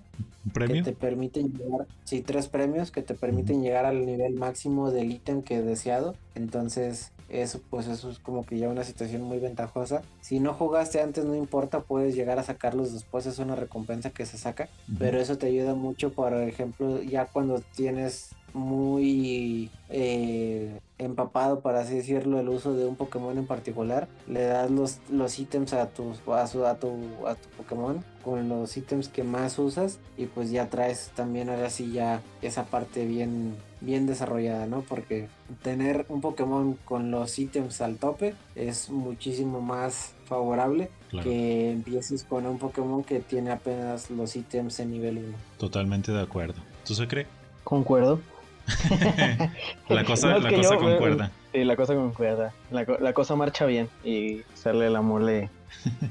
premio 0.53 0.85
que 0.85 0.93
te 0.93 0.97
permiten 0.97 1.53
llegar 1.53 1.87
sí 2.05 2.23
tres 2.23 2.47
premios 2.47 2.93
que 2.93 3.03
te 3.03 3.15
permiten 3.15 3.63
llegar 3.63 3.87
al 3.87 4.07
nivel 4.07 4.35
máximo 4.35 4.91
del 4.91 5.11
ítem 5.11 5.43
que 5.43 5.57
he 5.57 5.63
deseado. 5.63 6.15
Entonces 6.35 7.11
eso 7.29 7.61
pues 7.71 7.89
eso 7.89 8.11
es 8.11 8.19
como 8.19 8.45
que 8.47 8.59
ya 8.59 8.69
una 8.69 8.85
situación 8.85 9.23
muy 9.23 9.39
ventajosa. 9.39 10.03
Si 10.21 10.39
no 10.39 10.55
jugaste 10.55 11.01
antes 11.01 11.25
no 11.25 11.35
importa 11.35 11.81
puedes 11.81 12.15
llegar 12.15 12.39
a 12.39 12.45
sacarlos 12.45 12.93
después 12.93 13.27
es 13.27 13.39
una 13.39 13.57
recompensa 13.57 14.11
que 14.11 14.27
se 14.27 14.39
saca. 14.39 14.69
Pero 14.99 15.19
eso 15.21 15.39
te 15.39 15.47
ayuda 15.47 15.75
mucho 15.75 16.13
por 16.13 16.35
ejemplo 16.35 17.03
ya 17.03 17.27
cuando 17.27 17.61
tienes 17.75 18.31
muy 18.55 19.71
eh, 19.91 20.81
empapado, 20.99 21.61
para 21.61 21.81
así 21.81 21.97
decirlo, 21.97 22.41
el 22.41 22.49
uso 22.49 22.73
de 22.75 22.87
un 22.87 22.97
Pokémon 22.97 23.37
en 23.37 23.47
particular. 23.47 24.09
Le 24.27 24.43
das 24.43 24.71
los, 24.71 24.99
los 25.11 25.39
ítems 25.39 25.73
a, 25.73 25.91
tus, 25.91 26.21
a, 26.29 26.43
a, 26.43 26.79
tu, 26.79 27.27
a 27.27 27.35
tu 27.35 27.49
Pokémon 27.57 28.03
con 28.25 28.49
los 28.49 28.77
ítems 28.77 29.09
que 29.09 29.25
más 29.25 29.59
usas 29.59 29.99
y 30.17 30.27
pues 30.27 30.51
ya 30.51 30.71
traes 30.71 31.11
también 31.15 31.51
ahora 31.51 31.69
sí 31.69 31.93
ya 31.93 32.23
esa 32.41 32.65
parte 32.65 33.05
bien, 33.05 33.57
bien 33.81 34.07
desarrollada, 34.07 34.67
¿no? 34.67 34.83
Porque 34.83 35.29
tener 35.63 36.07
un 36.09 36.21
Pokémon 36.21 36.79
con 36.85 37.11
los 37.11 37.39
ítems 37.39 37.81
al 37.81 37.97
tope 37.97 38.35
es 38.55 38.89
muchísimo 38.89 39.61
más 39.61 40.15
favorable 40.25 40.91
que 41.23 41.71
empieces 41.71 42.25
con 42.25 42.47
un 42.47 42.59
Pokémon 42.59 43.05
que 43.05 43.21
tiene 43.21 43.51
apenas 43.53 44.11
los 44.11 44.35
ítems 44.35 44.81
en 44.81 44.91
nivel 44.91 45.19
1. 45.19 45.37
Totalmente 45.59 46.13
de 46.13 46.21
acuerdo. 46.21 46.61
¿Tú 46.85 46.95
se 46.95 47.07
cree? 47.07 47.27
Concuerdo. 47.63 48.21
la 49.89 50.05
cosa, 50.05 50.39
la 50.39 50.53
cosa 50.53 50.77
concuerda. 50.77 51.31
Sí, 51.53 51.65
la 51.65 51.77
cosa 51.77 51.95
concuerda. 51.95 52.53
La, 52.71 53.13
cosa 53.13 53.37
marcha 53.37 53.67
bien 53.67 53.89
y 54.05 54.43
sale 54.55 54.87
el 54.87 54.97
amor 54.97 55.23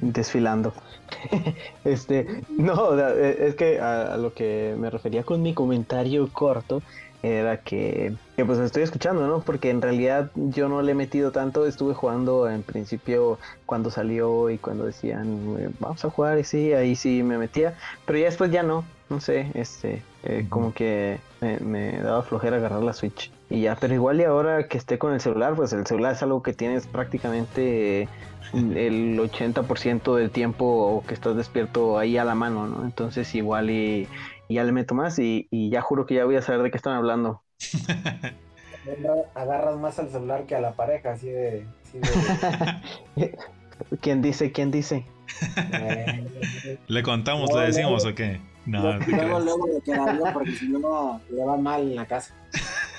desfilando. 0.01 0.73
este, 1.83 2.43
no, 2.49 2.97
e, 2.97 3.47
es 3.47 3.55
que 3.55 3.79
a, 3.79 4.17
lo 4.17 4.33
que 4.33 4.75
me 4.77 4.89
refería 4.89 5.23
con 5.23 5.41
mi 5.41 5.53
comentario 5.53 6.29
corto 6.31 6.81
era 7.21 7.57
que, 7.57 8.13
que, 8.35 8.43
pues 8.43 8.59
estoy 8.59 8.83
escuchando, 8.83 9.25
¿no? 9.27 9.39
Porque 9.41 9.69
en 9.69 9.81
realidad 9.81 10.29
yo 10.35 10.67
no 10.67 10.81
le 10.81 10.91
he 10.91 10.95
metido 10.95 11.31
tanto, 11.31 11.65
estuve 11.65 11.93
jugando 11.93 12.49
en 12.49 12.63
principio 12.63 13.39
cuando 13.65 13.89
salió 13.89 14.49
y 14.49 14.57
cuando 14.57 14.85
decían 14.85 15.55
eh, 15.57 15.69
vamos 15.79 16.03
a 16.03 16.09
jugar 16.09 16.37
y 16.37 16.43
sí, 16.43 16.73
ahí 16.73 16.97
sí 16.97 17.23
me 17.23 17.37
metía, 17.37 17.77
pero 18.05 18.19
ya 18.19 18.25
después 18.25 18.51
ya 18.51 18.61
no, 18.61 18.83
no 19.09 19.21
sé, 19.21 19.51
este, 19.53 20.01
eh, 20.23 20.45
como 20.49 20.73
que 20.73 21.19
me, 21.39 22.01
daba 22.01 22.23
flojera 22.23 22.57
agarrar 22.57 22.83
la 22.83 22.93
Switch. 22.93 23.31
Y 23.53 23.61
ya, 23.61 23.75
pero 23.75 23.93
igual 23.93 24.19
y 24.19 24.23
ahora 24.23 24.67
que 24.67 24.79
esté 24.79 24.97
con 24.97 25.13
el 25.13 25.21
celular, 25.21 25.53
pues 25.55 25.71
el 25.73 25.85
celular 25.85 26.13
es 26.13 26.23
algo 26.23 26.41
que 26.41 26.53
tienes 26.53 26.87
prácticamente 26.87 28.09
el 28.51 29.19
80% 29.19 30.15
del 30.15 30.31
tiempo 30.31 31.03
que 31.07 31.13
estás 31.13 31.35
despierto 31.35 31.99
ahí 31.99 32.17
a 32.17 32.25
la 32.25 32.33
mano, 32.33 32.65
¿no? 32.65 32.83
Entonces 32.83 33.35
igual 33.35 33.69
y, 33.69 34.07
ya 34.49 34.63
le 34.63 34.71
meto 34.71 34.95
más 34.95 35.19
y, 35.19 35.47
ya 35.51 35.81
juro 35.81 36.07
que 36.07 36.15
ya 36.15 36.25
voy 36.25 36.35
a 36.35 36.41
saber 36.41 36.63
de 36.63 36.71
qué 36.71 36.77
están 36.77 36.95
hablando. 36.95 37.43
Agarras 39.35 39.77
más 39.77 39.99
al 39.99 40.09
celular 40.09 40.47
que 40.47 40.55
a 40.55 40.59
la 40.59 40.71
pareja, 40.71 41.11
así 41.11 41.29
de... 41.29 41.67
¿Quién 44.01 44.23
dice? 44.23 44.51
¿Quién 44.51 44.71
dice? 44.71 45.05
¿Le 46.87 47.03
contamos, 47.03 47.53
le 47.53 47.67
decimos 47.67 48.03
o 48.03 48.15
qué? 48.15 48.41
No, 48.65 48.97
luego, 48.97 49.39
luego 49.39 49.67
de 49.67 49.81
quedarlo 49.81 50.23
porque 50.33 50.53
si 50.53 50.69
no 50.69 51.21
le 51.29 51.43
va 51.43 51.57
mal 51.57 51.81
en 51.81 51.95
la 51.97 52.07
casa. 52.07 52.33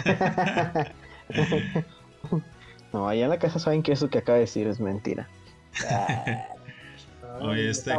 no, 2.93 3.09
allá 3.09 3.25
en 3.25 3.31
la 3.31 3.39
casa 3.39 3.59
saben 3.59 3.83
que 3.83 3.93
eso 3.93 4.11
que 4.11 4.19
acaba 4.19 4.37
de 4.37 4.43
decir 4.43 4.67
es 4.67 4.81
mentira. 4.81 5.27
Oye, 7.41 7.71
este... 7.71 7.95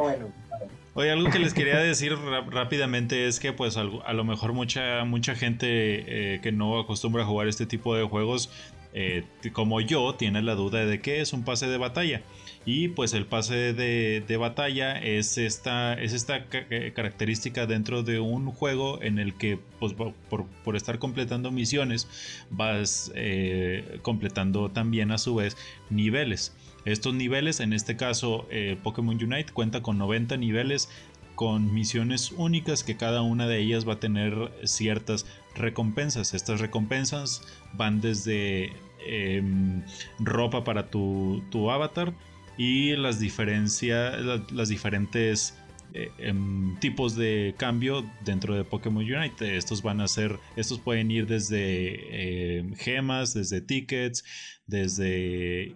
Oye, 0.98 1.12
algo 1.12 1.30
que 1.30 1.40
les 1.40 1.54
quería 1.54 1.80
decir 1.80 2.16
rápidamente 2.50 3.28
es 3.28 3.42
que 3.42 3.52
pues 3.52 3.76
a 3.76 3.84
lo 3.84 4.24
mejor 4.24 4.54
mucha, 4.54 5.04
mucha 5.04 5.36
gente 5.36 5.68
eh, 5.68 6.40
que 6.42 6.54
no 6.54 6.80
acostumbra 6.80 7.24
a 7.24 7.26
jugar 7.26 7.50
este 7.50 7.66
tipo 7.66 7.98
de 7.98 8.06
juegos, 8.06 8.50
eh, 8.94 9.26
como 9.52 9.82
yo, 9.82 10.16
tiene 10.16 10.42
la 10.42 10.56
duda 10.56 10.86
de 10.86 11.02
qué 11.02 11.20
es 11.20 11.34
un 11.34 11.44
pase 11.44 11.68
de 11.68 11.78
batalla. 11.78 12.22
Y 12.66 12.88
pues 12.88 13.14
el 13.14 13.28
pase 13.28 13.74
de, 13.74 14.38
batalla 14.38 14.98
es 14.98 15.38
esta, 15.38 15.94
es 15.94 16.14
esta 16.14 16.48
eh, 16.52 16.94
característica 16.96 17.68
dentro 17.68 18.02
de 18.02 18.20
un 18.20 18.50
juego 18.52 19.02
en 19.04 19.20
el 19.20 19.36
que 19.36 19.60
pues, 19.80 19.94
por, 19.94 20.76
estar 20.76 20.98
completando 20.98 21.52
misiones 21.52 22.08
vas 22.50 23.12
eh, 23.14 24.00
completando 24.02 24.72
también 24.72 25.12
a 25.12 25.20
su 25.20 25.36
vez 25.36 25.56
niveles. 25.92 26.56
Estos 26.86 27.14
niveles, 27.14 27.60
en 27.60 27.72
este 27.72 27.98
caso 27.98 28.48
eh, 28.50 28.78
Pokémon 28.82 29.16
Unite 29.16 29.54
cuenta 29.54 29.84
con 29.84 30.00
90 30.00 30.38
niveles 30.38 30.90
con 31.36 31.74
misiones 31.74 32.32
únicas 32.32 32.84
que 32.84 32.96
cada 32.98 33.22
una 33.22 33.46
de 33.46 33.60
ellas 33.60 33.88
va 33.88 33.94
a 33.94 34.00
tener 34.00 34.52
ciertas 34.64 35.28
recompensas. 35.56 36.34
Estas 36.34 36.62
recompensas 36.62 37.42
van 37.74 38.02
desde 38.02 38.72
em, 39.06 39.84
ropa 40.20 40.64
para 40.64 40.90
tu, 40.90 41.44
tu 41.52 41.70
avatar, 41.70 42.14
y 42.58 42.96
las 42.96 43.20
diferencias, 43.20 44.16
las 44.52 44.70
diferentes 44.70 45.58
eh, 45.94 46.12
em, 46.18 46.78
tipos 46.80 47.16
de 47.16 47.56
cambio 47.58 48.06
dentro 48.24 48.56
de 48.56 48.64
Pokémon 48.64 49.04
Unite. 49.04 49.58
Estos 49.58 49.82
van 49.82 50.02
a 50.02 50.08
ser, 50.08 50.40
estos 50.56 50.80
pueden 50.80 51.12
ir 51.12 51.28
desde 51.28 52.58
em, 52.60 52.76
gemas, 52.76 53.34
desde 53.34 53.62
tickets, 53.62 54.24
desde 54.68 55.76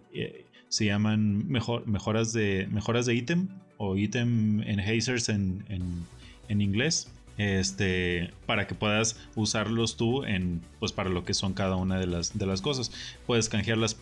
se 0.68 0.86
llaman 0.86 1.48
mejor, 1.48 1.88
mejoras 1.88 2.32
de 2.32 2.68
mejoras 2.72 3.06
de 3.08 3.16
ítem 3.16 3.48
o 3.78 3.96
ítem 3.96 4.62
enhancers 4.62 5.30
en, 5.30 5.66
en, 5.68 6.06
en 6.48 6.62
inglés 6.62 7.12
este, 7.40 8.34
para 8.46 8.68
que 8.68 8.76
puedas 8.76 9.18
usarlos 9.36 9.96
tú 9.96 10.26
en, 10.26 10.62
pues 10.80 10.92
para 10.92 11.10
lo 11.10 11.24
que 11.24 11.34
son 11.34 11.54
cada 11.54 11.78
una 11.78 11.98
de 11.98 12.06
las, 12.06 12.38
de 12.38 12.46
las 12.46 12.62
cosas. 12.62 12.92
Puedes 13.26 13.48
canjearlas 13.48 13.96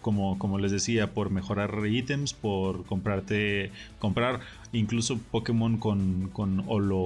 como, 0.00 0.38
como 0.38 0.58
les 0.58 0.72
decía, 0.72 1.12
por 1.12 1.30
mejorar 1.30 1.86
ítems, 1.86 2.32
por 2.32 2.84
comprarte, 2.84 3.70
comprar 3.98 4.40
incluso 4.72 5.18
Pokémon 5.18 5.78
con, 5.78 6.30
con 6.32 6.64
holo, 6.66 6.98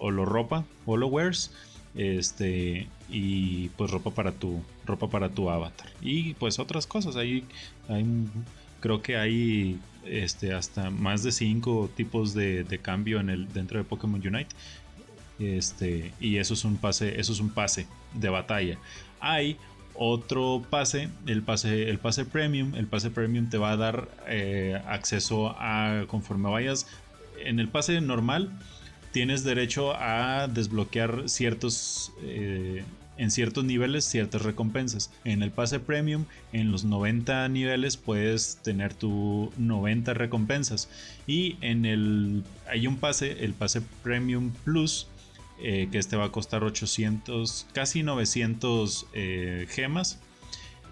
holo 0.00 0.24
ropa, 0.24 0.64
holo 0.86 1.06
wears, 1.08 1.52
este, 1.94 2.86
y 3.08 3.68
pues 3.70 3.90
ropa 3.90 4.10
para 4.10 4.32
tu, 4.32 4.62
ropa 4.86 5.08
para 5.08 5.28
tu 5.30 5.50
avatar. 5.50 5.88
Y 6.00 6.34
pues 6.34 6.58
otras 6.58 6.86
cosas, 6.86 7.16
ahí, 7.16 7.44
hay, 7.88 8.04
creo 8.80 9.02
que 9.02 9.16
hay 9.16 9.78
este, 10.04 10.54
hasta 10.54 10.90
más 10.90 11.22
de 11.22 11.32
cinco 11.32 11.90
tipos 11.96 12.34
de, 12.34 12.64
de, 12.64 12.78
cambio 12.78 13.20
en 13.20 13.30
el, 13.30 13.52
dentro 13.52 13.78
de 13.78 13.84
Pokémon 13.84 14.20
Unite. 14.24 14.54
Este, 15.38 16.12
y 16.20 16.36
eso 16.36 16.54
es 16.54 16.64
un 16.64 16.76
pase, 16.76 17.18
eso 17.18 17.32
es 17.32 17.40
un 17.40 17.50
pase 17.50 17.86
de 18.14 18.28
batalla. 18.28 18.78
Hay 19.20 19.56
otro 20.02 20.64
pase, 20.70 21.10
el 21.26 21.42
pase, 21.42 21.90
el 21.90 21.98
pase 21.98 22.24
premium. 22.24 22.74
El 22.74 22.86
pase 22.86 23.10
premium 23.10 23.50
te 23.50 23.58
va 23.58 23.72
a 23.72 23.76
dar 23.76 24.08
eh, 24.26 24.80
acceso 24.86 25.54
a 25.58 26.04
conforme 26.08 26.48
vayas. 26.48 26.86
En 27.44 27.60
el 27.60 27.68
pase 27.68 28.00
normal 28.00 28.50
tienes 29.12 29.44
derecho 29.44 29.94
a 29.94 30.48
desbloquear 30.48 31.28
ciertos 31.28 32.12
eh, 32.22 32.82
en 33.18 33.30
ciertos 33.30 33.64
niveles 33.64 34.06
ciertas 34.06 34.40
recompensas. 34.40 35.10
En 35.24 35.42
el 35.42 35.50
pase 35.50 35.80
premium, 35.80 36.24
en 36.54 36.72
los 36.72 36.84
90 36.84 37.46
niveles 37.50 37.98
puedes 37.98 38.56
tener 38.62 38.94
tu 38.94 39.52
90 39.58 40.14
recompensas. 40.14 40.88
Y 41.26 41.56
en 41.60 41.84
el 41.84 42.42
hay 42.66 42.86
un 42.86 42.96
pase, 42.96 43.44
el 43.44 43.52
pase 43.52 43.82
premium 44.02 44.52
plus 44.64 45.08
eh, 45.62 45.88
que 45.92 45.98
este 45.98 46.16
va 46.16 46.26
a 46.26 46.32
costar 46.32 46.64
800, 46.64 47.66
casi 47.72 48.02
900 48.02 49.06
eh, 49.12 49.66
gemas. 49.68 50.20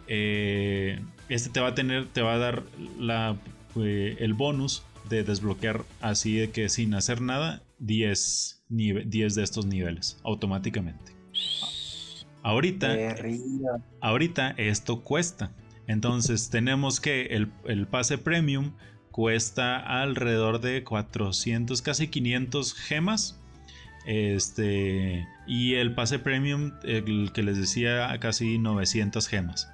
Eh, 0.07 1.01
este 1.29 1.51
te 1.51 1.61
va 1.61 1.69
a 1.69 1.75
tener, 1.75 2.07
te 2.07 2.23
va 2.23 2.35
a 2.35 2.39
dar 2.39 2.62
la, 2.99 3.37
el 3.77 4.35
bonus 4.35 4.83
de 5.09 5.25
desbloquear 5.25 5.85
así 6.01 6.37
de 6.37 6.51
que 6.51 6.69
sin 6.69 6.95
hacer 6.95 7.21
nada 7.21 7.62
10, 7.79 8.64
10 8.69 9.35
de 9.35 9.43
estos 9.43 9.66
niveles 9.66 10.19
automáticamente. 10.23 11.12
Ahorita, 12.43 12.95
ahorita 14.01 14.51
esto 14.57 15.01
cuesta. 15.01 15.53
Entonces 15.87 16.51
tenemos 16.51 17.01
que 17.01 17.27
el, 17.27 17.51
el, 17.64 17.87
pase 17.87 18.19
premium 18.19 18.73
cuesta 19.11 19.79
alrededor 19.79 20.61
de 20.61 20.85
400, 20.85 21.83
casi 21.83 22.09
500 22.09 22.75
gemas 22.75 23.41
este, 24.09 25.29
y 25.47 25.75
el 25.75 25.95
pase 25.95 26.19
premium, 26.19 26.73
el 26.83 27.31
que 27.35 27.43
les 27.43 27.59
decía, 27.59 28.17
casi 28.21 28.59
900 28.59 29.29
gemas. 29.29 29.71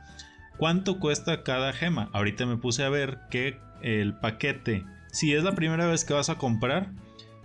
¿Cuánto 0.57 0.99
cuesta 0.99 1.45
cada 1.45 1.73
gema? 1.73 2.11
Ahorita 2.13 2.45
me 2.45 2.57
puse 2.57 2.83
a 2.83 2.89
ver 2.89 3.21
que 3.31 3.61
el 3.81 4.15
paquete, 4.15 4.85
si 5.13 5.35
es 5.35 5.45
la 5.45 5.55
primera 5.55 5.87
vez 5.87 6.05
que 6.05 6.15
vas 6.15 6.31
a 6.31 6.39
comprar, 6.39 6.91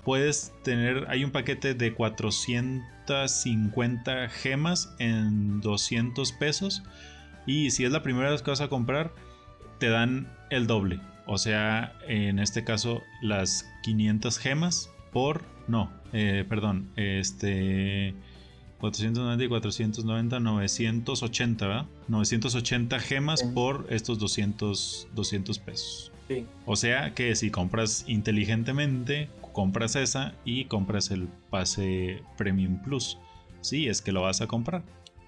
puedes 0.03 0.51
tener, 0.63 1.05
hay 1.09 1.23
un 1.23 1.29
paquete 1.29 1.75
de 1.75 1.93
450 1.93 4.29
gemas 4.29 4.95
en 4.97 5.61
200 5.61 6.31
pesos. 6.33 6.81
Y 7.45 7.69
si 7.69 7.85
es 7.85 7.91
la 7.91 8.01
primera 8.01 8.31
vez 8.31 8.41
que 8.41 8.49
vas 8.49 8.61
a 8.61 8.67
comprar, 8.67 9.13
te 9.77 9.89
dan 9.89 10.27
el 10.49 10.65
doble. 10.65 10.99
O 11.27 11.37
sea, 11.37 11.93
en 12.07 12.39
este 12.39 12.63
caso, 12.63 13.03
las 13.21 13.69
500 13.83 14.39
gemas 14.39 14.89
por, 15.11 15.43
no, 15.67 15.98
eh, 16.13 16.45
perdón, 16.47 16.89
este 16.95 18.13
490 18.79 19.43
y 19.43 19.47
490, 19.47 20.39
980, 20.39 21.67
¿verdad? 21.67 21.85
980 22.07 22.99
gemas 22.99 23.43
por 23.43 23.87
estos 23.89 24.19
200, 24.19 25.09
200 25.13 25.59
pesos. 25.59 26.11
Sí. 26.27 26.45
O 26.65 26.75
sea 26.75 27.13
que 27.13 27.35
si 27.35 27.51
compras 27.51 28.05
inteligentemente, 28.07 29.29
compras 29.51 29.95
esa 29.95 30.33
y 30.45 30.65
compras 30.65 31.11
el 31.11 31.27
pase 31.49 32.23
Premium 32.37 32.81
Plus. 32.81 33.17
Sí, 33.61 33.87
es 33.87 34.01
que 34.01 34.11
lo 34.11 34.21
vas 34.21 34.41
a 34.41 34.47
comprar. 34.47 34.83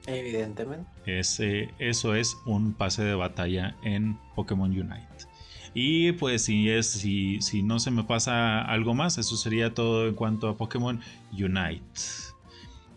Evidentemente. 0.07 0.89
Ese, 1.05 1.69
eso 1.79 2.15
es 2.15 2.37
un 2.45 2.73
pase 2.73 3.03
de 3.03 3.13
batalla 3.13 3.75
en 3.83 4.17
Pokémon 4.35 4.71
Unite. 4.71 5.25
Y 5.73 6.11
pues 6.13 6.43
si 6.43 6.69
es, 6.69 6.87
si, 6.87 7.41
si 7.41 7.63
no 7.63 7.79
se 7.79 7.91
me 7.91 8.03
pasa 8.03 8.61
algo 8.61 8.93
más, 8.93 9.17
eso 9.17 9.37
sería 9.37 9.73
todo 9.73 10.07
en 10.07 10.15
cuanto 10.15 10.49
a 10.49 10.57
Pokémon 10.57 10.99
Unite. 11.31 12.01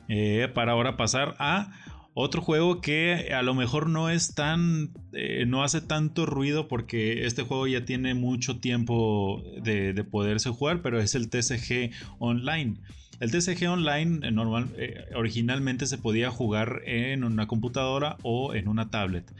Eh, 0.08 0.48
para 0.52 0.72
ahora 0.72 0.96
pasar 0.96 1.34
a 1.38 1.72
otro 2.14 2.42
juego 2.42 2.80
que 2.80 3.32
a 3.32 3.42
lo 3.42 3.54
mejor 3.54 3.88
no 3.88 4.10
es 4.10 4.34
tan. 4.34 4.90
Eh, 5.12 5.44
no 5.46 5.62
hace 5.62 5.80
tanto 5.80 6.26
ruido 6.26 6.68
porque 6.68 7.26
este 7.26 7.42
juego 7.42 7.66
ya 7.66 7.84
tiene 7.84 8.14
mucho 8.14 8.58
tiempo 8.58 9.42
de, 9.62 10.04
poderse 10.10 10.50
jugar, 10.50 10.82
pero 10.82 11.00
es 11.00 11.14
el 11.14 11.30
TCG 11.30 11.92
Online. 12.18 12.74
El 13.20 13.30
TCG 13.30 13.68
Online 13.68 14.26
eh, 14.26 14.30
normal, 14.32 14.74
originalmente 15.14 15.86
se 15.86 15.98
podía 15.98 16.30
jugar 16.30 16.82
en 16.86 17.22
una 17.22 17.46
computadora 17.46 18.16
o 18.22 18.54
en 18.54 18.66
una 18.66 18.90
tablet. 18.90 19.32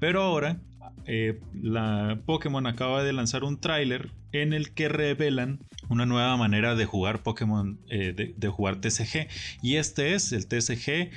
Pero 0.00 0.22
ahora 0.22 0.60
eh, 1.06 1.40
la 1.54 2.20
Pokémon 2.26 2.66
acaba 2.66 3.02
de 3.02 3.12
lanzar 3.12 3.44
un 3.44 3.60
tráiler 3.60 4.10
en 4.32 4.52
el 4.52 4.72
que 4.72 4.88
revelan 4.88 5.60
una 5.88 6.06
nueva 6.06 6.36
manera 6.36 6.74
de 6.74 6.84
jugar 6.84 7.22
Pokémon, 7.22 7.78
eh, 7.88 8.34
de, 8.36 8.48
jugar 8.48 8.80
TCG. 8.80 9.28
Y 9.62 9.76
este 9.76 10.14
es 10.14 10.32
el 10.32 10.46
TCG 10.46 11.10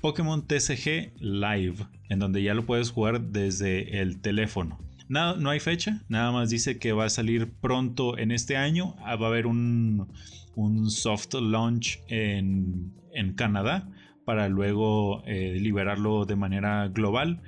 Pokémon 0.00 0.46
TCG 0.46 1.12
Live, 1.20 1.86
en 2.08 2.18
donde 2.18 2.42
ya 2.42 2.54
lo 2.54 2.66
puedes 2.66 2.90
jugar 2.90 3.20
desde 3.20 4.00
el 4.00 4.20
teléfono. 4.20 4.78
No 5.08 5.50
hay 5.50 5.60
fecha, 5.60 6.02
nada 6.08 6.32
más 6.32 6.50
dice 6.50 6.78
que 6.78 6.92
va 6.92 7.04
a 7.04 7.10
salir 7.10 7.52
pronto 7.52 8.18
en 8.18 8.32
este 8.32 8.56
año. 8.56 8.96
Ah, 9.04 9.14
va 9.14 9.26
a 9.26 9.30
haber 9.30 9.46
un, 9.46 10.08
soft 10.88 11.34
launch 11.34 12.00
en, 12.08 12.92
Canadá 13.36 13.88
para 14.24 14.48
luego 14.48 15.22
eh, 15.26 15.58
liberarlo 15.60 16.26
de 16.26 16.36
manera 16.36 16.88
global. 16.88 17.40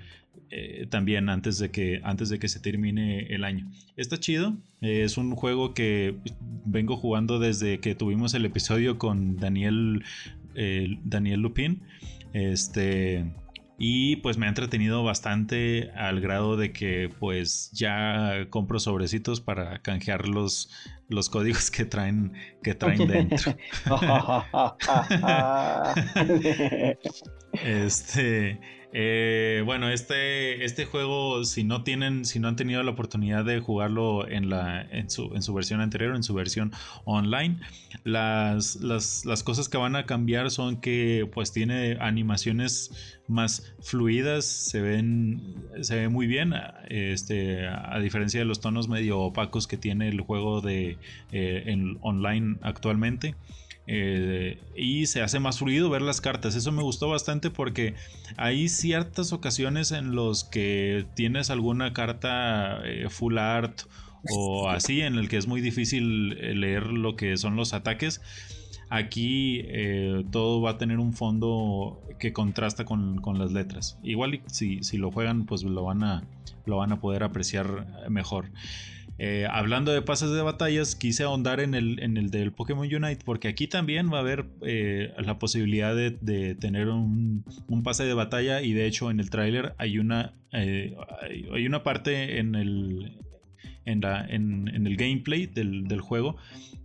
Eh, 0.50 0.86
también 0.88 1.28
antes 1.28 1.58
de, 1.58 1.70
que, 1.70 2.00
antes 2.04 2.28
de 2.28 2.38
que 2.38 2.48
se 2.48 2.60
termine 2.60 3.26
el 3.26 3.44
año. 3.44 3.70
Está 3.96 4.18
chido, 4.18 4.56
es 4.80 5.18
un 5.18 5.34
juego 5.34 5.74
que 5.74 6.16
vengo 6.64 6.96
jugando 6.96 7.38
desde 7.38 7.80
que 7.80 7.94
tuvimos 7.94 8.34
el 8.34 8.44
episodio 8.44 8.98
con 8.98 9.36
Daniel, 9.36 10.04
Daniel 11.04 11.40
Lupin. 11.40 11.82
Este, 12.32 13.24
y 13.78 14.16
pues 14.16 14.38
me 14.38 14.46
ha 14.46 14.48
entretenido 14.48 15.04
bastante 15.04 15.90
al 15.92 16.20
grado 16.20 16.56
de 16.56 16.72
que 16.72 17.10
pues 17.20 17.70
ya 17.72 18.46
compro 18.50 18.80
sobrecitos 18.80 19.40
para 19.40 19.80
canjear 19.82 20.28
los, 20.28 20.70
los 21.08 21.28
códigos 21.28 21.70
que 21.70 21.84
traen, 21.84 22.32
que 22.62 22.74
traen 22.74 23.06
dentro. 23.06 23.56
este 27.64 28.60
eh, 28.92 29.62
bueno, 29.66 29.90
este, 29.90 30.64
este 30.64 30.86
juego, 30.86 31.44
si 31.44 31.62
no 31.62 31.82
tienen, 31.82 32.24
si 32.24 32.40
no 32.40 32.48
han 32.48 32.56
tenido 32.56 32.82
la 32.82 32.90
oportunidad 32.90 33.44
de 33.44 33.60
jugarlo 33.60 34.26
en, 34.26 34.48
la, 34.48 34.80
en, 34.80 35.10
su, 35.10 35.34
en 35.34 35.42
su 35.42 35.52
versión 35.52 35.80
anterior, 35.80 36.16
en 36.16 36.22
su 36.22 36.32
versión 36.32 36.72
online, 37.04 37.58
las, 38.04 38.76
las, 38.76 39.26
las, 39.26 39.42
cosas 39.42 39.68
que 39.68 39.76
van 39.76 39.94
a 39.94 40.06
cambiar 40.06 40.50
son 40.50 40.80
que 40.80 41.28
pues 41.34 41.52
tiene 41.52 41.98
animaciones 42.00 43.18
más 43.28 43.74
fluidas, 43.80 44.46
se 44.46 44.80
ven, 44.80 45.54
se 45.82 45.96
ve 45.96 46.08
muy 46.08 46.26
bien, 46.26 46.54
este, 46.88 47.66
a 47.66 47.98
diferencia 47.98 48.40
de 48.40 48.46
los 48.46 48.60
tonos 48.60 48.88
medio 48.88 49.20
opacos 49.20 49.66
que 49.66 49.76
tiene 49.76 50.08
el 50.08 50.22
juego 50.22 50.62
de 50.62 50.96
eh, 51.32 51.64
en 51.66 51.98
online 52.00 52.56
actualmente. 52.62 53.34
Eh, 53.90 54.58
y 54.76 55.06
se 55.06 55.22
hace 55.22 55.40
más 55.40 55.58
fluido 55.58 55.88
ver 55.88 56.02
las 56.02 56.20
cartas. 56.20 56.54
Eso 56.54 56.70
me 56.72 56.82
gustó 56.82 57.08
bastante 57.08 57.50
porque 57.50 57.94
hay 58.36 58.68
ciertas 58.68 59.32
ocasiones 59.32 59.92
en 59.92 60.14
los 60.14 60.44
que 60.44 61.06
tienes 61.14 61.48
alguna 61.48 61.94
carta 61.94 62.82
eh, 62.84 63.08
full 63.08 63.38
art 63.38 63.80
o 64.30 64.68
así 64.68 65.00
en 65.00 65.14
el 65.14 65.30
que 65.30 65.38
es 65.38 65.46
muy 65.46 65.62
difícil 65.62 66.36
eh, 66.38 66.54
leer 66.54 66.88
lo 66.88 67.16
que 67.16 67.38
son 67.38 67.56
los 67.56 67.72
ataques. 67.72 68.20
Aquí 68.90 69.64
todo 70.30 70.62
va 70.62 70.70
a 70.70 70.78
tener 70.78 70.98
un 70.98 71.12
fondo 71.12 72.00
que 72.18 72.32
contrasta 72.32 72.86
con, 72.86 73.20
las 73.38 73.52
letras. 73.52 73.98
Igual 74.02 74.40
si, 74.46 74.82
si, 74.82 74.96
lo 74.96 75.10
juegan 75.10 75.44
pues 75.44 75.62
lo 75.62 75.84
van, 75.84 76.02
a, 76.02 76.24
lo 76.64 76.78
van 76.78 76.92
a 76.92 77.00
poder 77.00 77.22
apreciar 77.22 78.08
mejor. 78.08 78.46
Eh, 79.20 79.48
hablando 79.50 79.90
de 79.90 80.00
pases 80.00 80.30
de 80.30 80.42
batallas, 80.42 80.94
quise 80.94 81.24
ahondar 81.24 81.58
en 81.58 81.74
el, 81.74 81.98
en 82.00 82.16
el 82.16 82.30
del 82.30 82.52
Pokémon 82.52 82.86
Unite 82.86 83.24
porque 83.24 83.48
aquí 83.48 83.66
también 83.66 84.12
va 84.12 84.18
a 84.18 84.20
haber 84.20 84.46
eh, 84.62 85.12
la 85.18 85.40
posibilidad 85.40 85.94
de, 85.94 86.54
tener 86.54 86.88
un, 86.88 87.44
pase 87.82 88.04
de 88.04 88.14
batalla 88.14 88.62
y 88.62 88.74
de 88.74 88.86
hecho 88.86 89.10
en 89.10 89.18
el 89.18 89.28
tráiler 89.28 89.74
hay 89.78 89.98
una, 89.98 90.34
eh, 90.52 90.96
hay 91.52 91.66
una 91.66 91.82
parte 91.82 92.38
en 92.38 92.54
el, 92.54 93.18
en, 93.84 94.00
la, 94.02 94.24
en, 94.24 94.68
el 94.68 94.96
gameplay 94.96 95.46
del, 95.46 96.00
juego 96.00 96.36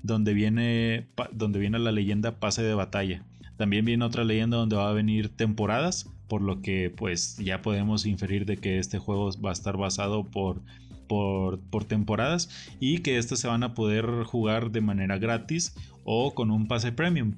donde 0.01 0.33
viene, 0.33 1.05
donde 1.33 1.59
viene 1.59 1.77
la 1.77 1.91
leyenda 1.91 2.39
pase 2.39 2.63
de 2.63 2.73
batalla. 2.73 3.23
También 3.57 3.85
viene 3.85 4.03
otra 4.03 4.23
leyenda 4.23 4.57
donde 4.57 4.75
va 4.75 4.89
a 4.89 4.93
venir 4.93 5.29
temporadas, 5.29 6.09
por 6.27 6.41
lo 6.41 6.63
que 6.63 6.89
pues 6.89 7.37
ya 7.37 7.61
podemos 7.61 8.07
inferir 8.07 8.45
de 8.47 8.57
que 8.57 8.79
este 8.79 8.97
juego 8.97 9.29
va 9.39 9.51
a 9.51 9.53
estar 9.53 9.77
basado 9.77 10.23
por 10.31 10.63
por, 11.07 11.59
temporadas 11.85 12.49
y 12.79 12.99
que 12.99 13.17
estas 13.17 13.39
se 13.39 13.47
van 13.47 13.63
a 13.63 13.73
poder 13.73 14.05
jugar 14.25 14.71
de 14.71 14.81
manera 14.81 15.17
gratis 15.17 15.75
o 16.03 16.33
con 16.33 16.51
un 16.51 16.67
pase 16.67 16.91
premium. 16.91 17.35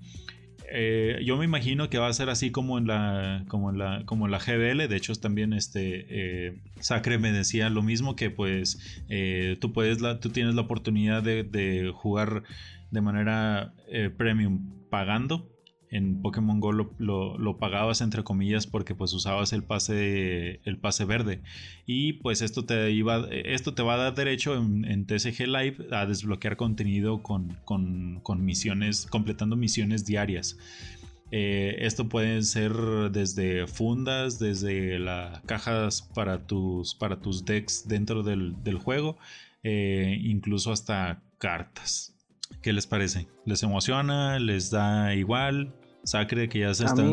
Eh, 0.71 1.19
yo 1.23 1.37
me 1.37 1.45
imagino 1.45 1.89
que 1.89 1.99
va 1.99 2.07
a 2.07 2.13
ser 2.13 2.29
así 2.29 2.49
como 2.49 2.79
en 2.79 2.87
la 2.87 3.45
como 3.47 3.69
en 3.69 3.77
la 3.77 4.03
como 4.05 4.27
la 4.27 4.39
GBL 4.39 4.87
de 4.87 4.95
hecho 4.95 5.13
también 5.13 5.53
este 5.53 6.07
eh, 6.09 6.57
Sacre 6.79 7.19
me 7.19 7.31
decía 7.31 7.69
lo 7.69 7.83
mismo 7.83 8.15
que 8.15 8.31
pues 8.31 8.79
eh, 9.07 9.57
tú 9.61 9.73
puedes 9.73 10.01
la, 10.01 10.19
tú 10.19 10.31
tienes 10.31 10.55
la 10.55 10.61
oportunidad 10.61 11.21
de 11.21 11.91
jugar 11.93 12.41
de 12.89 13.01
manera 13.01 13.75
premium 14.17 14.89
pagando 14.89 15.54
en 15.91 16.21
Pokémon 16.21 16.59
Go 16.59 16.71
lo, 16.71 17.57
pagabas 17.57 18.01
entre 18.01 18.23
comillas 18.23 18.67
porque 18.67 18.95
pues 18.95 19.13
usabas 19.13 19.53
el 19.53 19.63
pase 19.63 20.59
el 20.63 20.77
pase 20.77 21.05
verde. 21.05 21.41
Y 21.85 22.13
pues 22.13 22.41
esto 22.41 22.65
te 22.65 22.91
iba 22.91 23.27
esto 23.31 23.73
te 23.73 23.83
va 23.83 23.95
a 23.95 23.97
dar 23.97 24.15
derecho 24.15 24.55
en, 24.55 25.05
TCG 25.05 25.47
Live 25.47 25.87
a 25.91 26.05
desbloquear 26.05 26.57
contenido 26.57 27.21
con, 27.21 28.21
misiones 28.39 29.05
completando 29.05 29.55
misiones 29.55 30.05
diarias. 30.05 30.57
Eh, 31.31 31.77
esto 31.79 32.07
pueden 32.07 32.43
ser 32.43 32.71
desde 33.11 33.65
fundas 33.67 34.37
desde 34.37 34.99
las 34.99 35.41
cajas 35.41 36.03
para 36.13 36.45
tus 36.45 36.93
para 36.93 37.19
tus 37.19 37.45
decks 37.45 37.87
dentro 37.87 38.21
del, 38.21 38.53
juego 38.77 39.17
eh, 39.63 40.19
incluso 40.21 40.71
hasta 40.71 41.23
cartas 41.39 42.14
¿Qué 42.61 42.73
les 42.73 42.87
parece? 42.87 43.27
¿Les 43.45 43.63
emociona? 43.63 44.39
¿Les 44.39 44.71
da 44.71 45.13
igual? 45.13 45.73
Sacre 46.03 46.49
que 46.49 46.59
ya 46.59 46.73
se 46.73 46.85
está, 46.85 47.03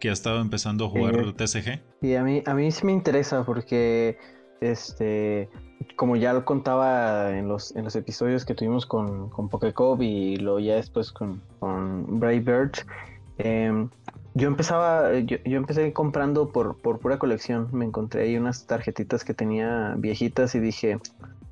que 0.00 0.10
ha 0.10 0.12
estado 0.12 0.40
empezando 0.40 0.86
a 0.86 0.88
jugar 0.88 1.32
TCG. 1.34 1.80
Y 2.02 2.14
a 2.14 2.24
mí, 2.24 2.42
a 2.44 2.54
mí 2.54 2.70
sí 2.72 2.84
me 2.84 2.92
interesa 2.92 3.44
porque 3.44 4.18
este 4.60 5.48
como 5.96 6.16
ya 6.16 6.32
lo 6.32 6.44
contaba 6.44 7.36
en 7.36 7.48
los, 7.48 7.74
en 7.74 7.84
los 7.84 7.96
episodios 7.96 8.44
que 8.44 8.54
tuvimos 8.54 8.86
con, 8.86 9.30
con 9.30 9.48
Pokecop 9.48 10.00
y 10.02 10.36
luego 10.36 10.58
ya 10.60 10.76
después 10.76 11.10
con, 11.12 11.40
con 11.58 12.20
Brave 12.20 12.40
Bird, 12.40 12.72
em, 13.38 13.88
yo 14.34 14.48
empezaba, 14.48 15.18
yo, 15.20 15.38
yo, 15.44 15.56
empecé 15.56 15.92
comprando 15.92 16.52
por, 16.52 16.76
por 16.76 17.00
pura 17.00 17.18
colección. 17.18 17.68
Me 17.72 17.84
encontré 17.84 18.22
ahí 18.22 18.36
unas 18.36 18.66
tarjetitas 18.66 19.24
que 19.24 19.34
tenía 19.34 19.94
viejitas 19.98 20.54
y 20.54 20.60
dije, 20.60 20.98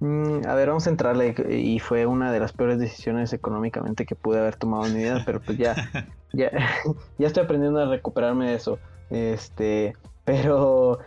Mm, 0.00 0.46
a 0.46 0.54
ver, 0.54 0.68
vamos 0.68 0.86
a 0.86 0.90
entrarle. 0.90 1.34
Y 1.50 1.78
fue 1.80 2.06
una 2.06 2.32
de 2.32 2.40
las 2.40 2.52
peores 2.52 2.78
decisiones 2.78 3.32
económicamente 3.32 4.06
que 4.06 4.14
pude 4.14 4.38
haber 4.38 4.56
tomado 4.56 4.86
en 4.86 4.94
mi 4.94 5.00
vida, 5.00 5.22
pero 5.26 5.40
pues 5.40 5.58
ya, 5.58 5.74
ya, 6.32 6.50
ya 7.18 7.26
estoy 7.26 7.44
aprendiendo 7.44 7.80
a 7.80 7.86
recuperarme 7.86 8.50
de 8.50 8.54
eso. 8.54 8.78
Este, 9.10 9.94
pero 10.24 10.98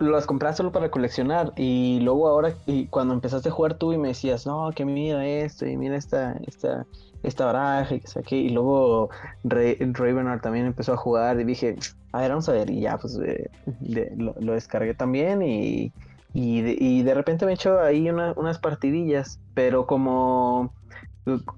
las 0.00 0.26
compré 0.26 0.52
solo 0.52 0.72
para 0.72 0.90
coleccionar. 0.90 1.52
Y 1.56 2.00
luego 2.00 2.28
ahora, 2.28 2.54
y 2.66 2.86
cuando 2.86 3.14
empezaste 3.14 3.48
a 3.48 3.52
jugar 3.52 3.78
tú 3.78 3.92
y 3.92 3.98
me 3.98 4.08
decías, 4.08 4.46
no, 4.46 4.70
que 4.74 4.84
mira 4.84 5.26
esto, 5.26 5.66
y 5.66 5.76
mira 5.76 5.96
esta, 5.96 6.38
esta, 6.46 6.86
esta 7.22 7.46
baraja, 7.46 7.96
y 7.96 8.00
que 8.00 8.06
saqué. 8.06 8.36
Y 8.36 8.50
luego 8.50 9.10
Ravenard 9.44 10.40
también 10.40 10.66
empezó 10.66 10.92
a 10.92 10.96
jugar 10.96 11.40
y 11.40 11.44
dije, 11.44 11.76
a 12.12 12.20
ver, 12.20 12.30
vamos 12.30 12.48
a 12.48 12.52
ver. 12.52 12.70
Y 12.70 12.80
ya, 12.80 12.96
pues 12.96 13.18
eh, 13.18 13.50
lo 14.16 14.52
descargué 14.52 14.94
también 14.94 15.42
y 15.42 15.92
y 16.38 17.02
de, 17.02 17.14
repente 17.14 17.46
me 17.46 17.54
echo 17.54 17.80
ahí 17.80 18.10
unas 18.10 18.58
partidillas, 18.58 19.40
pero 19.54 19.86
como, 19.86 20.74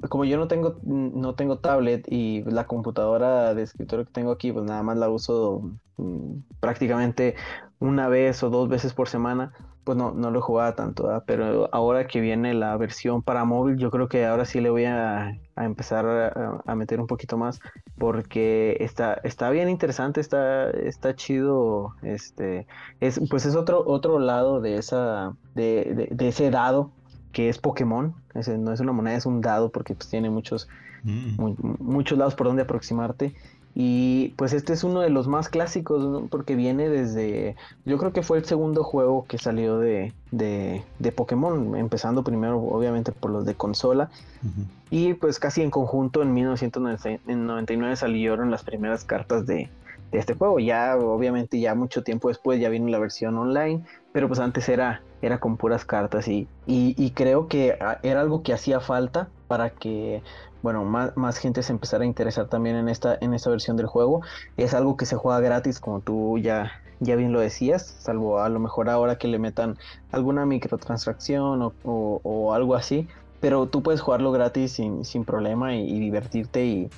como 0.08 0.24
yo 0.24 0.38
no 0.38 0.46
tengo, 0.46 0.78
no 0.84 1.34
tengo 1.34 1.58
tablet 1.58 2.06
y 2.08 2.44
la 2.44 2.68
computadora 2.68 3.54
de 3.54 3.64
escritorio 3.64 4.04
que 4.04 4.12
tengo 4.12 4.30
aquí, 4.30 4.52
pues 4.52 4.64
nada 4.64 4.84
más 4.84 4.96
la 4.96 5.08
uso 5.08 5.72
mm, 5.96 6.42
prácticamente 6.60 7.34
una 7.80 8.06
vez 8.08 8.40
o 8.44 8.50
dos 8.50 8.68
veces 8.68 8.94
por 8.94 9.08
semana, 9.08 9.52
pues 9.88 9.96
no, 9.96 10.10
no 10.10 10.30
lo 10.30 10.42
jugaba 10.42 10.74
tanto, 10.74 11.22
pero 11.24 11.70
ahora 11.72 12.06
que 12.06 12.20
viene 12.20 12.52
la 12.52 12.76
versión 12.76 13.22
para 13.22 13.46
móvil, 13.46 13.78
yo 13.78 13.90
creo 13.90 14.06
que 14.06 14.26
ahora 14.26 14.44
sí 14.44 14.60
le 14.60 14.68
voy 14.68 14.84
a, 14.84 15.38
empezar 15.56 16.60
a, 16.66 16.74
meter 16.74 17.00
un 17.00 17.06
poquito 17.06 17.38
más, 17.38 17.58
porque 17.96 18.76
está, 18.80 19.14
está 19.24 19.48
bien 19.48 19.70
interesante, 19.70 20.20
está, 20.20 20.68
está 20.72 21.16
chido, 21.16 21.94
este, 22.02 22.66
es, 23.00 23.18
pues 23.30 23.46
es 23.46 23.56
otro, 23.56 23.82
otro 23.86 24.18
lado 24.18 24.60
de 24.60 24.76
esa, 24.76 25.32
de, 25.54 26.14
ese 26.18 26.50
dado 26.50 26.90
que 27.32 27.48
es 27.48 27.56
Pokémon, 27.56 28.14
no 28.58 28.72
es 28.74 28.80
una 28.80 28.92
moneda, 28.92 29.16
es 29.16 29.24
un 29.24 29.40
dado 29.40 29.70
porque 29.70 29.94
pues, 29.94 30.10
tiene 30.10 30.28
muchos, 30.28 30.68
mm. 31.04 31.38
muchos 31.78 32.18
lados 32.18 32.34
por 32.34 32.46
donde 32.46 32.60
aproximarte. 32.60 33.34
Y 33.74 34.30
pues 34.36 34.52
este 34.52 34.72
es 34.72 34.82
uno 34.82 35.00
de 35.00 35.10
los 35.10 35.28
más 35.28 35.48
clásicos, 35.48 36.24
porque 36.30 36.56
viene 36.56 36.88
desde, 36.88 37.54
yo 37.84 37.96
creo 37.98 38.12
que 38.12 38.22
fue 38.22 38.38
el 38.38 38.44
segundo 38.44 38.82
juego 38.82 39.24
que 39.28 39.38
salió 39.38 39.78
de, 39.78 40.12
de, 40.32 41.12
Pokémon, 41.12 41.76
empezando 41.76 42.24
primero 42.24 42.58
obviamente 42.58 43.12
por 43.12 43.30
los 43.30 43.44
de 43.44 43.54
consola. 43.54 44.10
Y 44.90 45.14
pues 45.14 45.38
casi 45.38 45.62
en 45.62 45.70
conjunto 45.70 46.22
en 46.22 46.32
1999 46.34 47.96
salieron 47.96 48.50
las 48.50 48.64
primeras 48.64 49.04
cartas 49.04 49.46
de, 49.46 49.68
de 50.10 50.18
este 50.18 50.34
juego. 50.34 50.58
Ya 50.58 50.96
obviamente 50.96 51.60
ya 51.60 51.74
mucho 51.74 52.02
tiempo 52.02 52.28
después 52.28 52.60
ya 52.60 52.70
vino 52.70 52.88
la 52.88 52.98
versión 52.98 53.36
online, 53.36 53.84
pero 54.12 54.26
pues 54.26 54.40
antes 54.40 54.68
era, 54.68 55.02
era 55.22 55.38
con 55.38 55.56
puras 55.56 55.84
cartas 55.84 56.26
y, 56.26 56.48
y 56.66 57.10
creo 57.12 57.46
que 57.46 57.76
ah, 57.80 57.98
era 58.02 58.22
algo 58.22 58.42
que 58.42 58.52
hacía 58.52 58.80
falta 58.80 59.28
para 59.48 59.70
que 59.70 60.22
bueno, 60.62 60.84
más, 60.84 61.16
más, 61.16 61.38
gente 61.38 61.62
se 61.62 61.72
empezara 61.72 62.04
a 62.04 62.06
interesar 62.06 62.48
también 62.48 62.76
en 62.76 62.88
esta, 62.88 63.16
en 63.20 63.34
esta 63.34 63.50
versión 63.50 63.76
del 63.76 63.86
juego. 63.86 64.22
Es 64.56 64.74
algo 64.74 64.96
que 64.96 65.06
se 65.06 65.16
juega 65.16 65.40
gratis, 65.40 65.78
como 65.78 66.00
tú 66.00 66.38
ya, 66.38 66.72
ya 67.00 67.16
bien 67.16 67.32
lo 67.32 67.40
decías, 67.40 67.96
salvo 68.00 68.40
a 68.40 68.48
lo 68.48 68.58
mejor 68.58 68.88
ahora 68.88 69.18
que 69.18 69.28
le 69.28 69.38
metan 69.38 69.78
alguna 70.10 70.46
microtransacción 70.46 71.62
o, 71.62 71.72
o, 71.84 72.54
algo 72.54 72.74
así. 72.74 73.06
Pero 73.40 73.66
tú 73.66 73.82
puedes 73.82 74.00
jugarlo 74.00 74.32
gratis 74.32 74.72
sin, 74.72 75.04
sin 75.04 75.24
problema 75.24 75.76
y, 75.76 76.00
divertirte 76.00 76.66
y, 76.66 76.90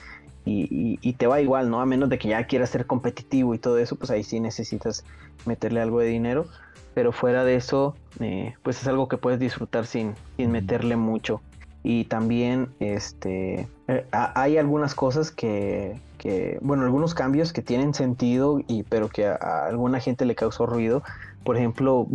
y, 0.46 1.12
te 1.14 1.26
va 1.26 1.42
igual, 1.42 1.70
¿no? 1.70 1.82
A 1.82 1.86
menos 1.86 2.08
de 2.08 2.18
que 2.18 2.28
ya 2.28 2.46
quieras 2.46 2.70
ser 2.70 2.86
competitivo 2.86 3.54
y 3.54 3.58
todo 3.58 3.76
eso, 3.78 3.96
pues 3.96 4.10
ahí 4.10 4.24
sí 4.24 4.40
necesitas 4.40 5.04
meterle 5.44 5.82
algo 5.82 6.00
de 6.00 6.06
dinero. 6.06 6.46
Pero 6.94 7.12
fuera 7.12 7.44
de 7.44 7.56
eso, 7.56 7.94
eh, 8.20 8.54
pues 8.62 8.80
es 8.80 8.88
algo 8.88 9.06
que 9.06 9.18
puedes 9.18 9.38
disfrutar 9.38 9.86
sin, 9.86 10.14
sin 10.38 10.50
meterle 10.50 10.96
mucho 10.96 11.42
y 11.82 12.04
también 12.04 12.68
este 12.78 13.68
eh, 13.88 14.06
hay 14.12 14.58
algunas 14.58 14.94
cosas 14.94 15.30
que, 15.30 16.00
bueno 16.60 16.84
algunos 16.84 17.14
cambios 17.14 17.52
que 17.52 17.62
tienen 17.62 17.94
sentido 17.94 18.60
y 18.66 18.82
pero 18.82 19.08
que 19.08 19.26
a, 19.26 19.66
alguna 19.66 20.00
gente 20.00 20.24
le 20.24 20.34
causó 20.34 20.66
ruido. 20.66 21.02
Por 21.44 21.56
ejemplo 21.56 22.06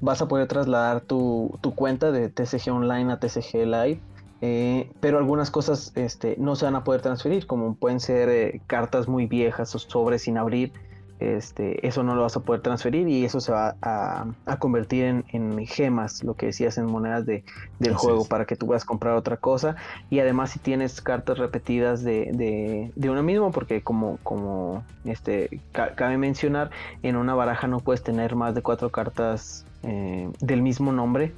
vas 0.00 0.22
a 0.22 0.28
poder 0.28 0.48
trasladar 0.48 1.02
tu, 1.02 1.58
cuenta 1.74 2.10
de 2.12 2.30
TCG 2.30 2.70
Online 2.70 3.12
a 3.12 3.18
TCG 3.18 3.66
Live 3.66 4.00
eh, 4.42 4.90
pero 5.00 5.18
algunas 5.18 5.50
cosas 5.50 5.92
este, 5.96 6.34
no 6.38 6.56
se 6.56 6.64
van 6.64 6.74
a 6.74 6.82
poder 6.82 7.02
transferir 7.02 7.46
como 7.46 7.74
pueden 7.74 8.00
ser 8.00 8.30
eh, 8.30 8.62
cartas 8.66 9.06
muy 9.06 9.26
viejas 9.26 9.74
o 9.74 9.78
sobres 9.78 10.22
sin 10.22 10.38
abrir 10.38 10.72
este, 11.20 11.86
eso 11.86 12.02
no 12.02 12.14
lo 12.14 12.22
vas 12.22 12.36
a 12.36 12.40
poder 12.40 12.62
transferir 12.62 13.06
y 13.08 13.24
eso 13.24 13.40
se 13.40 13.52
va 13.52 13.76
a, 13.82 14.26
convertir 14.58 15.04
en, 15.04 15.66
gemas, 15.66 16.24
lo 16.24 16.34
que 16.34 16.46
decías 16.46 16.78
en 16.78 16.86
monedas 16.86 17.26
de, 17.26 17.44
del 17.78 17.94
juego, 17.94 18.26
para 18.26 18.46
que 18.46 18.56
tú 18.56 18.66
puedas 18.66 18.84
comprar 18.84 19.14
otra 19.14 19.36
cosa. 19.36 19.76
Y 20.08 20.18
además 20.18 20.50
si 20.50 20.58
tienes 20.58 21.00
cartas 21.00 21.38
repetidas 21.38 22.02
de, 22.02 22.90
de, 22.94 23.10
uno 23.10 23.22
mismo, 23.22 23.52
porque 23.52 23.82
como, 23.82 24.18
como 24.22 24.82
este, 25.04 25.60
cabe 25.72 26.16
mencionar, 26.16 26.70
en 27.02 27.16
una 27.16 27.34
baraja 27.34 27.66
no 27.66 27.80
puedes 27.80 28.02
tener 28.02 28.34
más 28.34 28.54
de 28.54 28.62
cuatro 28.62 28.90
cartas 28.90 29.66
eh, 29.82 30.28
del 30.40 30.62
mismo 30.62 30.92
nombre. 30.92 31.32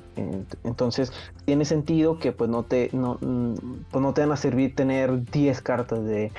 entonces 0.64 1.12
tiene 1.44 1.64
sentido 1.64 2.18
que 2.18 2.32
pues 2.32 2.50
no 2.50 2.62
te, 2.62 2.88
no, 2.92 3.18
mm, 3.20 3.54
pues 3.90 4.02
no 4.02 4.12
te 4.14 4.20
van 4.20 4.32
a 4.32 4.36
servir 4.36 4.74
tener 4.74 5.24
10 5.30 5.60
cartas 5.60 6.04
de 6.04 6.32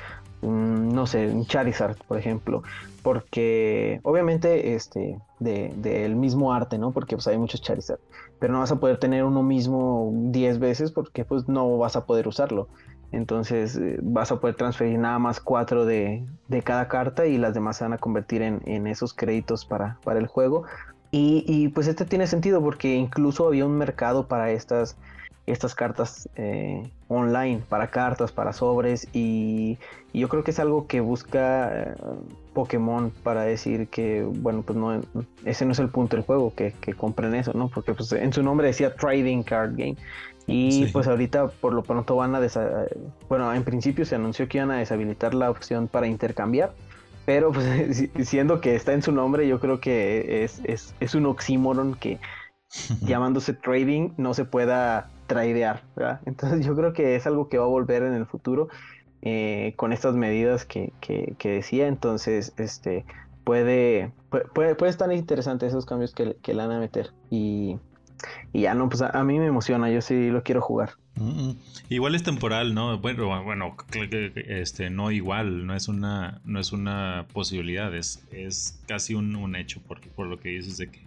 no 0.46 1.06
sé, 1.06 1.28
un 1.28 1.46
Charizard, 1.46 1.96
por 2.06 2.18
ejemplo, 2.18 2.62
porque 3.04 4.00
obviamente 4.02 4.74
este 4.74 5.18
del 5.38 5.82
de, 5.82 6.08
mismo 6.08 6.54
arte, 6.54 6.78
¿no? 6.78 6.90
Porque 6.90 7.16
pues 7.16 7.28
hay 7.28 7.36
muchos 7.36 7.60
Charizard, 7.60 8.00
pero 8.40 8.54
no 8.54 8.60
vas 8.60 8.72
a 8.72 8.80
poder 8.80 8.96
tener 8.96 9.24
uno 9.24 9.42
mismo 9.42 10.10
10 10.14 10.58
veces 10.58 10.90
porque 10.90 11.22
pues 11.26 11.46
no 11.46 11.76
vas 11.76 11.96
a 11.96 12.06
poder 12.06 12.26
usarlo. 12.26 12.66
Entonces 13.12 13.76
eh, 13.76 13.98
vas 14.02 14.32
a 14.32 14.40
poder 14.40 14.56
transferir 14.56 14.98
nada 14.98 15.18
más 15.18 15.38
cuatro 15.38 15.84
de, 15.84 16.24
de, 16.48 16.62
cada 16.62 16.88
carta 16.88 17.26
y 17.26 17.36
las 17.36 17.52
demás 17.52 17.76
se 17.76 17.84
van 17.84 17.92
a 17.92 17.98
convertir 17.98 18.40
en, 18.40 18.62
en 18.64 18.86
esos 18.86 19.12
créditos 19.12 19.66
para, 19.66 19.98
para 20.02 20.18
el 20.18 20.26
juego. 20.26 20.64
Y, 21.10 21.44
y, 21.46 21.68
pues 21.68 21.86
este 21.86 22.06
tiene 22.06 22.26
sentido 22.26 22.62
porque 22.62 22.96
incluso 22.96 23.46
había 23.46 23.66
un 23.66 23.76
mercado 23.76 24.26
para 24.26 24.50
estas 24.50 24.96
estas 25.46 25.74
cartas 25.74 26.28
eh, 26.36 26.90
online 27.08 27.62
para 27.68 27.90
cartas, 27.90 28.32
para 28.32 28.52
sobres 28.52 29.08
y, 29.12 29.78
yo 30.14 30.28
creo 30.28 30.44
que 30.44 30.52
es 30.52 30.58
algo 30.60 30.86
que 30.86 31.00
busca 31.00 31.70
eh, 31.72 31.94
Pokémon 32.54 33.10
para 33.22 33.42
decir 33.42 33.88
que, 33.88 34.22
bueno, 34.22 34.62
pues 34.62 34.78
no, 34.78 35.02
ese 35.44 35.66
no 35.66 35.72
es 35.72 35.78
el 35.78 35.88
punto 35.88 36.16
del 36.16 36.24
juego, 36.24 36.54
que, 36.54 36.72
compren 36.96 37.34
eso, 37.34 37.52
¿no? 37.52 37.68
Porque 37.68 37.92
pues, 37.92 38.12
en 38.12 38.32
su 38.32 38.42
nombre 38.42 38.68
decía 38.68 38.94
Trading 38.94 39.42
Card 39.42 39.72
Game. 39.76 39.96
Y 40.46 40.86
pues 40.86 41.06
ahorita 41.06 41.48
por 41.48 41.72
lo 41.72 41.82
pronto 41.82 42.16
van 42.16 42.34
a... 42.34 42.40
Bueno, 43.28 43.52
en 43.54 43.64
principio 43.64 44.04
se 44.04 44.14
anunció 44.14 44.46
que 44.46 44.58
iban 44.58 44.70
a 44.70 44.76
deshabilitar 44.76 45.34
la 45.34 45.50
opción 45.50 45.88
para 45.88 46.06
intercambiar. 46.06 46.74
Pero 47.24 47.52
pues 47.52 48.10
siendo 48.24 48.60
que 48.60 48.74
está 48.74 48.92
en 48.92 49.02
su 49.02 49.12
nombre, 49.12 49.48
yo 49.48 49.58
creo 49.60 49.80
que 49.80 50.44
es, 50.44 50.60
es, 50.64 50.94
es 51.00 51.14
un 51.14 51.26
oxímoron 51.26 51.94
que 51.94 52.18
llamándose 53.00 53.54
trading 53.54 54.10
no 54.16 54.34
se 54.34 54.44
pueda 54.44 55.10
tradear, 55.26 55.82
¿verdad? 55.96 56.20
Entonces 56.26 56.64
yo 56.66 56.76
creo 56.76 56.92
que 56.92 57.16
es 57.16 57.26
algo 57.26 57.48
que 57.48 57.58
va 57.58 57.64
a 57.64 57.68
volver 57.68 58.02
en 58.02 58.14
el 58.14 58.26
futuro 58.26 58.68
eh, 59.24 59.72
con 59.76 59.92
estas 59.92 60.14
medidas 60.14 60.64
que, 60.64 60.92
que, 61.00 61.48
decía. 61.48 61.88
Entonces, 61.88 62.52
este 62.56 63.04
puede, 63.42 64.12
puede, 64.54 64.74
puede 64.74 64.90
estar 64.90 65.12
interesante 65.12 65.66
esos 65.66 65.86
cambios 65.86 66.14
que, 66.14 66.36
que 66.42 66.54
le 66.54 66.66
van 66.66 66.76
a 66.76 66.78
meter. 66.78 67.10
Y, 67.30 67.76
ya 68.52 68.74
no, 68.74 68.88
pues 68.88 69.02
a, 69.02 69.24
mí 69.24 69.38
me 69.38 69.46
emociona, 69.46 69.90
yo 69.90 70.00
sí 70.00 70.30
lo 70.30 70.42
quiero 70.42 70.62
jugar. 70.62 70.90
Igual 71.90 72.14
es 72.14 72.22
temporal, 72.22 72.74
¿no? 72.74 72.98
Bueno, 72.98 73.42
bueno, 73.44 73.76
este, 74.46 74.88
no 74.88 75.10
igual, 75.10 75.66
no 75.66 75.74
es 75.74 75.88
una, 75.88 76.40
no 76.44 76.58
es 76.60 76.72
una 76.72 77.26
posibilidad, 77.32 77.94
es, 77.94 78.24
es 78.32 78.80
casi 78.86 79.14
un, 79.14 79.36
un 79.36 79.56
hecho, 79.56 79.80
por, 79.80 80.00
por 80.00 80.26
lo 80.26 80.38
que 80.38 80.50
dices 80.50 80.78
de 80.78 80.90
que 80.90 81.00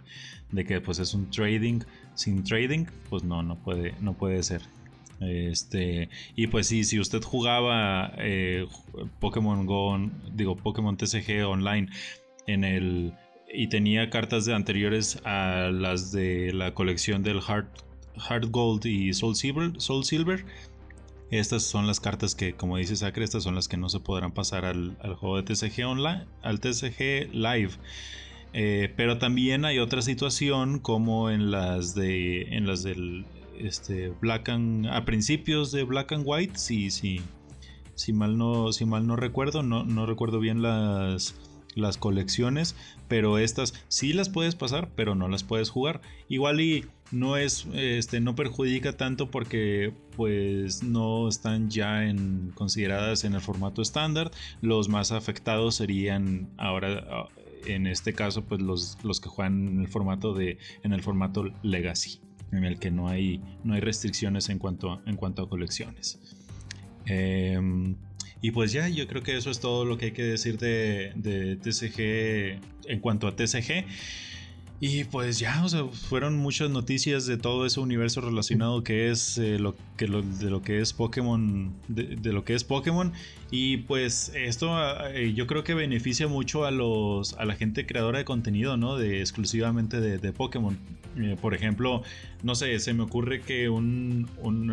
de 0.52 0.64
que 0.64 0.80
pues 0.80 0.98
es 0.98 1.14
un 1.14 1.30
trading 1.30 1.80
sin 2.14 2.42
trading, 2.42 2.86
pues 3.10 3.22
no, 3.22 3.42
no 3.42 3.56
puede, 3.56 3.94
no 4.00 4.14
puede 4.14 4.42
ser. 4.42 4.62
Este, 5.20 6.08
y 6.36 6.46
pues 6.46 6.68
sí, 6.68 6.84
si 6.84 7.00
usted 7.00 7.22
jugaba 7.22 8.12
eh, 8.18 8.66
Pokémon 9.20 9.66
Go, 9.66 9.98
digo 10.32 10.56
Pokémon 10.56 10.96
TCG 10.96 11.44
online 11.44 11.88
en 12.46 12.64
el 12.64 13.12
y 13.52 13.68
tenía 13.68 14.10
cartas 14.10 14.44
de 14.44 14.54
anteriores 14.54 15.20
a 15.24 15.70
las 15.72 16.12
de 16.12 16.52
la 16.52 16.74
colección 16.74 17.22
del 17.22 17.40
Heart, 17.40 17.68
Heart 18.28 18.50
Gold 18.50 18.86
y 18.86 19.12
Soul 19.14 19.36
Silver, 19.36 19.72
Soul 19.78 20.04
Silver. 20.04 20.44
Estas 21.30 21.62
son 21.62 21.86
las 21.86 22.00
cartas 22.00 22.34
que, 22.34 22.54
como 22.54 22.78
dice 22.78 22.96
Sacre, 22.96 23.24
estas 23.24 23.42
son 23.42 23.54
las 23.54 23.68
que 23.68 23.76
no 23.76 23.88
se 23.88 24.00
podrán 24.00 24.32
pasar 24.32 24.64
al, 24.64 24.96
juego 25.16 25.40
de 25.40 25.42
TCG 25.42 25.86
online, 25.86 26.24
al 26.42 26.60
TCG 26.60 27.32
Live. 27.32 27.72
Eh, 28.54 28.92
pero 28.96 29.18
también 29.18 29.66
hay 29.66 29.78
otra 29.78 30.00
situación 30.00 30.78
como 30.78 31.28
en 31.28 31.50
las 31.50 31.94
de 31.94 32.42
en 32.56 32.66
las 32.66 32.82
del 32.82 33.26
este 33.60 34.10
Black 34.20 34.48
and 34.48 34.86
a 34.86 35.04
principios 35.04 35.72
de 35.72 35.84
Black 35.84 36.12
and 36.12 36.24
White, 36.26 36.58
si 36.58 36.90
si 36.90 37.20
si 37.94 38.12
mal 38.12 38.38
no 38.38 38.72
si 38.72 38.84
mal 38.84 39.06
no 39.06 39.16
recuerdo, 39.16 39.62
no, 39.62 39.84
no 39.84 40.06
recuerdo 40.06 40.40
bien 40.40 40.62
las 40.62 41.34
las 41.74 41.96
colecciones, 41.96 42.74
pero 43.06 43.38
estas 43.38 43.74
sí 43.88 44.12
las 44.12 44.28
puedes 44.28 44.56
pasar, 44.56 44.90
pero 44.96 45.14
no 45.14 45.28
las 45.28 45.44
puedes 45.44 45.70
jugar. 45.70 46.00
Igual 46.28 46.60
y 46.60 46.86
no 47.10 47.36
es 47.36 47.66
este 47.72 48.20
no 48.20 48.34
perjudica 48.34 48.92
tanto 48.92 49.30
porque 49.30 49.94
pues 50.16 50.82
no 50.82 51.28
están 51.28 51.70
ya 51.70 52.04
en 52.04 52.52
consideradas 52.54 53.24
en 53.24 53.34
el 53.34 53.40
formato 53.40 53.82
estándar. 53.82 54.30
Los 54.60 54.88
más 54.88 55.12
afectados 55.12 55.76
serían 55.76 56.48
ahora 56.56 57.28
en 57.66 57.86
este 57.86 58.12
caso, 58.12 58.44
pues 58.44 58.60
los, 58.60 58.98
los 59.02 59.20
que 59.20 59.28
juegan 59.28 59.68
en 59.68 59.80
el 59.80 59.88
formato 59.88 60.34
de. 60.34 60.58
en 60.82 60.92
el 60.92 61.02
formato 61.02 61.50
Legacy. 61.62 62.20
En 62.52 62.64
el 62.64 62.78
que 62.78 62.90
no 62.90 63.08
hay, 63.08 63.42
no 63.64 63.74
hay 63.74 63.80
restricciones 63.80 64.48
en 64.48 64.58
cuanto, 64.58 64.92
a, 64.92 65.02
en 65.06 65.16
cuanto 65.16 65.42
a 65.42 65.48
colecciones. 65.48 66.18
Em, 67.04 67.96
y 68.40 68.52
pues 68.52 68.72
ya, 68.72 68.88
yo 68.88 69.06
creo 69.08 69.22
que 69.22 69.36
eso 69.36 69.50
es 69.50 69.60
todo 69.60 69.84
lo 69.84 69.98
que 69.98 70.06
hay 70.06 70.12
que 70.12 70.22
decir 70.22 70.58
de, 70.58 71.58
TCG 71.62 72.90
en 72.90 73.00
cuanto 73.00 73.26
a 73.26 73.34
TCG. 73.34 73.84
Y 74.80 75.02
pues 75.04 75.40
ya, 75.40 75.64
o 75.64 75.68
sea, 75.68 75.86
fueron 75.86 76.36
muchas 76.36 76.70
noticias 76.70 77.26
de 77.26 77.36
todo 77.36 77.66
ese 77.66 77.80
universo 77.80 78.20
relacionado 78.20 78.84
que 78.84 79.10
es 79.10 79.36
eh, 79.36 79.58
lo 79.58 79.74
que 79.96 80.06
de 80.06 80.50
lo 80.50 80.62
que 80.62 80.80
es 80.80 80.92
Pokémon, 80.92 81.74
de, 81.88 82.32
lo 82.32 82.44
que 82.44 82.54
es 82.54 82.62
Pokémon. 82.62 83.12
Y 83.50 83.78
pues 83.78 84.30
esto 84.36 84.76
ah, 84.76 85.10
eh, 85.12 85.32
yo 85.34 85.48
creo 85.48 85.64
que 85.64 85.74
beneficia 85.74 86.28
mucho 86.28 86.64
a 86.64 86.70
los 86.70 87.32
a 87.38 87.44
la 87.44 87.56
gente 87.56 87.86
creadora 87.86 88.18
de 88.18 88.24
contenido, 88.24 88.76
¿no? 88.76 88.96
De 88.96 89.18
exclusivamente 89.18 90.00
de, 90.00 90.32
Pokémon. 90.32 90.78
Eh, 91.18 91.36
por 91.40 91.54
ejemplo, 91.54 92.02
no 92.42 92.54
sé, 92.54 92.78
se 92.78 92.94
me 92.94 93.02
ocurre 93.02 93.40
que 93.40 93.68
un, 93.68 94.28
un 94.42 94.70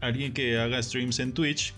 alguien 0.00 0.32
que 0.32 0.58
haga 0.58 0.82
streams 0.82 1.18
en 1.18 1.32
Twitch 1.32 1.74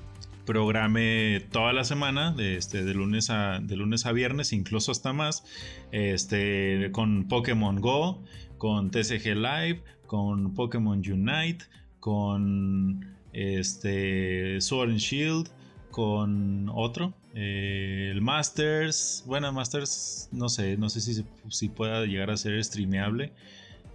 programe 0.49 1.41
toda 1.53 1.75
la 1.75 1.85
semana, 1.85 2.33
de, 2.33 2.57
este, 2.57 2.83
lunes 2.95 3.29
a, 3.29 3.59
lunes 3.61 4.07
a 4.07 4.13
viernes, 4.13 4.55
incluso 4.55 4.93
hasta 4.93 5.13
más, 5.13 5.45
este, 5.93 6.89
con 6.93 7.29
Pokémon 7.29 7.81
Go, 7.83 8.23
con 8.57 8.91
TCG 8.91 9.37
Live, 9.37 9.83
con 10.07 10.55
Pokémon 10.55 10.99
Unite, 11.01 11.67
con 12.01 13.15
este, 13.35 14.59
Sword 14.63 14.93
and 14.93 14.99
Shield, 14.99 15.51
con 15.91 16.71
otro, 16.75 17.13
eh, 17.41 18.11
el 18.11 18.21
Masters. 18.21 19.23
Bueno, 19.27 19.53
Masters, 19.53 20.29
no 20.33 20.49
sé, 20.49 20.77
no 20.77 20.89
sé 20.89 21.01
si, 21.01 21.25
si 21.49 21.69
pueda 21.69 22.05
llegar 22.05 22.31
a 22.31 22.37
ser 22.37 22.63
streameable 22.65 23.33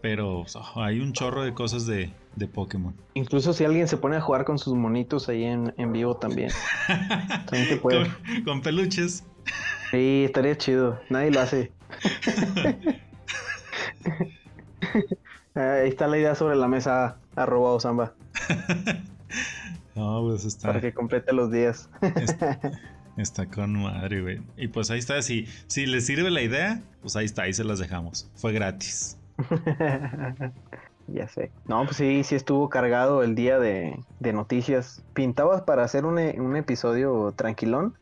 pero 0.03 0.43
hay 0.75 0.99
un 0.99 1.13
chorro 1.13 1.43
de 1.45 1.53
cosas 1.53 1.87
de, 1.87 2.11
de, 2.35 2.45
Pokémon. 2.45 2.93
Incluso 3.13 3.53
si 3.53 3.63
alguien 3.63 3.87
se 3.87 3.95
pone 3.95 4.17
a 4.17 4.21
jugar 4.21 4.43
con 4.43 4.59
sus 4.59 4.73
monitos 4.73 5.29
ahí 5.29 5.45
en, 5.45 5.73
en 5.77 5.93
vivo 5.93 6.17
también. 6.17 6.51
también 7.49 7.79
puede. 7.79 8.11
Con, 8.43 8.61
peluches. 8.61 9.23
Sí, 9.91 10.23
estaría 10.25 10.57
chido. 10.57 10.99
Nadie 11.09 11.31
lo 11.31 11.39
hace. 11.39 11.71
ahí 15.55 15.87
está 15.87 16.07
la 16.07 16.17
idea 16.17 16.35
sobre 16.35 16.57
la 16.57 16.67
mesa, 16.67 17.15
arroba 17.37 17.71
Osamba. 17.71 18.13
no, 19.95 20.21
pues 20.23 20.43
está. 20.43 20.67
Para 20.67 20.81
que 20.81 20.93
complete 20.93 21.31
los 21.31 21.49
días. 21.49 21.89
está, 22.01 22.59
con 23.53 23.81
madre, 23.81 24.21
güey. 24.21 24.41
Y 24.57 24.67
pues 24.67 24.89
ahí 24.91 24.99
está. 24.99 25.21
Si, 25.21 25.47
si 25.67 25.85
les 25.85 26.05
sirve 26.05 26.29
la 26.29 26.41
idea, 26.41 26.81
pues 27.01 27.15
ahí 27.15 27.25
está, 27.25 27.43
ahí 27.43 27.53
se 27.53 27.63
las 27.63 27.79
dejamos. 27.79 28.29
Fue 28.35 28.53
gratis. 28.53 29.17
ya 31.07 31.27
sé. 31.27 31.51
No, 31.67 31.83
pues 31.85 31.97
sí, 31.97 32.23
sí 32.23 32.35
estuvo 32.35 32.69
cargado 32.69 33.23
el 33.23 33.35
día 33.35 33.59
de, 33.59 33.99
noticias. 34.19 35.03
Pintabas 35.13 35.61
para 35.61 35.83
hacer 35.83 36.05
un, 36.05 36.17
episodio 36.55 37.33
tranquilón, 37.35 37.95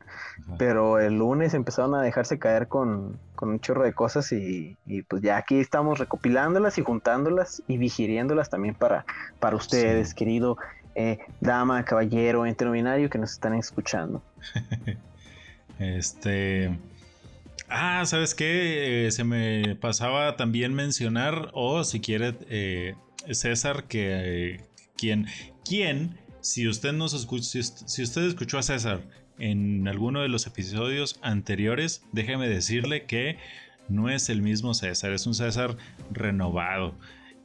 pero 0.57 0.99
el 0.99 1.18
lunes 1.18 1.53
empezaron 1.53 1.95
a 1.95 2.01
dejarse 2.01 2.39
caer 2.39 2.68
con, 2.68 3.20
un 3.41 3.59
chorro 3.59 3.84
de 3.84 3.93
cosas 3.93 4.32
y, 4.32 4.78
pues 5.07 5.22
ya 5.22 5.38
aquí 5.38 5.59
estamos 5.59 5.99
recopilándolas 5.99 6.78
y 6.78 6.84
juntándolas 6.84 7.64
y 7.68 7.78
vigiriéndolas 7.78 8.49
también 8.49 8.76
para, 8.76 9.05
para 9.39 9.55
ustedes, 9.55 10.14
querido 10.14 10.57
eh, 10.95 11.19
dama, 11.39 11.83
caballero, 11.83 12.45
interminario 12.45 13.09
que 13.09 13.17
nos 13.17 13.31
están 13.31 13.53
escuchando. 13.55 14.21
este... 15.79 16.77
Ah, 17.73 18.03
¿sabes 18.05 18.35
qué? 18.35 19.07
Eh, 19.07 19.11
se 19.11 19.23
me 19.23 19.77
pasaba 19.77 20.35
también 20.35 20.73
mencionar, 20.73 21.51
o 21.53 21.85
si 21.85 22.01
quiere, 22.01 22.35
eh, 22.49 22.95
César, 23.31 23.85
que 23.85 24.59
quien, 25.63 26.17
si 26.41 26.67
usted 26.67 26.93
nos 26.93 27.11
si, 27.41 28.03
usted 28.03 28.21
escuchó 28.23 28.57
a 28.57 28.63
César 28.63 29.01
en 29.39 29.87
alguno 29.87 30.21
de 30.21 30.27
los 30.27 30.45
episodios 30.47 31.19
anteriores, 31.21 32.03
déjeme 32.11 32.47
decirle 32.47 33.05
que 33.05 33.37
no 33.89 34.09
es 34.09 34.29
el 34.29 34.41
mismo 34.41 34.73
César, 34.73 35.13
es 35.13 35.25
un 35.25 35.33
César 35.33 35.75
renovado. 36.11 36.93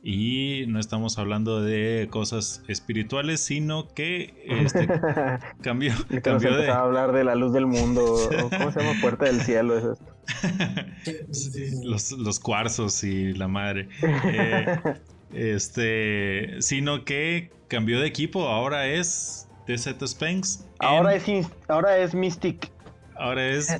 Y 0.09 0.67
no 0.69 0.79
estamos 0.79 1.19
hablando 1.19 1.61
de 1.61 2.07
cosas 2.13 2.63
espirituales, 2.69 3.41
sino 3.41 3.89
que 3.89 4.41
este, 4.47 4.87
cambió, 5.63 5.95
cambió 6.23 6.57
de... 6.57 6.71
a 6.71 6.79
hablar 6.79 7.11
de 7.11 7.25
la 7.25 7.35
luz 7.35 7.53
del 7.53 7.67
mundo, 7.67 8.17
¿cómo 8.57 8.71
se 8.71 8.81
llama? 8.81 9.01
Puerta 9.01 9.25
del 9.25 9.41
cielo, 9.41 9.77
es 9.77 9.99
esto. 9.99 10.15
los, 12.19 12.39
cuarzos 12.39 13.03
y 13.03 13.33
la 13.33 13.49
madre. 13.49 13.89
Eh, 15.33 15.55
este, 15.55 16.63
sino 16.63 17.05
que 17.05 17.51
cambió 17.67 18.01
de 18.01 18.07
equipo, 18.07 18.47
ahora 18.47 18.87
es 18.87 19.49
TZ 19.67 20.01
Spanks. 20.07 20.65
Ahora, 20.79 21.17
es, 21.17 21.25
ahora 21.67 21.99
es 21.99 22.15
Mystic. 22.15 22.71
Ahora 23.17 23.45
es 23.45 23.77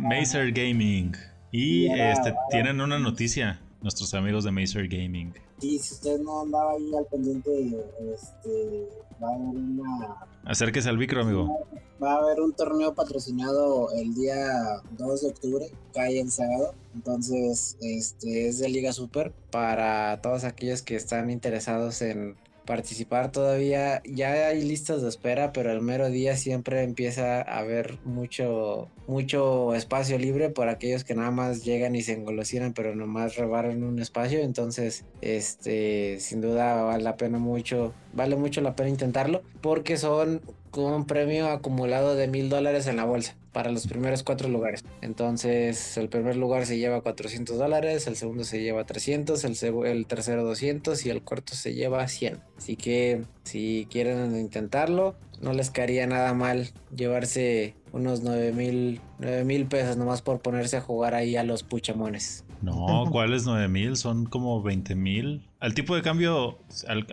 Mazer 0.00 0.50
Gaming. 0.50 1.14
Y 1.52 1.86
este, 1.92 2.34
tienen 2.50 2.80
una 2.80 2.98
noticia, 2.98 3.60
nuestros 3.80 4.12
amigos 4.14 4.42
de 4.42 4.50
Mazer 4.50 4.88
Gaming. 4.88 5.34
Y 5.60 5.78
si 5.78 5.94
usted 5.94 6.20
no 6.20 6.42
andaba 6.42 6.72
ahí 6.72 6.94
al 6.94 7.06
pendiente, 7.06 7.84
este, 8.14 8.88
va 9.22 9.28
a 9.28 9.34
haber 9.34 9.56
una... 9.56 10.16
Acérquese 10.44 10.88
al 10.88 10.98
micro, 10.98 11.22
amigo. 11.22 11.66
Va 12.02 12.14
a 12.14 12.18
haber 12.18 12.40
un 12.40 12.52
torneo 12.52 12.94
patrocinado 12.94 13.90
el 13.92 14.14
día 14.14 14.80
2 14.96 15.20
de 15.20 15.28
octubre, 15.28 15.66
cae 15.92 16.20
el 16.20 16.30
sábado. 16.30 16.74
Entonces, 16.94 17.76
este 17.80 18.48
es 18.48 18.60
de 18.60 18.68
Liga 18.68 18.92
Super 18.92 19.32
para 19.50 20.20
todos 20.22 20.44
aquellos 20.44 20.82
que 20.82 20.94
están 20.94 21.28
interesados 21.28 22.02
en 22.02 22.36
participar 22.68 23.32
todavía. 23.32 24.02
Ya 24.04 24.48
hay 24.48 24.62
listas 24.62 25.00
de 25.00 25.08
espera, 25.08 25.54
pero 25.54 25.72
el 25.72 25.80
mero 25.80 26.10
día 26.10 26.36
siempre 26.36 26.82
empieza 26.82 27.40
a 27.40 27.60
haber 27.60 27.98
mucho, 28.04 28.88
mucho 29.06 29.74
espacio 29.74 30.18
libre 30.18 30.50
por 30.50 30.68
aquellos 30.68 31.02
que 31.02 31.14
nada 31.14 31.30
más 31.30 31.64
llegan 31.64 31.96
y 31.96 32.02
se 32.02 32.12
engolosinan, 32.12 32.74
pero 32.74 32.94
nomás 32.94 33.36
rebaran 33.36 33.82
un 33.82 33.98
espacio. 34.00 34.40
Entonces, 34.40 35.06
este, 35.22 36.20
sin 36.20 36.42
duda 36.42 36.82
vale 36.82 37.02
la 37.02 37.16
pena 37.16 37.38
mucho, 37.38 37.94
vale 38.12 38.36
mucho 38.36 38.60
la 38.60 38.76
pena 38.76 38.90
intentarlo, 38.90 39.42
porque 39.62 39.96
son 39.96 40.42
con 40.70 40.92
un 40.92 41.04
premio 41.06 41.48
acumulado 41.50 42.14
de 42.14 42.28
mil 42.28 42.48
dólares 42.48 42.86
en 42.86 42.96
la 42.96 43.04
bolsa 43.04 43.36
para 43.52 43.72
los 43.72 43.86
primeros 43.86 44.22
cuatro 44.22 44.48
lugares. 44.48 44.84
Entonces, 45.00 45.96
el 45.96 46.08
primer 46.08 46.36
lugar 46.36 46.66
se 46.66 46.78
lleva 46.78 47.00
400 47.00 47.58
dólares, 47.58 48.06
el 48.06 48.16
segundo 48.16 48.44
se 48.44 48.60
lleva 48.62 48.84
300, 48.84 49.42
el, 49.44 50.06
tercero 50.06 50.44
200 50.44 51.06
y 51.06 51.10
el 51.10 51.22
cuarto 51.22 51.54
se 51.54 51.74
lleva 51.74 52.06
100. 52.06 52.40
Así 52.56 52.76
que 52.76 53.24
si 53.42 53.88
quieren 53.90 54.36
intentarlo, 54.36 55.16
no 55.40 55.52
les 55.52 55.70
caería 55.70 56.06
nada 56.06 56.34
mal 56.34 56.68
llevarse 56.94 57.74
unos 57.92 58.22
9 58.22 58.52
mil, 58.52 59.00
9 59.18 59.44
mil 59.44 59.66
pesos 59.66 59.96
nomás 59.96 60.22
por 60.22 60.40
ponerse 60.40 60.76
a 60.76 60.80
jugar 60.80 61.14
ahí 61.14 61.36
a 61.36 61.42
los 61.42 61.62
puchamones. 61.62 62.44
No, 62.62 63.06
¿cuáles 63.10 63.44
9 63.44 63.68
mil? 63.68 63.96
Son 63.96 64.26
como 64.26 64.62
20 64.62 64.94
mil. 64.94 65.47
Al 65.60 65.74
tipo 65.74 65.96
de 65.96 66.02
cambio, 66.02 66.58
al, 66.86 67.04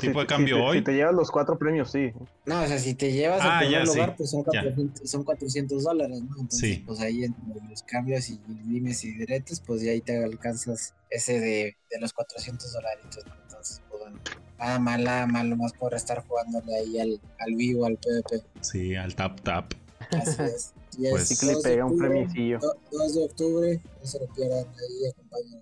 tipo 0.00 0.20
de 0.20 0.26
cambio 0.26 0.64
hoy. 0.64 0.78
Si 0.78 0.84
te 0.84 0.92
llevas 0.92 1.14
los 1.14 1.32
cuatro 1.32 1.58
premios, 1.58 1.90
sí. 1.90 2.12
No, 2.46 2.62
o 2.62 2.66
sea, 2.66 2.78
si 2.78 2.94
te 2.94 3.10
llevas 3.12 3.40
al 3.40 3.50
ah, 3.50 3.58
primer 3.58 3.86
lugar, 3.86 4.14
pues 4.16 4.30
son 4.30 5.24
400, 5.24 5.82
dólares, 5.82 6.22
¿no? 6.22 6.36
Entonces, 6.38 6.80
pues 6.86 7.00
ahí 7.00 7.24
entre 7.24 7.68
los 7.68 7.82
cambios 7.82 8.30
y 8.30 8.40
limes 8.68 9.02
y 9.04 9.12
diretes, 9.14 9.60
pues 9.60 9.82
ya 9.82 9.90
ahí 9.90 10.00
te 10.00 10.22
alcanzas 10.22 10.94
ese 11.10 11.40
de, 11.40 11.76
de 11.90 12.00
los 12.00 12.12
400 12.12 12.72
dólares. 12.72 13.04
Entonces, 13.04 13.82
pues 13.90 14.00
bueno. 14.00 14.20
Nada 14.60 14.78
mal, 14.78 15.02
nada 15.02 15.26
mal, 15.26 15.50
nomás 15.50 15.72
por 15.72 15.92
estar 15.92 16.24
jugándole 16.24 16.76
ahí 16.76 17.00
al, 17.00 17.20
al 17.40 17.54
vivo, 17.56 17.84
al 17.84 17.96
PvP. 17.96 18.44
Sí, 18.60 18.94
al 18.94 19.16
tap 19.16 19.40
tap. 19.40 19.72
Así 20.12 20.40
es. 20.42 20.72
pues, 21.10 21.26
sí 21.26 21.36
que 21.36 21.52
le 21.52 21.60
pega 21.60 21.84
un 21.84 21.98
premicillo. 21.98 22.60
2 22.92 23.14
de 23.16 23.24
octubre, 23.24 23.80
no 24.00 24.06
se 24.06 24.20
lo 24.20 24.26
pierdan 24.26 24.66
ahí, 24.68 25.10
acompañan. 25.10 25.60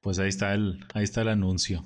Pues 0.00 0.18
ahí 0.18 0.28
está 0.28 0.54
el, 0.54 0.84
ahí 0.94 1.04
está 1.04 1.22
el 1.22 1.28
anuncio. 1.28 1.84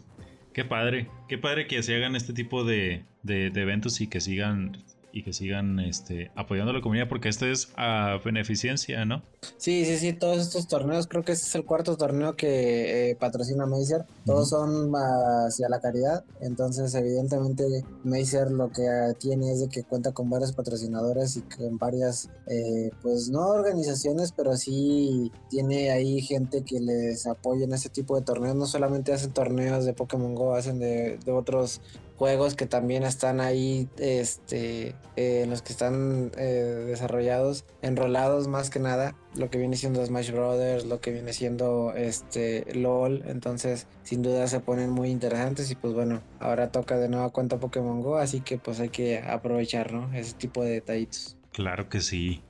Qué 0.52 0.64
padre, 0.64 1.08
qué 1.28 1.36
padre 1.36 1.66
que 1.66 1.82
se 1.82 1.96
hagan 1.96 2.14
este 2.14 2.32
tipo 2.32 2.64
de, 2.64 3.04
de, 3.22 3.50
de 3.50 3.62
eventos 3.62 4.00
y 4.00 4.06
que 4.06 4.20
sigan 4.20 4.84
y 5.14 5.22
que 5.22 5.32
sigan 5.32 5.78
este, 5.78 6.32
apoyando 6.34 6.72
a 6.72 6.74
la 6.74 6.80
comunidad 6.80 7.08
porque 7.08 7.28
esto 7.28 7.46
es 7.46 7.68
a 7.76 8.18
beneficencia, 8.24 9.04
¿no? 9.04 9.22
Sí, 9.58 9.84
sí, 9.84 9.96
sí, 9.96 10.12
todos 10.12 10.38
estos 10.38 10.66
torneos, 10.66 11.06
creo 11.06 11.22
que 11.22 11.30
este 11.30 11.46
es 11.46 11.54
el 11.54 11.64
cuarto 11.64 11.96
torneo 11.96 12.34
que 12.34 13.10
eh, 13.10 13.14
patrocina 13.14 13.64
Mazer, 13.64 14.06
todos 14.26 14.48
son 14.48 14.92
hacia 14.92 15.68
la 15.68 15.80
caridad, 15.80 16.24
entonces 16.40 16.92
evidentemente 16.96 17.64
Mazer 18.02 18.50
lo 18.50 18.70
que 18.70 18.82
tiene 19.20 19.52
es 19.52 19.60
de 19.60 19.68
que 19.68 19.84
cuenta 19.84 20.10
con 20.10 20.28
varios 20.28 20.52
patrocinadores 20.52 21.36
y 21.36 21.42
con 21.42 21.78
varias, 21.78 22.28
eh, 22.48 22.90
pues 23.00 23.30
no 23.30 23.50
organizaciones, 23.50 24.32
pero 24.32 24.56
sí 24.56 25.30
tiene 25.48 25.92
ahí 25.92 26.22
gente 26.22 26.64
que 26.64 26.80
les 26.80 27.28
apoya 27.28 27.66
en 27.66 27.72
ese 27.72 27.88
tipo 27.88 28.18
de 28.18 28.24
torneos, 28.24 28.56
no 28.56 28.66
solamente 28.66 29.12
hacen 29.12 29.32
torneos 29.32 29.84
de 29.84 29.92
Pokémon 29.92 30.34
Go, 30.34 30.56
hacen 30.56 30.80
de, 30.80 31.18
de 31.24 31.30
otros 31.30 31.80
juegos 32.16 32.54
que 32.54 32.66
también 32.66 33.02
están 33.02 33.40
ahí, 33.40 33.88
este, 33.98 34.94
eh, 35.16 35.46
los 35.48 35.62
que 35.62 35.72
están 35.72 36.32
eh, 36.36 36.84
desarrollados, 36.86 37.64
enrolados 37.82 38.48
más 38.48 38.70
que 38.70 38.78
nada, 38.80 39.14
lo 39.34 39.50
que 39.50 39.58
viene 39.58 39.76
siendo 39.76 40.04
Smash 40.04 40.30
Brothers, 40.30 40.84
lo 40.86 41.00
que 41.00 41.10
viene 41.10 41.32
siendo 41.32 41.92
este 41.94 42.64
LOL, 42.74 43.22
entonces 43.26 43.86
sin 44.02 44.22
duda 44.22 44.46
se 44.46 44.60
ponen 44.60 44.90
muy 44.90 45.10
interesantes 45.10 45.70
y 45.70 45.74
pues 45.74 45.92
bueno, 45.92 46.22
ahora 46.40 46.70
toca 46.70 46.96
de 46.98 47.08
nueva 47.08 47.30
cuenta 47.30 47.58
Pokémon 47.58 48.00
Go, 48.00 48.16
así 48.16 48.40
que 48.40 48.58
pues 48.58 48.80
hay 48.80 48.88
que 48.88 49.18
aprovechar. 49.18 49.84
Ese 50.14 50.32
tipo 50.34 50.62
de 50.62 50.70
detallitos. 50.70 51.36
Claro 51.52 51.88
que 51.88 52.00
sí 52.00 52.42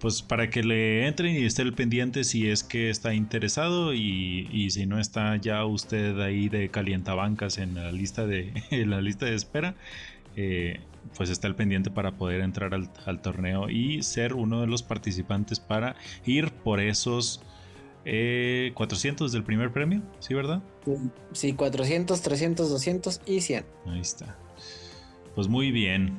pues 0.00 0.22
para 0.22 0.50
que 0.50 0.62
le 0.62 1.06
entren 1.06 1.34
y 1.34 1.44
esté 1.44 1.62
el 1.62 1.72
pendiente 1.72 2.24
si 2.24 2.48
es 2.48 2.62
que 2.62 2.90
está 2.90 3.14
interesado 3.14 3.94
y, 3.94 4.68
si 4.70 4.86
no 4.86 4.98
está 4.98 5.36
ya 5.36 5.64
usted 5.64 6.20
ahí 6.20 6.48
de 6.48 6.68
calientabancas 6.68 7.58
en 7.58 7.74
la 7.74 7.92
lista 7.92 8.26
de, 8.26 8.52
la 8.86 9.00
lista 9.00 9.26
de 9.26 9.34
espera, 9.34 9.74
eh, 10.36 10.80
pues 11.16 11.30
está 11.30 11.46
el 11.46 11.54
pendiente 11.54 11.90
para 11.90 12.12
poder 12.12 12.42
entrar 12.42 12.74
al, 12.74 13.22
torneo 13.22 13.70
y 13.70 14.02
ser 14.02 14.34
uno 14.34 14.60
de 14.60 14.66
los 14.66 14.82
participantes 14.82 15.60
para 15.60 15.96
ir 16.26 16.50
por 16.50 16.80
esos 16.80 17.40
400 18.04 18.04
eh, 18.04 19.34
del 19.34 19.44
primer 19.44 19.72
premio, 19.72 20.02
¿sí 20.20 20.34
verdad? 20.34 20.62
Sí, 21.32 21.54
400, 21.54 22.20
300, 22.20 22.70
200 22.70 23.20
y 23.26 23.40
100. 23.40 23.64
Ahí 23.86 24.00
está. 24.00 24.36
Pues 25.34 25.48
muy 25.48 25.70
bien. 25.70 26.14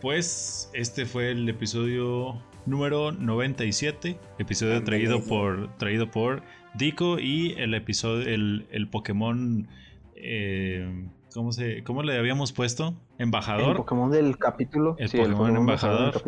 Pues 0.00 0.70
este 0.72 1.04
fue 1.04 1.30
el 1.30 1.48
episodio 1.48 2.40
número 2.66 3.12
97, 3.12 4.18
episodio 4.38 4.82
traído 4.84 5.22
por 5.22 5.76
traído 5.76 6.10
por 6.10 6.42
Dico 6.74 7.18
y 7.18 7.52
el 7.58 7.74
episodio 7.74 8.28
el, 8.28 8.66
el 8.70 8.88
Pokémon 8.88 9.68
eh, 10.14 11.08
¿cómo 11.32 11.52
se 11.52 11.82
cómo 11.84 12.02
le 12.02 12.18
habíamos 12.18 12.52
puesto? 12.52 12.94
Embajador. 13.18 13.70
El 13.70 13.76
Pokémon 13.76 14.10
del 14.10 14.38
capítulo. 14.38 14.96
El, 14.98 15.10
Pokémon, 15.10 15.56
embajador. 15.56 16.22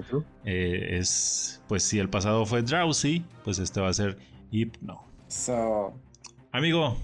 Eh, 0.44 0.98
es 0.98 1.62
pues 1.68 1.82
si 1.82 1.98
el 1.98 2.08
pasado 2.08 2.46
fue 2.46 2.62
Drowsy, 2.62 3.24
pues 3.44 3.58
este 3.58 3.80
va 3.80 3.88
a 3.88 3.92
ser 3.92 4.18
Hypno. 4.50 5.04
So, 5.28 5.94
Amigo, 6.52 6.96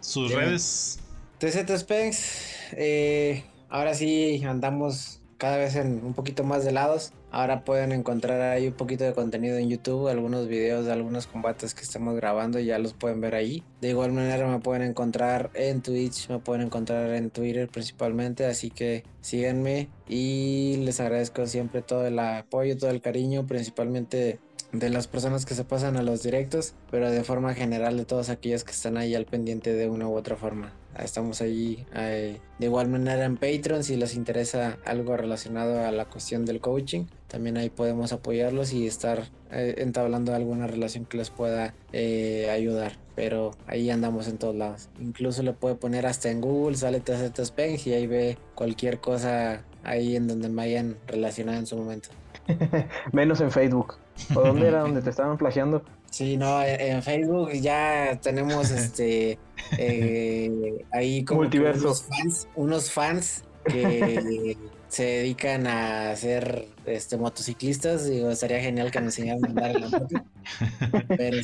sus 0.00 0.32
redes. 0.34 0.98
TZ 1.38 1.78
Specs, 1.78 2.72
eh, 2.72 3.44
ahora 3.68 3.94
sí 3.94 4.42
andamos 4.44 5.20
cada 5.38 5.58
vez 5.58 5.76
en 5.76 6.04
un 6.04 6.12
poquito 6.12 6.42
más 6.42 6.64
de 6.64 6.72
lados. 6.72 7.12
Ahora 7.34 7.64
pueden 7.64 7.90
encontrar 7.90 8.40
ahí 8.42 8.68
un 8.68 8.74
poquito 8.74 9.02
de 9.02 9.12
contenido 9.12 9.58
en 9.58 9.68
YouTube, 9.68 10.06
algunos 10.06 10.46
videos 10.46 10.86
de 10.86 10.92
algunos 10.92 11.26
combates 11.26 11.74
que 11.74 11.82
estamos 11.82 12.14
grabando, 12.14 12.60
ya 12.60 12.78
los 12.78 12.92
pueden 12.92 13.20
ver 13.20 13.34
ahí. 13.34 13.64
De 13.80 13.88
igual 13.88 14.12
manera 14.12 14.46
me 14.46 14.60
pueden 14.60 14.82
encontrar 14.82 15.50
en 15.54 15.82
Twitch, 15.82 16.28
me 16.28 16.38
pueden 16.38 16.62
encontrar 16.62 17.10
en 17.10 17.30
Twitter 17.30 17.68
principalmente, 17.68 18.46
así 18.46 18.70
que 18.70 19.02
síganme 19.20 19.88
y 20.08 20.76
les 20.84 21.00
agradezco 21.00 21.44
siempre 21.48 21.82
todo 21.82 22.06
el 22.06 22.20
apoyo, 22.20 22.78
todo 22.78 22.90
el 22.90 23.00
cariño, 23.00 23.48
principalmente 23.48 24.38
de 24.70 24.90
las 24.90 25.08
personas 25.08 25.44
que 25.44 25.56
se 25.56 25.64
pasan 25.64 25.96
a 25.96 26.04
los 26.04 26.22
directos, 26.22 26.74
pero 26.92 27.10
de 27.10 27.24
forma 27.24 27.52
general 27.52 27.96
de 27.96 28.04
todos 28.04 28.28
aquellos 28.28 28.62
que 28.62 28.70
están 28.70 28.96
ahí 28.96 29.12
al 29.16 29.26
pendiente 29.26 29.72
de 29.74 29.90
una 29.90 30.06
u 30.06 30.14
otra 30.14 30.36
forma. 30.36 30.72
Estamos 30.98 31.40
ahí 31.40 31.86
eh, 31.94 32.40
de 32.58 32.66
igual 32.66 32.88
manera 32.88 33.24
en 33.24 33.36
Patreon 33.36 33.82
si 33.82 33.96
les 33.96 34.14
interesa 34.14 34.78
algo 34.84 35.16
relacionado 35.16 35.84
a 35.84 35.90
la 35.90 36.04
cuestión 36.04 36.44
del 36.44 36.60
coaching. 36.60 37.04
También 37.28 37.56
ahí 37.56 37.70
podemos 37.70 38.12
apoyarlos 38.12 38.72
y 38.72 38.86
estar 38.86 39.24
eh, 39.50 39.74
entablando 39.78 40.34
alguna 40.34 40.66
relación 40.66 41.04
que 41.04 41.16
les 41.16 41.30
pueda 41.30 41.74
eh, 41.92 42.48
ayudar. 42.50 42.92
Pero 43.16 43.52
ahí 43.66 43.90
andamos 43.90 44.28
en 44.28 44.38
todos 44.38 44.54
lados. 44.54 44.88
Incluso 45.00 45.42
le 45.42 45.52
puede 45.52 45.74
poner 45.74 46.06
hasta 46.06 46.30
en 46.30 46.40
Google, 46.40 46.76
sale 46.76 47.00
TZ 47.00 47.38
Spank 47.38 47.86
y 47.86 47.92
ahí 47.92 48.06
ve 48.06 48.38
cualquier 48.54 49.00
cosa 49.00 49.62
ahí 49.82 50.16
en 50.16 50.28
donde 50.28 50.48
me 50.48 50.62
hayan 50.62 50.96
relacionado 51.06 51.58
en 51.58 51.66
su 51.66 51.76
momento. 51.76 52.10
Menos 53.12 53.40
en 53.40 53.50
Facebook. 53.50 53.96
¿O 54.34 54.40
dónde 54.40 54.68
era 54.68 54.80
donde 54.82 55.02
te 55.02 55.10
estaban 55.10 55.36
plagiando? 55.38 55.82
Sí, 56.14 56.36
no, 56.36 56.62
en 56.62 57.02
Facebook 57.02 57.50
ya 57.54 58.20
tenemos 58.22 58.70
este 58.70 59.36
eh, 59.76 60.84
ahí 60.92 61.24
como 61.24 61.40
unos 61.40 62.04
fans, 62.04 62.48
unos 62.54 62.92
fans 62.92 63.42
que 63.64 64.56
se 64.88 65.02
dedican 65.02 65.66
a 65.66 66.14
ser 66.14 66.68
este 66.86 67.16
motociclistas. 67.16 68.08
Digo, 68.08 68.30
estaría 68.30 68.60
genial 68.60 68.92
que 68.92 69.00
me 69.00 69.06
enseñaran 69.06 69.44
a 69.44 69.48
andar 69.48 69.70
en 69.72 69.80
la 69.80 69.88
moto. 69.88 70.24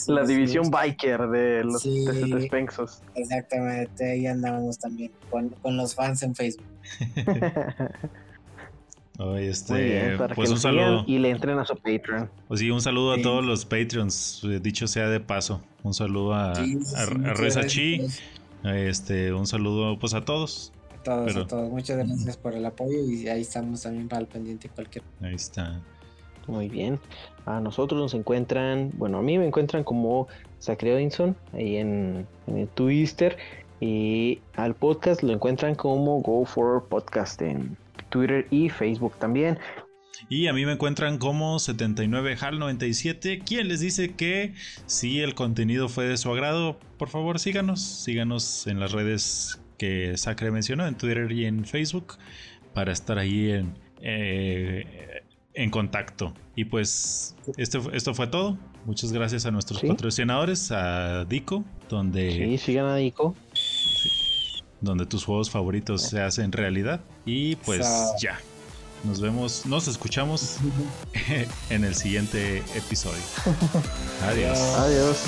la 0.07 0.25
división 0.25 0.71
biker 0.71 1.27
de 1.31 1.65
los 1.65 1.83
sí, 1.83 2.07
Exactamente, 3.17 4.09
ahí 4.09 4.29
andamos 4.29 4.79
también 4.79 5.11
con, 5.33 5.49
con 5.49 5.77
los 5.77 5.97
fans 5.97 6.23
en 6.23 6.37
Facebook. 6.37 6.67
este, 9.39 10.17
pues 10.35 10.51
un 10.51 10.59
saludo. 10.59 11.05
Y 11.07 11.19
le 11.19 11.31
entren 11.31 11.59
a 11.59 11.65
su 11.65 11.77
Patreon. 11.77 12.31
Pues 12.49 12.61
sí, 12.61 12.71
un 12.71 12.81
saludo 12.81 13.13
a 13.13 13.23
todos 13.23 13.45
los 13.45 13.65
Patreons, 13.65 14.43
eh, 14.45 14.61
dicho 14.61 14.87
sea 14.87 15.09
de 15.09 15.21
paso. 15.21 15.61
Un 15.83 15.95
saludo 15.95 16.35
a, 16.35 16.55
Reza 17.35 17.67
Chi. 17.67 18.07
Este, 18.65 19.33
un 19.33 19.47
saludo 19.47 19.99
pues 19.99 20.15
a 20.15 20.25
todos. 20.25 20.73
A 21.01 21.03
todos, 21.03 21.37
a 21.37 21.47
todos. 21.47 21.71
Muchas 21.71 21.97
gracias 21.99 22.37
por 22.37 22.55
el 22.55 22.65
apoyo 22.65 22.99
y 23.05 23.29
ahí 23.29 23.43
estamos 23.43 23.83
también 23.83 24.09
para 24.09 24.23
el 24.23 24.27
pendiente 24.27 24.69
cualquier. 24.69 25.05
Ahí 25.23 25.35
está. 25.35 25.81
Muy 26.47 26.69
bien. 26.69 26.99
A 27.47 27.61
nosotros 27.61 28.01
nos 28.01 28.15
encuentran, 28.15 28.91
bueno, 28.95 29.19
a 29.19 29.23
mí 29.23 29.39
me 29.39 29.47
encuentran 29.47 29.85
como 29.85 30.29
Zachary 30.61 30.93
Odinson 30.93 31.37
ahí 31.53 31.77
en, 31.77 32.27
en 32.47 32.59
el 32.59 32.69
Twitter. 32.69 33.37
Y 33.81 34.41
al 34.55 34.75
podcast 34.75 35.23
lo 35.23 35.33
encuentran 35.33 35.75
como 35.75 36.21
Go 36.21 36.45
for 36.45 36.87
Podcast 36.89 37.41
en 37.41 37.79
Twitter 38.11 38.47
y 38.51 38.69
Facebook 38.69 39.15
también. 39.19 39.59
Y 40.29 40.49
a 40.49 40.53
mí 40.53 40.67
me 40.67 40.73
encuentran 40.73 41.19
como 41.19 41.57
79HAL97. 41.57 43.43
¿Quién 43.45 43.69
les 43.69 43.81
dice 43.81 44.15
que 44.15 44.55
si 44.87 45.21
el 45.21 45.35
contenido 45.35 45.89
fue 45.89 46.07
de 46.07 46.17
su 46.17 46.31
agrado, 46.31 46.79
por 46.99 47.09
favor 47.09 47.39
síganos. 47.39 47.81
Síganos 47.81 48.67
en 48.67 48.81
las 48.81 48.93
redes 48.93 49.61
que 49.79 50.17
Sacre 50.17 50.51
mencionó 50.51 50.87
en 50.87 50.95
Twitter 50.97 51.33
y 51.33 51.47
en 51.47 51.65
Facebook 51.65 52.19
para 52.75 52.93
estar 52.93 53.19
ahí 53.19 53.51
en, 53.51 53.75
eh, 54.03 54.85
en 55.55 55.71
contacto. 55.71 56.35
Y 56.55 56.67
pues 56.67 57.37
esto, 57.57 57.91
esto 57.93 58.15
fue 58.15 58.27
todo. 58.27 58.59
Muchas 58.85 59.13
gracias 59.13 59.47
a 59.47 59.51
nuestros 59.51 59.83
patrocinadores, 59.83 60.71
a 60.73 61.25
Dico, 61.25 61.65
donde... 61.89 62.33
Sí, 62.33 62.59
sigan 62.59 62.87
a 62.87 62.97
Dico. 62.97 63.35
Donde 64.81 65.07
tus 65.07 65.25
juegos 65.25 65.51
favoritos 65.51 66.03
se 66.03 66.21
hacen 66.21 66.53
realidad. 66.53 67.01
Y 67.25 67.57
pues 67.57 67.87
ya. 68.21 68.39
Nos 69.05 69.21
vemos, 69.21 69.65
nos 69.65 69.89
escuchamos 69.89 70.57
en 71.71 71.85
el 71.85 71.95
siguiente 71.95 72.59
episodio. 72.75 73.23
Adiós. 74.23 74.59
Adiós. 74.59 75.19